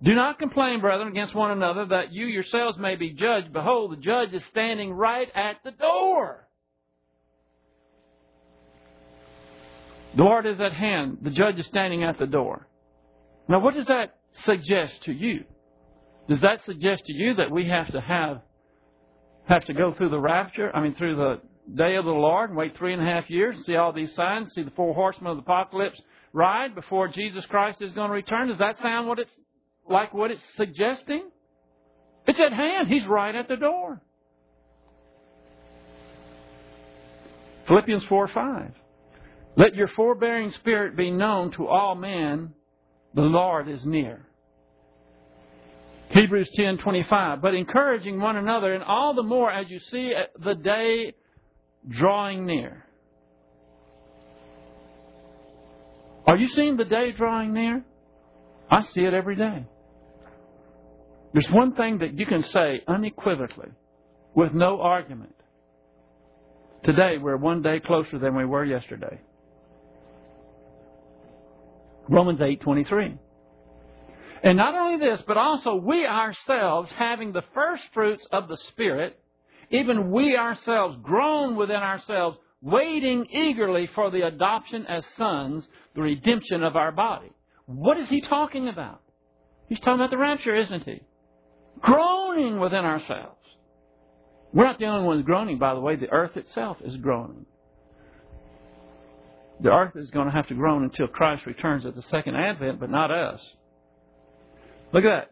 Do 0.03 0.13
not 0.15 0.37
complain, 0.37 0.81
brethren, 0.81 1.07
against 1.07 1.33
one 1.33 1.51
another, 1.51 1.85
that 1.85 2.11
you 2.11 2.25
yourselves 2.25 2.77
may 2.77 2.95
be 2.95 3.13
judged. 3.13 3.53
Behold, 3.53 3.93
the 3.93 4.01
judge 4.01 4.33
is 4.33 4.41
standing 4.51 4.91
right 4.91 5.29
at 5.33 5.57
the 5.63 5.71
door. 5.71 6.48
The 10.19 10.25
Lord 10.25 10.45
is 10.45 10.59
at 10.59 10.73
hand. 10.73 11.19
The 11.21 11.29
judge 11.29 11.57
is 11.59 11.65
standing 11.67 12.03
at 12.03 12.19
the 12.19 12.27
door. 12.27 12.67
Now, 13.47 13.61
what 13.61 13.73
does 13.73 13.85
that 13.85 14.17
suggest 14.43 15.01
to 15.05 15.13
you? 15.13 15.45
Does 16.27 16.41
that 16.41 16.59
suggest 16.65 17.05
to 17.05 17.13
you 17.13 17.35
that 17.35 17.49
we 17.49 17.69
have 17.69 17.89
to 17.93 18.01
have 18.01 18.41
have 19.47 19.63
to 19.67 19.73
go 19.73 19.93
through 19.93 20.09
the 20.09 20.19
rapture? 20.19 20.75
I 20.75 20.81
mean, 20.81 20.93
through 20.95 21.15
the 21.15 21.39
day 21.73 21.95
of 21.95 22.03
the 22.03 22.11
Lord 22.11 22.49
and 22.49 22.59
wait 22.59 22.77
three 22.77 22.91
and 22.91 23.01
a 23.01 23.05
half 23.05 23.29
years 23.29 23.55
and 23.55 23.63
see 23.63 23.77
all 23.77 23.93
these 23.93 24.13
signs, 24.13 24.51
see 24.53 24.63
the 24.63 24.71
four 24.71 24.93
horsemen 24.93 25.31
of 25.31 25.37
the 25.37 25.43
apocalypse 25.43 26.01
ride 26.33 26.75
before 26.75 27.07
Jesus 27.07 27.45
Christ 27.45 27.81
is 27.81 27.93
going 27.93 28.09
to 28.09 28.13
return? 28.13 28.49
Does 28.49 28.57
that 28.57 28.75
sound 28.81 29.07
what 29.07 29.19
it's 29.19 29.31
like 29.89 30.13
what 30.13 30.31
it's 30.31 30.43
suggesting? 30.57 31.29
It's 32.27 32.39
at 32.41 32.51
hand. 32.51 32.89
He's 32.89 33.07
right 33.07 33.33
at 33.33 33.47
the 33.47 33.55
door. 33.55 34.01
Philippians 37.69 38.03
4 38.09 38.27
5. 38.27 38.73
Let 39.59 39.75
your 39.75 39.89
forbearing 39.89 40.51
spirit 40.51 40.95
be 40.95 41.11
known 41.11 41.51
to 41.57 41.67
all 41.67 41.93
men. 41.93 42.53
The 43.13 43.21
Lord 43.21 43.67
is 43.67 43.85
near. 43.85 44.25
Hebrews 46.11 46.49
10:25 46.57 47.41
but 47.41 47.53
encouraging 47.53 48.21
one 48.21 48.37
another 48.37 48.73
and 48.73 48.81
all 48.81 49.13
the 49.13 49.21
more 49.21 49.51
as 49.51 49.69
you 49.69 49.79
see 49.79 50.13
the 50.39 50.55
day 50.55 51.13
drawing 51.89 52.45
near. 52.45 52.85
Are 56.25 56.37
you 56.37 56.47
seeing 56.47 56.77
the 56.77 56.85
day 56.85 57.11
drawing 57.11 57.53
near? 57.53 57.83
I 58.71 58.81
see 58.81 59.03
it 59.03 59.13
every 59.13 59.35
day. 59.35 59.65
There's 61.33 61.49
one 61.51 61.75
thing 61.75 61.97
that 61.97 62.17
you 62.17 62.25
can 62.25 62.43
say 62.43 62.81
unequivocally 62.87 63.71
with 64.33 64.53
no 64.53 64.79
argument. 64.79 65.35
Today 66.85 67.17
we're 67.17 67.35
one 67.35 67.61
day 67.61 67.81
closer 67.81 68.17
than 68.19 68.37
we 68.37 68.45
were 68.45 68.63
yesterday. 68.63 69.19
Romans 72.09 72.39
8:23. 72.41 73.17
And 74.43 74.57
not 74.57 74.73
only 74.73 74.97
this, 74.97 75.21
but 75.27 75.37
also 75.37 75.75
we 75.75 76.05
ourselves 76.05 76.89
having 76.97 77.31
the 77.31 77.43
first 77.53 77.83
fruits 77.93 78.25
of 78.31 78.47
the 78.47 78.57
spirit, 78.69 79.19
even 79.69 80.11
we 80.11 80.35
ourselves 80.35 80.97
groan 81.03 81.55
within 81.55 81.77
ourselves 81.77 82.37
waiting 82.61 83.25
eagerly 83.31 83.87
for 83.95 84.09
the 84.11 84.25
adoption 84.25 84.85
as 84.87 85.03
sons, 85.17 85.67
the 85.95 86.01
redemption 86.01 86.63
of 86.63 86.75
our 86.75 86.91
body. 86.91 87.31
What 87.65 87.97
is 87.97 88.09
he 88.09 88.21
talking 88.21 88.67
about? 88.67 89.01
He's 89.67 89.79
talking 89.79 89.95
about 89.95 90.09
the 90.09 90.17
rapture, 90.17 90.55
isn't 90.55 90.83
he? 90.83 91.01
Groaning 91.79 92.59
within 92.59 92.85
ourselves. 92.85 93.35
We're 94.51 94.65
not 94.65 94.79
the 94.79 94.85
only 94.85 95.07
ones 95.07 95.25
groaning, 95.25 95.59
by 95.59 95.75
the 95.75 95.79
way. 95.79 95.95
The 95.95 96.11
earth 96.11 96.35
itself 96.35 96.77
is 96.83 96.95
groaning. 96.97 97.45
The 99.61 99.71
earth 99.71 99.95
is 99.95 100.09
going 100.11 100.27
to 100.27 100.33
have 100.33 100.47
to 100.47 100.53
groan 100.53 100.83
until 100.83 101.07
Christ 101.07 101.45
returns 101.45 101.85
at 101.85 101.95
the 101.95 102.03
second 102.03 102.35
advent, 102.35 102.79
but 102.79 102.89
not 102.89 103.11
us. 103.11 103.41
Look 104.93 105.03
at 105.03 105.29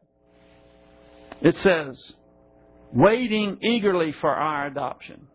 that. 1.41 1.47
It 1.47 1.55
says, 1.59 2.13
waiting 2.93 3.57
eagerly 3.61 4.13
for 4.19 4.31
our 4.31 4.67
adoption. 4.67 5.27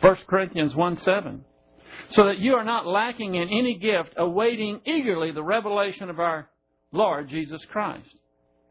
1 0.00 0.16
Corinthians 0.28 0.74
1 0.74 1.00
7. 1.02 1.44
So 2.12 2.26
that 2.26 2.38
you 2.38 2.54
are 2.54 2.64
not 2.64 2.86
lacking 2.86 3.34
in 3.34 3.48
any 3.48 3.78
gift, 3.78 4.10
awaiting 4.16 4.80
eagerly 4.84 5.32
the 5.32 5.42
revelation 5.42 6.10
of 6.10 6.20
our 6.20 6.48
Lord 6.92 7.28
Jesus 7.28 7.60
Christ. 7.70 8.08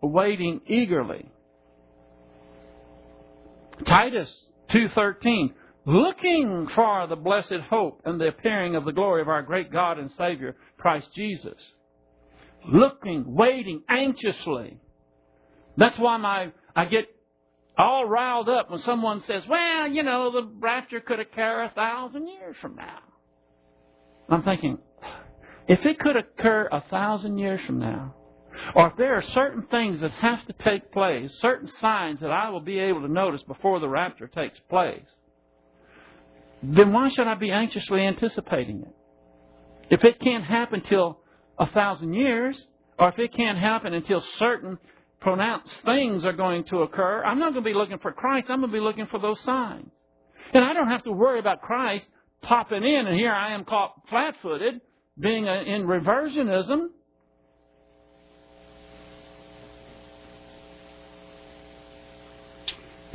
Awaiting 0.02 0.62
eagerly. 0.68 1.30
Titus 3.86 4.30
2.13 4.76 5.54
Looking 5.88 6.68
for 6.74 7.06
the 7.08 7.16
blessed 7.16 7.62
hope 7.70 8.02
and 8.06 8.20
the 8.20 8.28
appearing 8.28 8.76
of 8.76 8.86
the 8.86 8.92
glory 8.92 9.22
of 9.22 9.28
our 9.28 9.44
great 9.44 9.72
God 9.72 10.00
and 10.00 10.10
Savior, 10.18 10.56
Christ 10.80 11.08
Jesus. 11.16 11.54
Looking, 12.68 13.36
waiting, 13.36 13.84
anxiously. 13.88 14.80
That's 15.78 15.98
why 16.00 16.18
my 16.18 16.52
I 16.76 16.86
get 16.86 17.06
all 17.78 18.08
riled 18.08 18.50
up 18.50 18.72
when 18.72 18.80
someone 18.80 19.22
says, 19.28 19.44
well, 19.48 19.88
you 19.88 20.02
know, 20.02 20.32
the 20.32 20.50
rapture 20.60 21.02
could 21.02 21.20
occur 21.20 21.66
a 21.66 21.70
thousand 21.76 22.28
years 22.28 22.56
from 22.62 22.76
now. 22.76 23.00
I'm 24.28 24.42
thinking, 24.42 24.80
if 25.68 25.86
it 25.86 26.00
could 26.00 26.16
occur 26.16 26.68
a 26.72 26.84
thousand 26.90 27.38
years 27.38 27.60
from 27.68 27.78
now, 27.80 28.16
or 28.76 28.88
if 28.88 28.98
there 28.98 29.16
are 29.16 29.24
certain 29.34 29.64
things 29.72 30.02
that 30.02 30.12
have 30.12 30.46
to 30.48 30.54
take 30.64 30.92
place, 30.92 31.32
certain 31.42 31.70
signs 31.80 32.20
that 32.22 32.32
I 32.32 32.50
will 32.50 32.62
be 32.62 32.80
able 32.80 33.02
to 33.02 33.12
notice 33.12 33.44
before 33.44 33.80
the 33.80 33.90
rapture 33.90 34.28
takes 34.28 34.60
place, 34.70 35.06
then 36.64 36.94
why 36.94 37.10
should 37.10 37.28
I 37.28 37.36
be 37.36 37.52
anxiously 37.52 38.06
anticipating 38.06 38.82
it? 38.82 38.96
If 39.90 40.04
it 40.04 40.20
can't 40.20 40.44
happen 40.44 40.82
till 40.88 41.20
a 41.60 41.68
thousand 41.68 42.14
years, 42.14 42.60
or 42.98 43.10
if 43.10 43.20
it 43.20 43.34
can't 43.34 43.58
happen 43.58 43.94
until 43.94 44.24
certain 44.40 44.78
pronounced 45.20 45.70
things 45.86 46.24
are 46.26 46.34
going 46.34 46.64
to 46.66 46.80
occur, 46.80 47.24
I'm 47.24 47.40
not 47.40 47.54
going 47.54 47.64
to 47.64 47.70
be 47.70 47.76
looking 47.76 48.00
for 48.00 48.12
Christ. 48.12 48.48
I'm 48.50 48.60
going 48.60 48.72
to 48.72 48.78
be 48.78 48.84
looking 48.84 49.08
for 49.08 49.20
those 49.20 49.40
signs. 49.44 49.90
And 50.54 50.64
I 50.64 50.74
don't 50.74 50.90
have 50.90 51.04
to 51.04 51.12
worry 51.12 51.40
about 51.40 51.62
Christ 51.62 52.06
popping 52.42 52.84
in, 52.84 53.08
and 53.08 53.16
here 53.16 53.32
I 53.32 53.54
am 53.54 53.66
caught 53.66 53.94
flat 54.10 54.36
footed, 54.42 54.82
being 55.20 55.46
in 55.46 55.88
reversionism. 55.88 56.88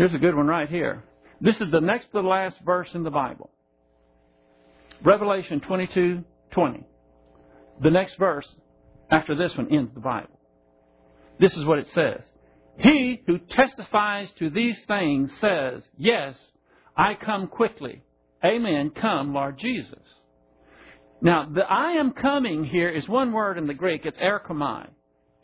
Here's 0.00 0.14
a 0.14 0.18
good 0.18 0.34
one 0.34 0.46
right 0.46 0.66
here. 0.66 1.04
This 1.42 1.60
is 1.60 1.70
the 1.70 1.82
next 1.82 2.06
to 2.06 2.12
the 2.14 2.20
last 2.22 2.56
verse 2.64 2.88
in 2.94 3.02
the 3.02 3.10
Bible. 3.10 3.50
Revelation 5.04 5.60
22 5.60 6.24
20. 6.52 6.86
The 7.82 7.90
next 7.90 8.14
verse 8.18 8.48
after 9.10 9.34
this 9.34 9.54
one 9.58 9.70
ends 9.70 9.92
the 9.92 10.00
Bible. 10.00 10.40
This 11.38 11.54
is 11.54 11.66
what 11.66 11.80
it 11.80 11.88
says. 11.94 12.22
He 12.78 13.20
who 13.26 13.40
testifies 13.50 14.30
to 14.38 14.48
these 14.48 14.80
things 14.88 15.30
says, 15.38 15.82
Yes, 15.98 16.34
I 16.96 17.12
come 17.12 17.46
quickly. 17.46 18.00
Amen. 18.42 18.92
Come, 18.98 19.34
Lord 19.34 19.58
Jesus. 19.58 20.00
Now, 21.20 21.46
the 21.54 21.60
I 21.60 21.98
am 21.98 22.12
coming 22.12 22.64
here 22.64 22.88
is 22.88 23.06
one 23.06 23.32
word 23.32 23.58
in 23.58 23.66
the 23.66 23.74
Greek. 23.74 24.06
It's 24.06 24.16
erchomai. 24.16 24.88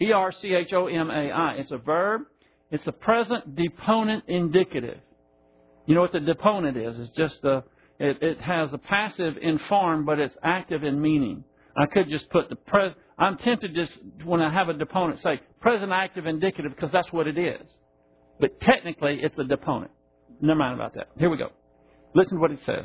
E 0.00 0.12
R 0.12 0.32
C 0.32 0.54
H 0.54 0.72
O 0.72 0.86
M 0.86 1.11
A 1.11 1.30
I. 1.30 1.57
It's 1.59 1.72
a 1.72 1.76
verb. 1.76 2.22
It's 2.71 2.87
a 2.87 2.93
present 2.93 3.55
deponent 3.55 4.25
indicative. 4.27 4.99
You 5.87 5.95
know 5.95 6.01
what 6.01 6.12
the 6.12 6.21
deponent 6.21 6.77
is? 6.77 6.97
It's 6.99 7.17
just 7.17 7.45
a, 7.45 7.62
it, 7.99 8.19
it 8.21 8.41
has 8.41 8.73
a 8.73 8.79
passive 8.79 9.37
in 9.41 9.61
form, 9.69 10.05
but 10.05 10.19
it's 10.19 10.35
active 10.43 10.83
in 10.83 11.01
meaning. 11.01 11.45
I 11.77 11.87
could 11.87 12.09
just 12.09 12.29
put 12.31 12.49
the 12.49 12.57
present, 12.57 12.99
I'm 13.19 13.39
tempted 13.39 13.75
just, 13.75 13.93
when 14.25 14.41
I 14.41 14.53
have 14.53 14.69
a 14.69 14.75
deponent, 14.75 15.21
say 15.23 15.41
present 15.61 15.93
active 15.93 16.27
indicative 16.27 16.73
because 16.75 16.91
that's 16.93 17.12
what 17.12 17.27
it 17.27 17.39
is. 17.39 17.67
But 18.41 18.61
technically, 18.61 19.21
it's 19.23 19.39
a 19.39 19.45
deponent. 19.45 19.93
Never 20.41 20.59
mind 20.59 20.75
about 20.75 20.95
that. 20.95 21.09
Here 21.19 21.31
we 21.31 21.37
go. 21.37 21.51
Listen 22.14 22.35
to 22.35 22.41
what 22.41 22.51
it 22.51 22.59
says. 22.67 22.85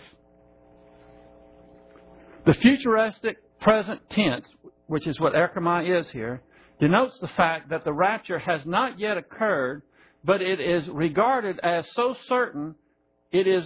The 2.45 2.53
futuristic 2.53 3.37
present 3.59 4.01
tense, 4.11 4.45
which 4.87 5.07
is 5.07 5.19
what 5.19 5.33
erchomai 5.33 5.99
is 5.99 6.09
here, 6.11 6.41
denotes 6.81 7.17
the 7.21 7.29
fact 7.37 7.69
that 7.69 7.85
the 7.85 7.93
rapture 7.93 8.39
has 8.39 8.61
not 8.65 8.99
yet 8.99 9.15
occurred, 9.15 9.83
but 10.25 10.41
it 10.41 10.59
is 10.59 10.83
regarded 10.89 11.59
as 11.63 11.85
so 11.95 12.15
certain 12.27 12.75
it 13.31 13.47
is 13.47 13.63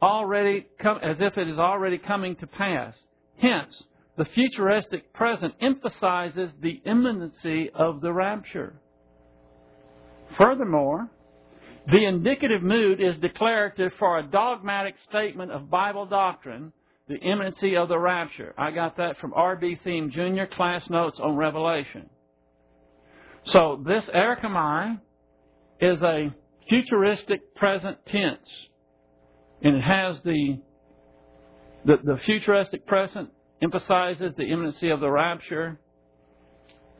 already 0.00 0.66
come, 0.80 0.98
as 1.02 1.18
if 1.20 1.36
it 1.36 1.46
is 1.46 1.58
already 1.58 1.98
coming 1.98 2.34
to 2.36 2.46
pass. 2.46 2.94
Hence, 3.36 3.82
the 4.16 4.24
futuristic 4.34 5.12
present 5.12 5.54
emphasizes 5.60 6.50
the 6.60 6.80
imminency 6.86 7.70
of 7.74 8.00
the 8.00 8.12
rapture. 8.12 8.74
Furthermore, 10.38 11.10
the 11.86 12.06
indicative 12.06 12.62
mood 12.62 13.00
is 13.00 13.14
declarative 13.20 13.92
for 13.98 14.18
a 14.18 14.22
dogmatic 14.22 14.94
statement 15.08 15.52
of 15.52 15.68
Bible 15.68 16.06
doctrine, 16.06 16.72
the 17.08 17.16
imminency 17.16 17.76
of 17.76 17.88
the 17.88 17.98
rapture. 17.98 18.54
I 18.56 18.70
got 18.70 18.96
that 18.96 19.18
from 19.18 19.34
R.B. 19.34 19.78
Thieme 19.84 20.10
Jr. 20.10 20.54
class 20.54 20.88
notes 20.88 21.18
on 21.20 21.36
Revelation. 21.36 22.08
So 23.46 23.82
this 23.84 24.04
erchomai 24.14 25.00
is 25.80 26.00
a 26.00 26.32
futuristic 26.68 27.54
present 27.54 27.98
tense. 28.06 28.48
And 29.62 29.76
it 29.76 29.82
has 29.82 30.16
the, 30.24 30.60
the, 31.84 31.96
the 32.04 32.18
futuristic 32.24 32.86
present 32.86 33.30
emphasizes 33.60 34.32
the 34.36 34.44
imminency 34.44 34.90
of 34.90 35.00
the 35.00 35.10
rapture 35.10 35.78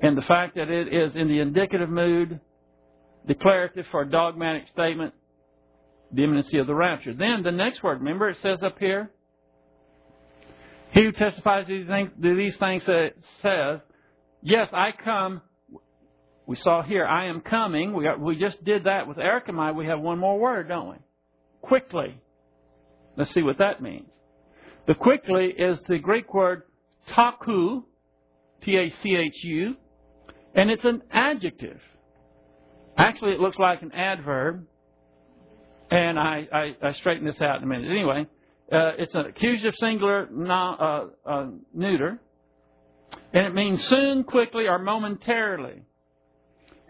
and 0.00 0.16
the 0.16 0.22
fact 0.22 0.56
that 0.56 0.68
it 0.68 0.92
is 0.92 1.12
in 1.14 1.28
the 1.28 1.40
indicative 1.40 1.88
mood, 1.88 2.40
declarative 3.26 3.86
for 3.90 4.02
a 4.02 4.10
dogmatic 4.10 4.64
statement, 4.72 5.14
the 6.12 6.24
imminency 6.24 6.58
of 6.58 6.66
the 6.66 6.74
rapture. 6.74 7.14
Then 7.14 7.42
the 7.42 7.52
next 7.52 7.82
word, 7.82 8.00
remember 8.00 8.28
it 8.28 8.36
says 8.42 8.58
up 8.62 8.78
here, 8.78 9.10
he 10.92 11.04
who 11.04 11.12
testifies 11.12 11.66
these 11.66 11.86
these 12.18 12.52
things 12.58 12.82
says, 13.42 13.80
Yes, 14.42 14.68
I 14.72 14.90
come. 15.04 15.40
We 16.46 16.56
saw 16.56 16.82
here, 16.82 17.06
I 17.06 17.26
am 17.26 17.40
coming. 17.40 17.92
We, 17.92 18.04
got, 18.04 18.20
we 18.20 18.36
just 18.36 18.62
did 18.64 18.84
that 18.84 19.06
with 19.06 19.16
erchomai. 19.16 19.74
We 19.74 19.86
have 19.86 20.00
one 20.00 20.18
more 20.18 20.38
word, 20.38 20.68
don't 20.68 20.90
we? 20.90 20.96
Quickly. 21.60 22.20
Let's 23.16 23.32
see 23.32 23.42
what 23.42 23.58
that 23.58 23.80
means. 23.80 24.08
The 24.86 24.94
quickly 24.94 25.46
is 25.46 25.78
the 25.86 25.98
Greek 25.98 26.34
word 26.34 26.62
tachu, 27.10 27.84
T 28.64 28.76
A 28.76 28.92
C 29.02 29.14
H 29.14 29.44
U, 29.44 29.76
and 30.54 30.70
it's 30.70 30.84
an 30.84 31.02
adjective. 31.12 31.80
Actually, 32.98 33.32
it 33.32 33.40
looks 33.40 33.58
like 33.58 33.82
an 33.82 33.92
adverb, 33.92 34.66
and 35.90 36.18
I, 36.18 36.48
I, 36.52 36.76
I 36.88 36.92
straighten 36.94 37.24
this 37.24 37.40
out 37.40 37.58
in 37.58 37.62
a 37.62 37.66
minute. 37.66 37.90
Anyway, 37.90 38.26
uh, 38.72 38.92
it's 38.98 39.14
an 39.14 39.26
accusative 39.26 39.74
singular 39.76 40.28
non, 40.30 40.80
uh, 40.80 41.30
uh, 41.30 41.46
neuter, 41.72 42.20
and 43.32 43.46
it 43.46 43.54
means 43.54 43.84
soon, 43.84 44.24
quickly, 44.24 44.66
or 44.66 44.78
momentarily. 44.78 45.82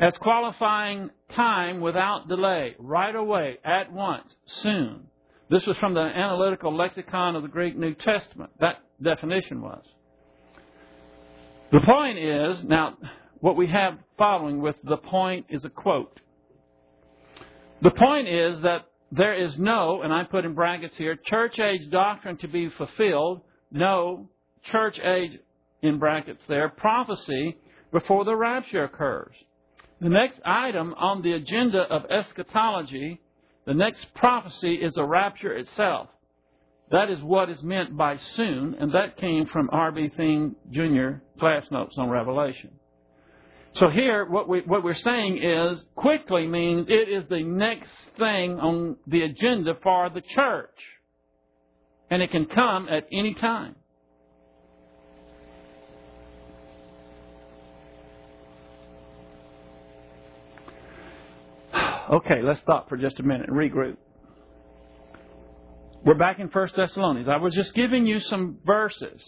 As 0.02 0.14
qualifying 0.18 1.10
time 1.36 1.80
without 1.80 2.26
delay, 2.26 2.74
right 2.80 3.14
away, 3.14 3.58
at 3.64 3.92
once, 3.92 4.34
soon. 4.62 5.04
This 5.48 5.64
was 5.64 5.76
from 5.76 5.94
the 5.94 6.00
analytical 6.00 6.74
lexicon 6.74 7.36
of 7.36 7.42
the 7.42 7.48
Greek 7.48 7.78
New 7.78 7.94
Testament. 7.94 8.50
That 8.58 8.78
definition 9.00 9.62
was. 9.62 9.84
The 11.70 11.78
point 11.86 12.18
is, 12.18 12.64
now, 12.64 12.98
what 13.38 13.56
we 13.56 13.68
have 13.68 13.96
following 14.18 14.60
with 14.60 14.74
the 14.82 14.96
point 14.96 15.46
is 15.50 15.64
a 15.64 15.70
quote. 15.70 16.18
The 17.82 17.92
point 17.92 18.26
is 18.26 18.60
that 18.64 18.86
there 19.12 19.34
is 19.34 19.56
no, 19.56 20.02
and 20.02 20.12
I 20.12 20.24
put 20.24 20.44
in 20.44 20.54
brackets 20.54 20.96
here, 20.96 21.16
church 21.26 21.60
age 21.60 21.88
doctrine 21.92 22.38
to 22.38 22.48
be 22.48 22.70
fulfilled, 22.70 23.42
no 23.70 24.28
church 24.72 24.98
age, 24.98 25.38
in 25.80 26.00
brackets 26.00 26.42
there, 26.48 26.70
prophecy 26.70 27.56
before 27.92 28.24
the 28.24 28.34
rapture 28.34 28.82
occurs. 28.82 29.34
The 30.02 30.08
next 30.08 30.40
item 30.44 30.94
on 30.98 31.22
the 31.22 31.32
agenda 31.32 31.82
of 31.82 32.10
eschatology 32.10 33.20
the 33.66 33.74
next 33.74 34.04
prophecy 34.16 34.74
is 34.74 34.96
a 34.96 35.04
rapture 35.04 35.56
itself. 35.56 36.08
That 36.90 37.08
is 37.08 37.20
what 37.22 37.48
is 37.48 37.62
meant 37.62 37.96
by 37.96 38.18
soon, 38.34 38.74
and 38.80 38.92
that 38.92 39.16
came 39.16 39.46
from 39.46 39.70
R.B. 39.70 40.10
Thieme 40.18 40.56
Jr. 40.72 41.20
class 41.38 41.64
notes 41.70 41.94
on 41.96 42.10
Revelation. 42.10 42.70
So 43.76 43.88
here, 43.88 44.26
what, 44.26 44.48
we, 44.48 44.62
what 44.62 44.82
we're 44.82 44.94
saying 44.94 45.38
is, 45.40 45.84
quickly 45.94 46.48
means 46.48 46.88
it 46.88 47.08
is 47.08 47.22
the 47.30 47.44
next 47.44 47.88
thing 48.18 48.58
on 48.58 48.96
the 49.06 49.22
agenda 49.22 49.76
for 49.84 50.10
the 50.10 50.20
church. 50.20 50.76
And 52.10 52.20
it 52.20 52.32
can 52.32 52.46
come 52.46 52.88
at 52.88 53.06
any 53.12 53.34
time. 53.34 53.76
Okay, 62.12 62.42
let's 62.42 62.60
stop 62.60 62.90
for 62.90 62.98
just 62.98 63.18
a 63.20 63.22
minute 63.22 63.48
and 63.48 63.56
regroup. 63.56 63.96
We're 66.04 66.12
back 66.12 66.40
in 66.40 66.48
1 66.48 66.68
Thessalonians. 66.76 67.26
I 67.26 67.38
was 67.38 67.54
just 67.54 67.72
giving 67.72 68.04
you 68.04 68.20
some 68.20 68.58
verses 68.66 69.18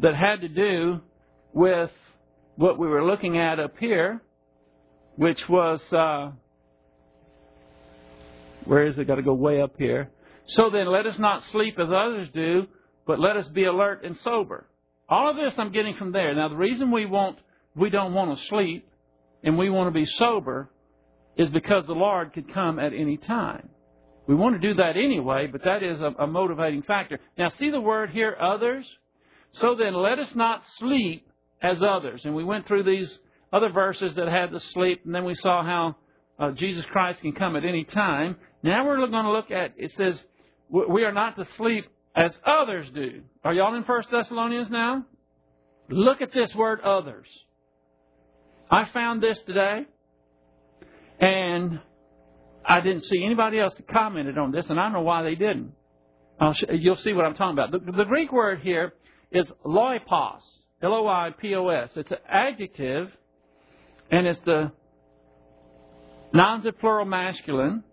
that 0.00 0.14
had 0.14 0.40
to 0.40 0.48
do 0.48 1.00
with 1.52 1.90
what 2.54 2.78
we 2.78 2.86
were 2.86 3.04
looking 3.04 3.36
at 3.36 3.60
up 3.60 3.74
here, 3.78 4.22
which 5.16 5.38
was, 5.50 5.80
uh, 5.92 6.30
where 8.64 8.86
is 8.86 8.96
it? 8.96 9.06
Got 9.06 9.16
to 9.16 9.22
go 9.22 9.34
way 9.34 9.60
up 9.60 9.74
here. 9.76 10.10
So 10.46 10.70
then 10.70 10.86
let 10.86 11.04
us 11.04 11.18
not 11.18 11.42
sleep 11.52 11.78
as 11.78 11.88
others 11.88 12.30
do, 12.32 12.68
but 13.06 13.20
let 13.20 13.36
us 13.36 13.48
be 13.48 13.64
alert 13.64 14.02
and 14.02 14.16
sober. 14.24 14.66
All 15.10 15.28
of 15.28 15.36
this 15.36 15.52
I'm 15.58 15.72
getting 15.72 15.94
from 15.98 16.12
there. 16.12 16.34
Now 16.34 16.48
the 16.48 16.56
reason 16.56 16.90
we 16.90 17.04
want, 17.04 17.36
we 17.74 17.90
don't 17.90 18.14
want 18.14 18.38
to 18.38 18.46
sleep 18.46 18.88
and 19.42 19.58
we 19.58 19.68
want 19.68 19.88
to 19.88 20.00
be 20.00 20.06
sober 20.06 20.70
is 21.36 21.48
because 21.50 21.84
the 21.86 21.92
Lord 21.92 22.32
could 22.32 22.52
come 22.52 22.78
at 22.78 22.92
any 22.92 23.16
time. 23.16 23.68
We 24.26 24.34
want 24.34 24.60
to 24.60 24.68
do 24.68 24.74
that 24.74 24.96
anyway, 24.96 25.46
but 25.46 25.62
that 25.64 25.82
is 25.82 26.00
a, 26.00 26.12
a 26.18 26.26
motivating 26.26 26.82
factor. 26.82 27.20
Now, 27.38 27.52
see 27.58 27.70
the 27.70 27.80
word 27.80 28.10
here, 28.10 28.36
others? 28.40 28.84
So 29.60 29.76
then, 29.78 29.94
let 29.94 30.18
us 30.18 30.28
not 30.34 30.62
sleep 30.78 31.28
as 31.62 31.78
others. 31.82 32.22
And 32.24 32.34
we 32.34 32.44
went 32.44 32.66
through 32.66 32.82
these 32.82 33.08
other 33.52 33.70
verses 33.70 34.14
that 34.16 34.28
had 34.28 34.50
the 34.50 34.60
sleep, 34.72 35.02
and 35.04 35.14
then 35.14 35.24
we 35.24 35.34
saw 35.36 35.62
how 35.62 35.96
uh, 36.38 36.50
Jesus 36.52 36.84
Christ 36.90 37.20
can 37.20 37.32
come 37.32 37.56
at 37.56 37.64
any 37.64 37.84
time. 37.84 38.36
Now 38.62 38.86
we're 38.86 38.98
going 38.98 39.12
to 39.12 39.32
look 39.32 39.50
at, 39.50 39.74
it 39.76 39.92
says, 39.96 40.14
we 40.68 41.04
are 41.04 41.12
not 41.12 41.36
to 41.36 41.46
sleep 41.56 41.86
as 42.16 42.32
others 42.44 42.86
do. 42.94 43.22
Are 43.44 43.54
y'all 43.54 43.76
in 43.76 43.84
First 43.84 44.08
Thessalonians 44.10 44.68
now? 44.70 45.04
Look 45.88 46.20
at 46.20 46.32
this 46.32 46.52
word 46.54 46.80
others. 46.80 47.26
I 48.68 48.88
found 48.92 49.22
this 49.22 49.38
today, 49.46 49.86
and 51.20 51.80
I 52.64 52.80
didn't 52.80 53.04
see 53.04 53.24
anybody 53.24 53.60
else 53.60 53.74
that 53.76 53.88
commented 53.88 54.38
on 54.38 54.50
this, 54.50 54.66
and 54.68 54.78
I 54.78 54.84
don't 54.84 54.92
know 54.92 55.00
why 55.02 55.22
they 55.22 55.34
didn't. 55.34 55.72
you'll 56.70 56.96
see 56.96 57.12
what 57.12 57.24
I'm 57.24 57.34
talking 57.34 57.58
about. 57.58 57.70
The, 57.72 57.92
the 57.92 58.04
Greek 58.04 58.32
word 58.32 58.60
here 58.60 58.92
is 59.30 59.46
loipos, 59.64 60.40
L-O-I-P-O-S. 60.82 61.90
It's 61.94 62.10
an 62.10 62.18
adjective, 62.28 63.10
and 64.10 64.26
it's 64.26 64.40
the 64.44 64.72
nouns 66.32 66.66
plural 66.80 67.06
masculine. 67.06 67.84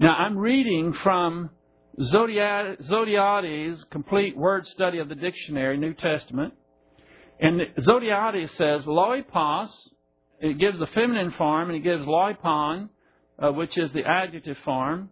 Now, 0.00 0.14
I'm 0.14 0.38
reading 0.38 0.94
from 1.02 1.50
Zodhiates' 1.98 3.90
complete 3.90 4.36
word 4.36 4.66
study 4.68 4.98
of 4.98 5.08
the 5.08 5.16
dictionary, 5.16 5.76
New 5.76 5.94
Testament. 5.94 6.54
And 7.40 7.60
Zodhiates 7.80 8.56
says 8.56 8.82
loipos, 8.84 9.70
it 10.40 10.58
gives 10.58 10.78
the 10.78 10.86
feminine 10.94 11.32
form, 11.36 11.70
and 11.70 11.76
it 11.76 11.82
gives 11.82 12.02
loipon, 12.02 12.88
uh, 13.38 13.50
which 13.52 13.76
is 13.76 13.90
the 13.92 14.04
adjective 14.04 14.56
form, 14.64 15.10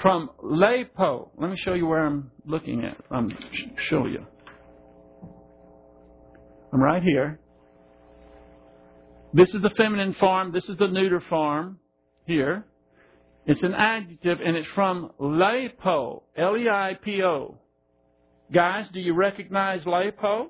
from 0.00 0.30
leipo. 0.42 1.30
Let 1.36 1.50
me 1.50 1.56
show 1.58 1.74
you 1.74 1.86
where 1.86 2.06
I'm 2.06 2.30
looking 2.44 2.84
at. 2.84 2.96
I'm 3.10 3.30
show 3.88 4.06
you. 4.06 4.26
I'm 6.72 6.80
right 6.80 7.02
here. 7.02 7.40
This 9.32 9.48
is 9.54 9.62
the 9.62 9.70
feminine 9.76 10.14
form. 10.18 10.52
This 10.52 10.68
is 10.68 10.78
the 10.78 10.88
neuter 10.88 11.22
form 11.28 11.78
here. 12.26 12.64
It's 13.46 13.62
an 13.62 13.74
adjective, 13.74 14.38
and 14.44 14.56
it's 14.56 14.68
from 14.74 15.10
leipo, 15.20 16.22
L-E-I-P-O. 16.36 17.56
Guys, 18.52 18.86
do 18.92 19.00
you 19.00 19.14
recognize 19.14 19.82
leipo? 19.82 20.48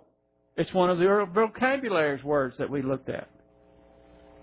It's 0.57 0.73
one 0.73 0.91
of 0.91 0.99
the 0.99 1.27
vocabulary 1.35 2.21
words 2.25 2.57
that 2.59 2.71
we 2.71 2.83
looked 2.83 3.09
at. 3.09 3.29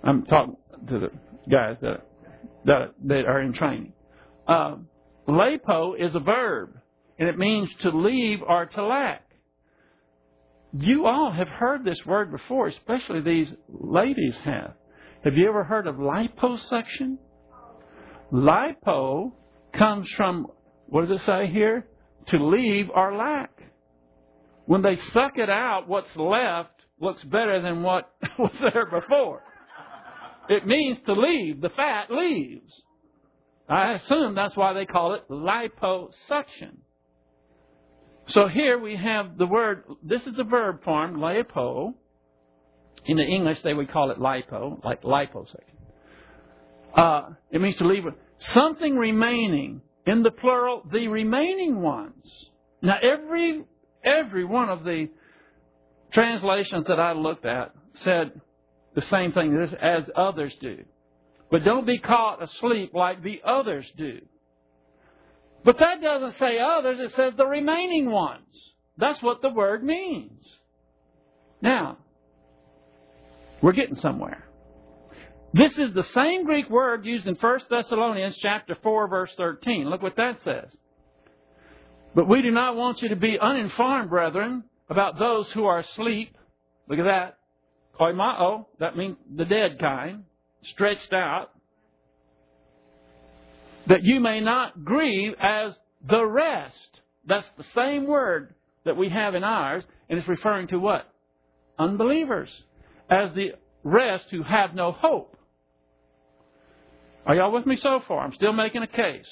I'm 0.04 0.26
talking 0.26 0.58
to 0.90 1.00
the 1.00 1.10
guys 1.50 1.78
that 1.82 2.06
that, 2.66 2.94
that 3.06 3.26
are 3.26 3.42
in 3.42 3.54
training. 3.54 3.94
Uh, 4.48 4.76
leipo 5.28 5.94
is 5.98 6.16
a 6.16 6.20
verb, 6.20 6.78
and 7.20 7.28
it 7.30 7.38
means 7.38 7.70
to 7.82 7.90
leave 7.90 8.40
or 8.42 8.66
to 8.66 8.84
lack. 8.86 9.24
You 10.78 11.06
all 11.06 11.32
have 11.32 11.48
heard 11.48 11.86
this 11.86 12.00
word 12.06 12.32
before, 12.32 12.68
especially 12.68 13.22
these 13.22 13.52
ladies 13.70 14.34
have. 14.44 14.74
Have 15.24 15.36
you 15.36 15.48
ever 15.48 15.64
heard 15.64 15.88
of 15.88 15.96
liposuction? 15.96 17.18
Lipo 18.32 19.34
comes 19.74 20.10
from, 20.18 20.48
what 20.88 21.08
does 21.08 21.22
it 21.22 21.26
say 21.26 21.48
here? 21.48 21.86
To 22.30 22.44
leave 22.44 22.90
or 22.94 23.16
lack. 23.16 23.52
When 24.66 24.82
they 24.82 24.98
suck 25.14 25.38
it 25.38 25.50
out, 25.50 25.88
what's 25.88 26.16
left 26.16 26.82
looks 27.00 27.24
better 27.24 27.62
than 27.62 27.84
what 27.84 28.12
was 28.40 28.54
there 28.60 28.86
before. 28.86 29.44
It 30.50 30.68
means 30.68 30.98
to 31.06 31.14
leave. 31.14 31.62
The 31.62 31.70
fat 31.70 32.12
leaves. 32.12 32.74
I 33.70 33.94
assume 33.94 34.36
that's 34.36 34.58
why 34.58 34.74
they 34.74 34.86
call 34.86 35.14
it 35.14 35.24
liposuction. 35.30 36.78
So 38.28 38.48
here 38.48 38.78
we 38.78 38.96
have 38.96 39.38
the 39.38 39.48
word, 39.48 39.84
this 40.02 40.26
is 40.26 40.36
the 40.36 40.44
verb 40.44 40.84
form, 40.84 41.16
lipo. 41.16 41.94
In 43.06 43.18
the 43.18 43.24
English, 43.24 43.62
they 43.64 43.74
would 43.74 43.92
call 43.92 44.12
it 44.12 44.18
lipo, 44.18 44.84
like 44.84 45.02
liposuction. 45.04 45.74
Uh, 46.96 47.30
it 47.52 47.60
means 47.60 47.78
to 47.78 47.88
leave 47.88 48.04
something 48.54 48.96
remaining. 48.96 49.82
In 50.06 50.24
the 50.24 50.32
plural, 50.32 50.84
the 50.92 51.08
remaining 51.08 51.82
ones. 51.82 52.26
Now, 52.82 52.98
every 53.02 53.64
every 54.04 54.44
one 54.44 54.70
of 54.70 54.84
the 54.84 55.08
translations 56.12 56.86
that 56.88 57.00
I 57.00 57.14
looked 57.14 57.46
at 57.46 57.74
said 58.04 58.42
the 58.96 59.04
same 59.10 59.32
thing 59.32 59.56
as 59.82 60.04
others 60.16 60.54
do. 60.62 60.84
But 61.52 61.64
don't 61.64 61.86
be 61.86 62.00
caught 62.00 62.42
asleep 62.42 62.94
like 62.94 63.22
the 63.24 63.42
others 63.46 63.86
do. 63.98 64.22
But 65.64 65.80
that 65.80 66.02
doesn't 66.02 66.38
say 66.40 66.60
others, 66.60 67.00
it 67.00 67.14
says 67.16 67.34
the 67.38 67.46
remaining 67.46 68.10
ones. 68.10 68.42
That's 68.98 69.22
what 69.22 69.42
the 69.42 69.50
word 69.50 69.84
means. 69.84 70.44
Now, 71.62 71.98
we're 73.62 73.72
getting 73.72 73.96
somewhere. 73.98 74.44
This 75.54 75.72
is 75.78 75.94
the 75.94 76.06
same 76.16 76.46
Greek 76.46 76.70
word 76.70 77.06
used 77.06 77.28
in 77.28 77.36
1 77.36 77.60
Thessalonians 77.70 78.36
chapter 78.42 78.76
4 78.82 79.08
verse 79.08 79.32
13. 79.38 79.90
Look 79.90 80.02
what 80.02 80.18
that 80.18 80.40
says. 80.44 80.70
But 82.16 82.28
we 82.28 82.42
do 82.42 82.52
not 82.52 82.76
want 82.76 83.02
you 83.02 83.10
to 83.10 83.16
be 83.16 83.40
uninformed, 83.40 84.10
brethren, 84.10 84.64
about 84.90 85.18
those 85.18 85.50
who 85.52 85.66
are 85.66 85.80
asleep. 85.80 86.36
Look 86.88 87.00
at 87.00 87.06
that. 87.06 87.38
Koimao, 88.00 88.66
that 88.80 88.98
means 88.98 89.18
the 89.36 89.46
dead 89.46 89.80
kind, 89.80 90.24
stretched 90.74 91.14
out. 91.14 91.52
That 93.88 94.04
you 94.04 94.20
may 94.20 94.40
not 94.40 94.84
grieve 94.84 95.34
as 95.42 95.74
the 96.08 96.26
rest. 96.26 96.76
That's 97.28 97.46
the 97.58 97.66
same 97.76 98.08
word 98.08 98.54
that 98.86 98.98
we 98.98 99.10
have 99.10 99.36
in 99.36 99.44
ours, 99.44 99.84
and 100.10 100.18
it's 100.18 100.28
referring 100.28 100.68
to 100.70 100.80
what? 100.80 101.08
Unbelievers. 101.78 102.50
As 103.10 103.34
the 103.36 103.54
rest 103.84 104.26
who 104.32 104.44
have 104.44 104.74
no 104.74 104.92
hope. 104.92 105.36
Are 107.26 107.36
y'all 107.36 107.52
with 107.52 107.66
me 107.66 107.78
so 107.82 108.02
far? 108.08 108.26
I'm 108.26 108.34
still 108.34 108.54
making 108.54 108.84
a 108.84 108.88
case. 108.88 109.28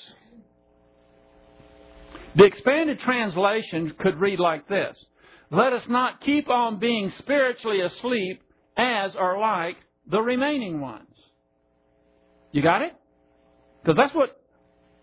The 2.36 2.46
expanded 2.46 3.00
translation 3.00 3.94
could 4.00 4.20
read 4.20 4.40
like 4.40 4.68
this 4.68 4.96
Let 5.50 5.74
us 5.74 5.84
not 5.90 6.22
keep 6.22 6.50
on 6.50 6.80
being 6.80 7.12
spiritually 7.18 7.82
asleep 7.82 8.42
as 8.78 9.16
are 9.16 9.40
like 9.40 9.78
the 10.10 10.22
remaining 10.22 10.80
ones. 10.82 11.08
You 12.52 12.62
got 12.62 12.82
it? 12.82 12.94
Because 13.82 13.98
that's 13.98 14.14
what 14.14 14.42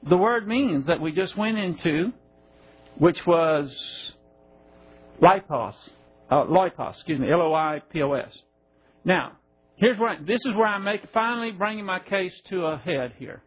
the 0.08 0.16
word 0.16 0.46
means 0.46 0.86
that 0.86 1.00
we 1.00 1.12
just 1.12 1.36
went 1.36 1.58
into, 1.58 2.12
which 2.98 3.18
was 3.26 3.70
lipos, 5.20 5.74
uh, 6.30 6.90
excuse 6.90 7.18
me, 7.18 7.30
L-O-I-P-O-S. 7.30 8.32
Now, 9.04 9.32
here's 9.76 9.98
where 9.98 10.18
this 10.20 10.40
is 10.44 10.54
where 10.54 10.66
I'm 10.66 10.84
making, 10.84 11.08
finally 11.12 11.52
bringing 11.52 11.84
my 11.84 11.98
case 11.98 12.32
to 12.50 12.66
a 12.66 12.76
head 12.76 13.14
here. 13.18 13.42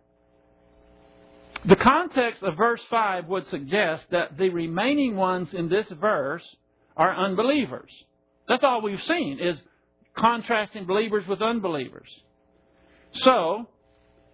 The 1.68 1.76
context 1.76 2.42
of 2.42 2.58
verse 2.58 2.82
5 2.90 3.28
would 3.28 3.46
suggest 3.48 4.04
that 4.12 4.38
the 4.38 4.50
remaining 4.50 5.16
ones 5.16 5.50
in 5.54 5.70
this 5.70 5.86
verse 6.00 6.44
are 6.98 7.16
unbelievers. 7.16 7.92
That's 8.48 8.64
all 8.64 8.82
we've 8.82 9.02
seen 9.08 9.40
is 9.40 9.58
contrasting 10.16 10.86
believers 10.86 11.26
with 11.28 11.42
unbelievers. 11.42 12.10
So, 13.14 13.68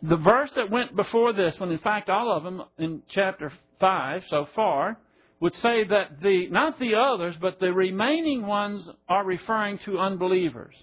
the 0.02 0.18
verse 0.18 0.52
that 0.56 0.70
went 0.70 0.96
before 0.96 1.34
this 1.34 1.60
one, 1.60 1.72
in 1.72 1.80
fact, 1.80 2.10
all 2.10 2.32
of 2.32 2.44
them 2.44 2.64
in 2.78 3.02
chapter 3.10 3.52
5 3.80 4.24
so 4.30 4.48
far, 4.56 4.98
would 5.40 5.54
say 5.56 5.84
that 5.84 6.22
the, 6.22 6.48
not 6.50 6.80
the 6.80 6.96
others, 6.96 7.36
but 7.40 7.60
the 7.60 7.72
remaining 7.72 8.46
ones 8.46 8.88
are 9.08 9.26
referring 9.26 9.80
to 9.86 10.00
unbelievers. 10.00 10.74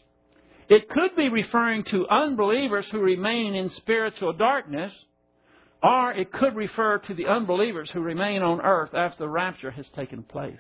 It 0.69 0.89
could 0.89 1.15
be 1.17 1.29
referring 1.29 1.85
to 1.85 2.09
unbelievers 2.09 2.87
who 2.91 3.01
remain 3.01 3.55
in 3.55 3.71
spiritual 3.71 4.33
darkness, 4.33 4.93
or 5.83 6.13
it 6.13 6.33
could 6.33 6.57
refer 6.57 6.99
to 6.99 7.15
the 7.15 7.27
unbelievers 7.27 7.91
who 7.93 8.01
remain 8.01 8.43
on 8.43 8.61
earth 8.61 8.95
after 8.95 9.25
the 9.25 9.29
rapture 9.29 9.71
has 9.71 9.87
taken 9.95 10.23
place. 10.23 10.57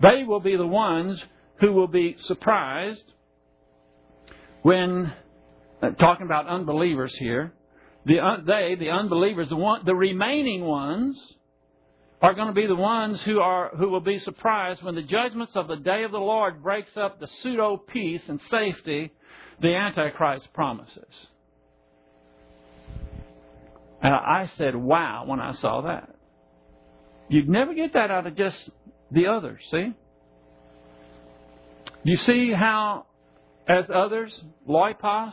They 0.00 0.24
will 0.24 0.40
be 0.40 0.56
the 0.56 0.66
ones 0.66 1.22
who 1.60 1.72
will 1.72 1.88
be 1.88 2.16
surprised 2.20 3.04
when, 4.62 5.12
uh, 5.82 5.90
talking 5.90 6.26
about 6.26 6.46
unbelievers 6.46 7.14
here, 7.18 7.52
the, 8.06 8.18
uh, 8.18 8.36
they, 8.46 8.76
the 8.78 8.90
unbelievers, 8.90 9.48
the, 9.48 9.56
one, 9.56 9.82
the 9.84 9.94
remaining 9.94 10.64
ones, 10.64 11.18
are 12.22 12.34
going 12.34 12.48
to 12.48 12.54
be 12.54 12.66
the 12.66 12.74
ones 12.74 13.20
who 13.24 13.40
are 13.40 13.70
who 13.76 13.88
will 13.88 14.00
be 14.00 14.18
surprised 14.18 14.82
when 14.82 14.94
the 14.94 15.02
judgments 15.02 15.52
of 15.54 15.68
the 15.68 15.76
day 15.76 16.04
of 16.04 16.10
the 16.10 16.18
Lord 16.18 16.62
breaks 16.62 16.94
up 16.96 17.18
the 17.18 17.28
pseudo 17.42 17.78
peace 17.78 18.20
and 18.28 18.38
safety 18.50 19.10
the 19.60 19.74
Antichrist 19.74 20.52
promises. 20.52 21.04
And 24.02 24.14
I 24.14 24.50
said, 24.56 24.74
wow, 24.74 25.24
when 25.26 25.40
I 25.40 25.54
saw 25.56 25.82
that. 25.82 26.14
You'd 27.28 27.48
never 27.48 27.74
get 27.74 27.92
that 27.92 28.10
out 28.10 28.26
of 28.26 28.36
just 28.36 28.70
the 29.10 29.26
others, 29.26 29.60
see? 29.70 29.92
You 32.02 32.16
see 32.16 32.52
how, 32.52 33.06
as 33.68 33.84
others, 33.92 34.32
loipos? 34.68 35.32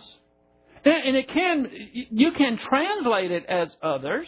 And 0.84 1.16
it 1.16 1.28
can, 1.30 1.70
you 2.12 2.32
can 2.32 2.58
translate 2.58 3.32
it 3.32 3.46
as 3.46 3.70
others, 3.82 4.28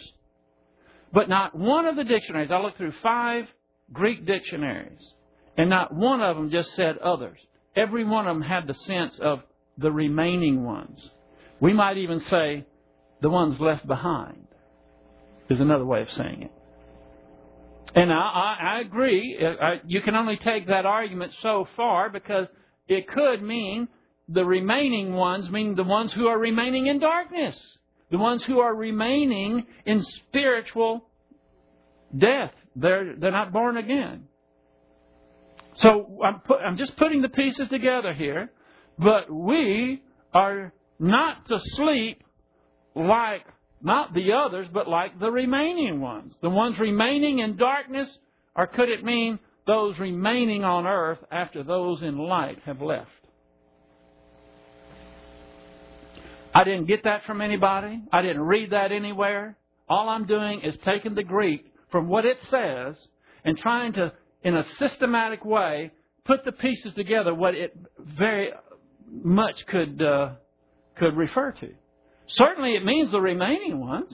but 1.12 1.28
not 1.28 1.56
one 1.56 1.86
of 1.86 1.96
the 1.96 2.04
dictionaries. 2.04 2.50
I 2.50 2.58
looked 2.58 2.76
through 2.78 2.94
five 3.02 3.46
Greek 3.92 4.26
dictionaries, 4.26 5.00
and 5.56 5.70
not 5.70 5.94
one 5.94 6.20
of 6.20 6.36
them 6.36 6.50
just 6.50 6.74
said 6.74 6.98
others. 6.98 7.38
Every 7.76 8.04
one 8.04 8.26
of 8.26 8.36
them 8.36 8.42
had 8.42 8.66
the 8.66 8.74
sense 8.74 9.18
of 9.20 9.40
the 9.78 9.90
remaining 9.90 10.64
ones. 10.64 11.10
We 11.60 11.72
might 11.72 11.96
even 11.98 12.20
say 12.24 12.66
the 13.22 13.30
ones 13.30 13.60
left 13.60 13.86
behind 13.86 14.46
is 15.48 15.60
another 15.60 15.84
way 15.84 16.02
of 16.02 16.10
saying 16.12 16.42
it. 16.42 16.52
And 17.94 18.12
I, 18.12 18.16
I, 18.16 18.56
I 18.60 18.80
agree. 18.80 19.38
Uh, 19.40 19.62
I, 19.62 19.80
you 19.86 20.00
can 20.00 20.14
only 20.14 20.38
take 20.44 20.68
that 20.68 20.86
argument 20.86 21.32
so 21.42 21.66
far 21.76 22.08
because 22.08 22.46
it 22.88 23.08
could 23.08 23.42
mean 23.42 23.88
the 24.28 24.44
remaining 24.44 25.14
ones, 25.14 25.50
meaning 25.50 25.74
the 25.74 25.84
ones 25.84 26.12
who 26.12 26.28
are 26.28 26.38
remaining 26.38 26.86
in 26.86 27.00
darkness, 27.00 27.56
the 28.10 28.18
ones 28.18 28.44
who 28.46 28.60
are 28.60 28.74
remaining 28.74 29.66
in 29.86 30.04
spiritual 30.28 31.04
death. 32.16 32.52
They're, 32.76 33.16
they're 33.16 33.32
not 33.32 33.52
born 33.52 33.76
again. 33.76 34.24
So 35.76 36.18
I'm, 36.24 36.40
put, 36.40 36.60
I'm 36.60 36.76
just 36.76 36.96
putting 36.96 37.22
the 37.22 37.28
pieces 37.28 37.68
together 37.70 38.12
here, 38.12 38.52
but 38.98 39.30
we 39.32 40.02
are 40.32 40.72
not 40.98 41.48
to 41.48 41.58
sleep 41.76 42.22
like 42.94 43.44
not 43.82 44.12
the 44.14 44.32
others, 44.32 44.68
but 44.72 44.88
like 44.88 45.18
the 45.18 45.30
remaining 45.30 46.00
ones. 46.00 46.34
The 46.42 46.50
ones 46.50 46.78
remaining 46.78 47.38
in 47.38 47.56
darkness, 47.56 48.08
or 48.54 48.66
could 48.66 48.88
it 48.88 49.04
mean 49.04 49.38
those 49.66 49.98
remaining 49.98 50.64
on 50.64 50.86
earth 50.86 51.18
after 51.30 51.62
those 51.62 52.02
in 52.02 52.18
light 52.18 52.58
have 52.66 52.82
left? 52.82 53.10
I 56.52 56.64
didn't 56.64 56.86
get 56.86 57.04
that 57.04 57.24
from 57.24 57.40
anybody. 57.40 58.02
I 58.12 58.22
didn't 58.22 58.42
read 58.42 58.70
that 58.72 58.92
anywhere. 58.92 59.56
All 59.88 60.08
I'm 60.08 60.26
doing 60.26 60.62
is 60.62 60.74
taking 60.84 61.14
the 61.14 61.22
Greek 61.22 61.64
from 61.90 62.08
what 62.08 62.24
it 62.24 62.38
says 62.50 62.96
and 63.44 63.56
trying 63.56 63.92
to, 63.94 64.12
in 64.42 64.56
a 64.56 64.64
systematic 64.78 65.44
way, 65.44 65.92
put 66.24 66.44
the 66.44 66.52
pieces 66.52 66.92
together 66.94 67.34
what 67.34 67.54
it 67.54 67.76
very 67.98 68.50
much 69.10 69.56
could 69.68 70.02
uh, 70.02 70.30
could 70.98 71.16
refer 71.16 71.52
to. 71.52 71.70
Certainly, 72.30 72.74
it 72.74 72.84
means 72.84 73.10
the 73.10 73.20
remaining 73.20 73.80
ones, 73.80 74.12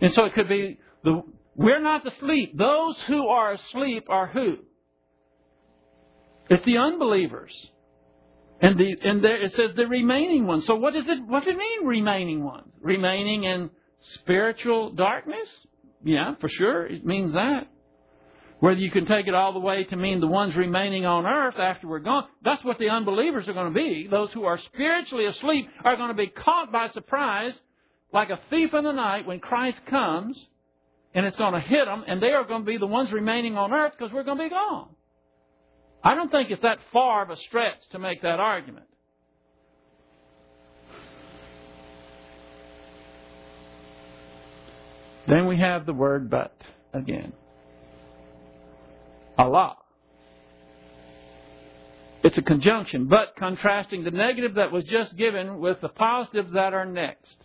and 0.00 0.12
so 0.12 0.24
it 0.24 0.34
could 0.34 0.48
be 0.48 0.78
the 1.04 1.22
we're 1.54 1.82
not 1.82 2.06
asleep. 2.06 2.56
Those 2.56 2.96
who 3.06 3.28
are 3.28 3.52
asleep 3.52 4.06
are 4.08 4.26
who? 4.26 4.56
It's 6.48 6.64
the 6.64 6.78
unbelievers. 6.78 7.52
And 8.60 8.78
the 8.78 8.94
and 9.02 9.22
there 9.22 9.42
it 9.42 9.52
says 9.52 9.70
the 9.76 9.86
remaining 9.86 10.46
ones. 10.46 10.64
So 10.66 10.76
what 10.76 10.94
does 10.94 11.04
it 11.06 11.18
what 11.26 11.44
does 11.44 11.54
it 11.54 11.56
mean 11.56 11.86
remaining 11.86 12.44
ones? 12.44 12.68
Remaining 12.80 13.44
in 13.44 13.70
spiritual 14.14 14.92
darkness? 14.92 15.48
Yeah, 16.04 16.34
for 16.40 16.48
sure. 16.48 16.86
It 16.86 17.04
means 17.04 17.34
that. 17.34 17.68
Whether 18.62 18.78
you 18.78 18.92
can 18.92 19.06
take 19.06 19.26
it 19.26 19.34
all 19.34 19.52
the 19.52 19.58
way 19.58 19.82
to 19.82 19.96
mean 19.96 20.20
the 20.20 20.28
ones 20.28 20.54
remaining 20.54 21.04
on 21.04 21.26
earth 21.26 21.56
after 21.58 21.88
we're 21.88 21.98
gone, 21.98 22.28
that's 22.44 22.62
what 22.62 22.78
the 22.78 22.90
unbelievers 22.90 23.48
are 23.48 23.54
going 23.54 23.74
to 23.74 23.76
be. 23.76 24.06
Those 24.08 24.28
who 24.32 24.44
are 24.44 24.56
spiritually 24.72 25.24
asleep 25.24 25.68
are 25.84 25.96
going 25.96 26.10
to 26.10 26.14
be 26.14 26.28
caught 26.28 26.70
by 26.70 26.88
surprise 26.90 27.54
like 28.12 28.30
a 28.30 28.38
thief 28.50 28.72
in 28.72 28.84
the 28.84 28.92
night 28.92 29.26
when 29.26 29.40
Christ 29.40 29.78
comes 29.90 30.38
and 31.12 31.26
it's 31.26 31.34
going 31.34 31.54
to 31.54 31.60
hit 31.60 31.86
them 31.86 32.04
and 32.06 32.22
they 32.22 32.30
are 32.30 32.44
going 32.44 32.60
to 32.60 32.64
be 32.64 32.78
the 32.78 32.86
ones 32.86 33.10
remaining 33.10 33.58
on 33.58 33.72
earth 33.72 33.94
because 33.98 34.12
we're 34.12 34.22
going 34.22 34.38
to 34.38 34.44
be 34.44 34.50
gone. 34.50 34.90
I 36.04 36.14
don't 36.14 36.30
think 36.30 36.52
it's 36.52 36.62
that 36.62 36.78
far 36.92 37.24
of 37.24 37.30
a 37.30 37.36
stretch 37.48 37.80
to 37.90 37.98
make 37.98 38.22
that 38.22 38.38
argument. 38.38 38.86
Then 45.26 45.48
we 45.48 45.58
have 45.58 45.84
the 45.84 45.94
word 45.94 46.30
but 46.30 46.56
again. 46.94 47.32
Allah. 49.38 49.76
It's 52.24 52.38
a 52.38 52.42
conjunction, 52.42 53.08
but 53.08 53.34
contrasting 53.36 54.04
the 54.04 54.12
negative 54.12 54.54
that 54.54 54.70
was 54.70 54.84
just 54.84 55.16
given 55.16 55.58
with 55.58 55.80
the 55.80 55.88
positives 55.88 56.52
that 56.52 56.72
are 56.72 56.86
next. 56.86 57.36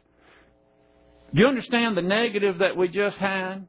Do 1.33 1.41
you 1.41 1.47
understand 1.47 1.97
the 1.97 2.03
negative 2.03 2.59
that 2.59 2.77
we 2.77 2.87
just 2.87 3.17
had? 3.17 3.67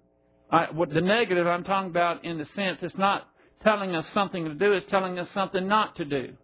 I, 0.50 0.66
what 0.72 0.90
the 0.90 1.00
negative 1.00 1.46
I'm 1.46 1.64
talking 1.64 1.90
about 1.90 2.24
in 2.24 2.38
the 2.38 2.46
sense 2.54 2.78
it's 2.82 2.96
not 2.96 3.28
telling 3.64 3.94
us 3.94 4.06
something 4.14 4.44
to 4.44 4.54
do, 4.54 4.72
it's 4.72 4.88
telling 4.90 5.18
us 5.18 5.28
something 5.34 5.66
not 5.66 5.96
to 5.96 6.04
do. 6.04 6.34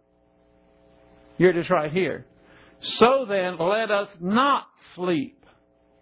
You're 1.37 1.53
just 1.53 1.69
right 1.69 1.91
here. 1.91 2.25
So 2.81 3.25
then, 3.27 3.57
let 3.57 3.91
us 3.91 4.09
not 4.19 4.65
sleep. 4.95 5.45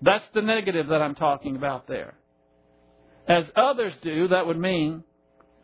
That's 0.02 0.26
the 0.34 0.42
negative 0.42 0.88
that 0.88 1.02
I'm 1.02 1.16
talking 1.16 1.56
about 1.56 1.88
there. 1.88 2.16
As 3.28 3.46
others 3.56 3.94
do, 4.02 4.28
that 4.30 4.48
would 4.48 4.60
mean 4.60 5.04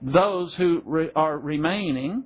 those 0.02 0.54
who 0.56 0.82
re- 0.86 1.12
are 1.16 1.38
remaining. 1.38 2.24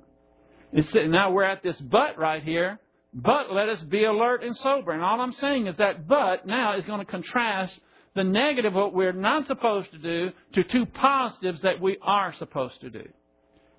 now 0.72 1.30
we're 1.30 1.44
at 1.44 1.62
this 1.62 1.76
but 1.80 2.18
right 2.18 2.42
here. 2.42 2.78
But 3.12 3.52
let 3.52 3.68
us 3.68 3.80
be 3.82 4.04
alert 4.04 4.42
and 4.42 4.56
sober. 4.56 4.90
And 4.90 5.02
all 5.02 5.20
I'm 5.20 5.34
saying 5.40 5.68
is 5.68 5.76
that 5.78 6.08
but 6.08 6.46
now 6.46 6.76
is 6.76 6.84
going 6.84 6.98
to 6.98 7.10
contrast 7.10 7.74
the 8.16 8.24
negative, 8.24 8.74
what 8.74 8.92
we're 8.92 9.12
not 9.12 9.46
supposed 9.46 9.90
to 9.92 9.98
do, 9.98 10.30
to 10.54 10.64
two 10.64 10.86
positives 10.86 11.62
that 11.62 11.80
we 11.80 11.96
are 12.02 12.34
supposed 12.38 12.80
to 12.80 12.90
do. 12.90 13.04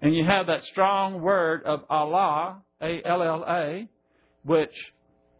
And 0.01 0.15
you 0.15 0.25
have 0.25 0.47
that 0.47 0.63
strong 0.71 1.21
word 1.21 1.63
of 1.63 1.81
alla, 1.89 2.61
A-L-L-A, 2.81 3.89
which 4.43 4.73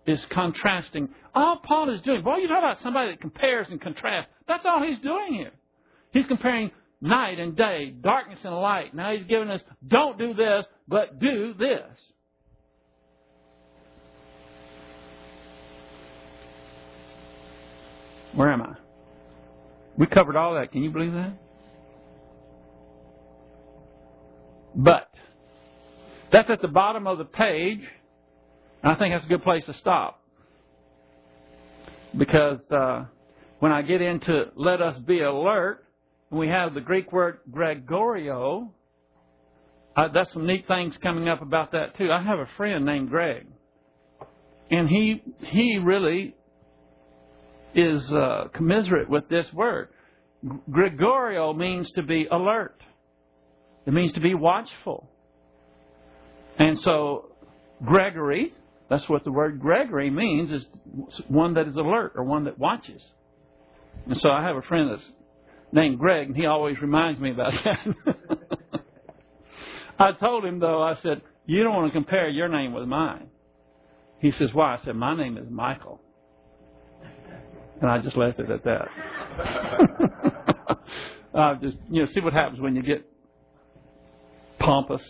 is 0.08 0.20
contrasting. 0.32 1.10
All 1.34 1.62
Paul 1.64 1.94
is 1.94 2.02
doing, 2.02 2.24
boy, 2.24 2.38
you 2.38 2.48
talk 2.48 2.60
about 2.60 2.82
somebody 2.82 3.12
that 3.12 3.22
compares 3.22 3.68
and 3.70 3.82
contrasts. 3.82 4.30
That's 4.48 4.66
all 4.66 4.82
he's 4.84 5.00
doing 5.00 5.34
here. 5.34 5.52
He's 6.12 6.26
comparing 6.28 6.72
night 7.02 7.40
and 7.40 7.56
day, 7.56 7.94
darkness 8.02 8.40
and 8.44 8.56
light. 8.56 8.94
Now 8.94 9.16
he's 9.16 9.26
giving 9.28 9.50
us, 9.50 9.62
don't 9.88 10.18
do 10.18 10.34
this, 10.34 10.66
but 10.88 11.20
do 11.20 11.54
this. 11.54 11.84
Where 18.34 18.52
am 18.52 18.62
I? 18.62 18.76
We 19.98 20.08
covered 20.08 20.36
all 20.36 20.56
that. 20.56 20.72
Can 20.72 20.84
you 20.84 20.90
believe 20.90 21.14
that? 21.14 21.38
But 24.76 25.10
that's 26.34 26.50
at 26.50 26.62
the 26.62 26.68
bottom 26.68 27.08
of 27.08 27.18
the 27.18 27.24
page. 27.24 27.80
And 28.84 28.92
I 28.92 28.96
think 28.96 29.16
that's 29.16 29.26
a 29.26 29.30
good 29.30 29.44
place 29.44 29.66
to 29.68 29.74
stop. 29.78 30.22
Because 32.18 32.60
uh, 32.70 33.06
when 33.60 33.72
I 33.72 33.82
get 33.82 34.02
into 34.02 34.52
let 34.56 34.82
us 34.82 35.00
be 35.00 35.22
alert, 35.22 35.85
we 36.36 36.48
have 36.48 36.74
the 36.74 36.82
Greek 36.82 37.12
word 37.12 37.40
Gregoreo. 37.50 38.70
Uh, 39.96 40.10
that's 40.14 40.32
some 40.34 40.46
neat 40.46 40.68
things 40.68 40.96
coming 41.02 41.30
up 41.30 41.42
about 41.42 41.72
that 41.72 41.98
too. 41.98 42.12
I 42.12 42.22
have 42.22 42.40
a 42.40 42.50
friend 42.58 42.86
named 42.86 43.10
Greg, 43.10 43.48
and 44.70 44.90
he 44.90 45.24
he 45.40 45.80
really 45.82 46.36
is 47.74 48.12
uh, 48.12 48.48
commiserate 48.54 49.10
with 49.10 49.30
this 49.30 49.46
word. 49.54 49.90
Gregoreo 50.70 51.56
means 51.56 51.92
to 51.94 52.04
be 52.04 52.28
alert. 52.30 52.82
It 53.86 53.94
means 53.94 54.14
to 54.14 54.20
be 54.20 54.34
watchful. 54.34 55.10
And 56.58 56.80
so 56.80 57.32
Gregory, 57.84 58.54
that's 58.90 59.08
what 59.10 59.24
the 59.24 59.32
word 59.32 59.60
Gregory 59.60 60.10
means, 60.10 60.52
is 60.52 60.66
one 61.28 61.56
that 61.56 61.68
is 61.68 61.76
alert 61.76 62.14
or 62.16 62.24
one 62.24 62.46
that 62.46 62.58
watches. 62.58 63.04
And 64.08 64.18
so 64.18 64.30
I 64.30 64.44
have 64.44 64.56
a 64.56 64.62
friend 64.62 64.92
that's 64.92 65.12
named 65.76 66.00
Greg, 66.00 66.28
and 66.28 66.36
he 66.36 66.46
always 66.46 66.80
reminds 66.82 67.20
me 67.20 67.32
about 67.32 67.52
that. 67.64 68.16
I 70.00 70.14
told 70.14 70.46
him, 70.46 70.60
though, 70.60 70.82
I 70.82 70.96
said, 71.04 71.22
You 71.46 71.64
don't 71.64 71.76
want 71.76 71.92
to 71.92 71.94
compare 71.94 72.30
your 72.30 72.48
name 72.48 72.74
with 72.74 72.88
mine. 72.88 73.28
He 74.20 74.32
says, 74.32 74.50
Why? 74.54 74.76
I 74.76 74.80
said, 74.86 74.96
My 74.96 75.16
name 75.16 75.38
is 75.38 75.48
Michael. 75.50 76.02
And 77.82 77.92
I 77.92 78.00
just 78.00 78.16
left 78.16 78.40
it 78.40 78.50
at 78.50 78.64
that. 78.64 78.88
uh, 81.38 81.56
just, 81.62 81.76
you 81.90 82.02
know, 82.02 82.08
see 82.14 82.22
what 82.22 82.32
happens 82.32 82.62
when 82.62 82.76
you 82.76 82.82
get 82.82 83.06
pompous. 84.60 85.04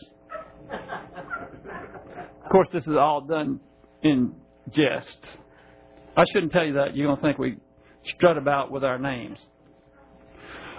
Of 2.44 2.52
course, 2.52 2.68
this 2.74 2.88
is 2.88 2.96
all 2.98 3.22
done 3.22 3.60
in 4.02 4.34
jest. 4.72 5.20
I 6.18 6.24
shouldn't 6.34 6.52
tell 6.52 6.66
you 6.66 6.74
that. 6.74 6.96
You're 6.96 7.08
going 7.08 7.18
to 7.18 7.22
think 7.22 7.38
we 7.38 7.58
strut 8.16 8.38
about 8.38 8.72
with 8.72 8.84
our 8.84 8.98
names. 8.98 9.38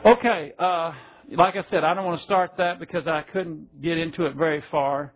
Okay, 0.04 0.52
uh, 0.58 0.92
like 1.32 1.56
I 1.56 1.64
said, 1.70 1.82
I 1.82 1.94
don't 1.94 2.04
want 2.04 2.20
to 2.20 2.24
start 2.24 2.52
that 2.58 2.78
because 2.78 3.06
I 3.06 3.22
couldn't 3.22 3.82
get 3.82 3.98
into 3.98 4.26
it 4.26 4.34
very 4.34 4.62
far. 4.70 5.14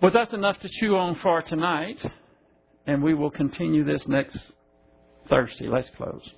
But 0.00 0.12
that's 0.12 0.34
enough 0.34 0.58
to 0.60 0.68
chew 0.80 0.96
on 0.96 1.16
for 1.22 1.40
tonight, 1.40 1.98
and 2.86 3.02
we 3.02 3.14
will 3.14 3.30
continue 3.30 3.84
this 3.84 4.02
next 4.06 4.36
Thursday. 5.30 5.68
Let's 5.68 5.88
close. 5.96 6.28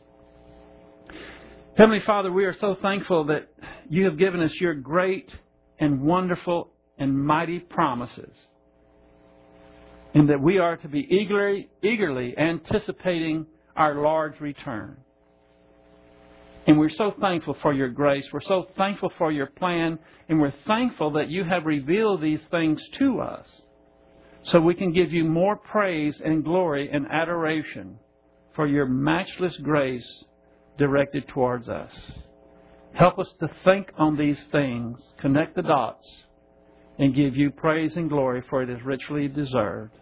Heavenly 1.77 2.01
Father, 2.07 2.31
we 2.31 2.45
are 2.45 2.55
so 2.61 2.77
thankful 2.81 3.25
that 3.25 3.49
you 3.89 4.05
have 4.05 4.19
given 4.19 4.41
us 4.41 4.53
your 4.61 4.75
great 4.75 5.31
and 5.81 6.03
wonderful 6.03 6.71
and 6.99 7.19
mighty 7.19 7.59
promises, 7.59 8.33
and 10.15 10.29
that 10.31 10.41
we 10.41 10.59
are 10.59 10.77
to 10.77 10.89
be 10.89 11.01
eagerly, 11.01 11.69
eagerly 11.83 12.37
anticipating 12.39 13.47
our 13.75 13.95
large 13.95 14.39
return. 14.41 14.99
And 16.67 16.79
we're 16.79 16.91
so 16.91 17.15
thankful 17.21 17.57
for 17.63 17.73
your 17.73 17.89
grace. 17.89 18.27
We're 18.33 18.41
so 18.41 18.67
thankful 18.77 19.13
for 19.19 19.31
your 19.31 19.47
plan. 19.47 19.99
And 20.29 20.41
we're 20.41 20.55
thankful 20.67 21.13
that 21.13 21.31
you 21.31 21.45
have 21.45 21.65
revealed 21.65 22.21
these 22.21 22.41
things 22.51 22.83
to 22.99 23.21
us 23.21 23.47
so 24.43 24.61
we 24.61 24.75
can 24.75 24.93
give 24.93 25.13
you 25.13 25.25
more 25.25 25.57
praise 25.57 26.21
and 26.25 26.45
glory 26.45 26.89
and 26.91 27.07
adoration 27.11 27.99
for 28.55 28.67
your 28.67 28.87
matchless 28.87 29.57
grace 29.59 30.25
directed 30.79 31.29
towards 31.29 31.69
us. 31.69 31.93
Help 32.95 33.19
us 33.19 33.33
to 33.41 33.51
think 33.65 33.91
on 33.99 34.17
these 34.17 34.43
things, 34.51 34.99
connect 35.21 35.55
the 35.55 35.63
dots, 35.63 36.07
and 36.99 37.15
give 37.15 37.37
you 37.37 37.51
praise 37.51 37.95
and 37.97 38.09
glory, 38.09 38.43
for 38.49 38.63
it 38.63 38.71
is 38.71 38.83
richly 38.85 39.29
deserved. 39.29 39.93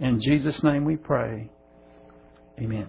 In 0.00 0.20
Jesus' 0.20 0.62
name 0.62 0.84
we 0.84 0.96
pray. 0.96 1.50
Amen. 2.60 2.88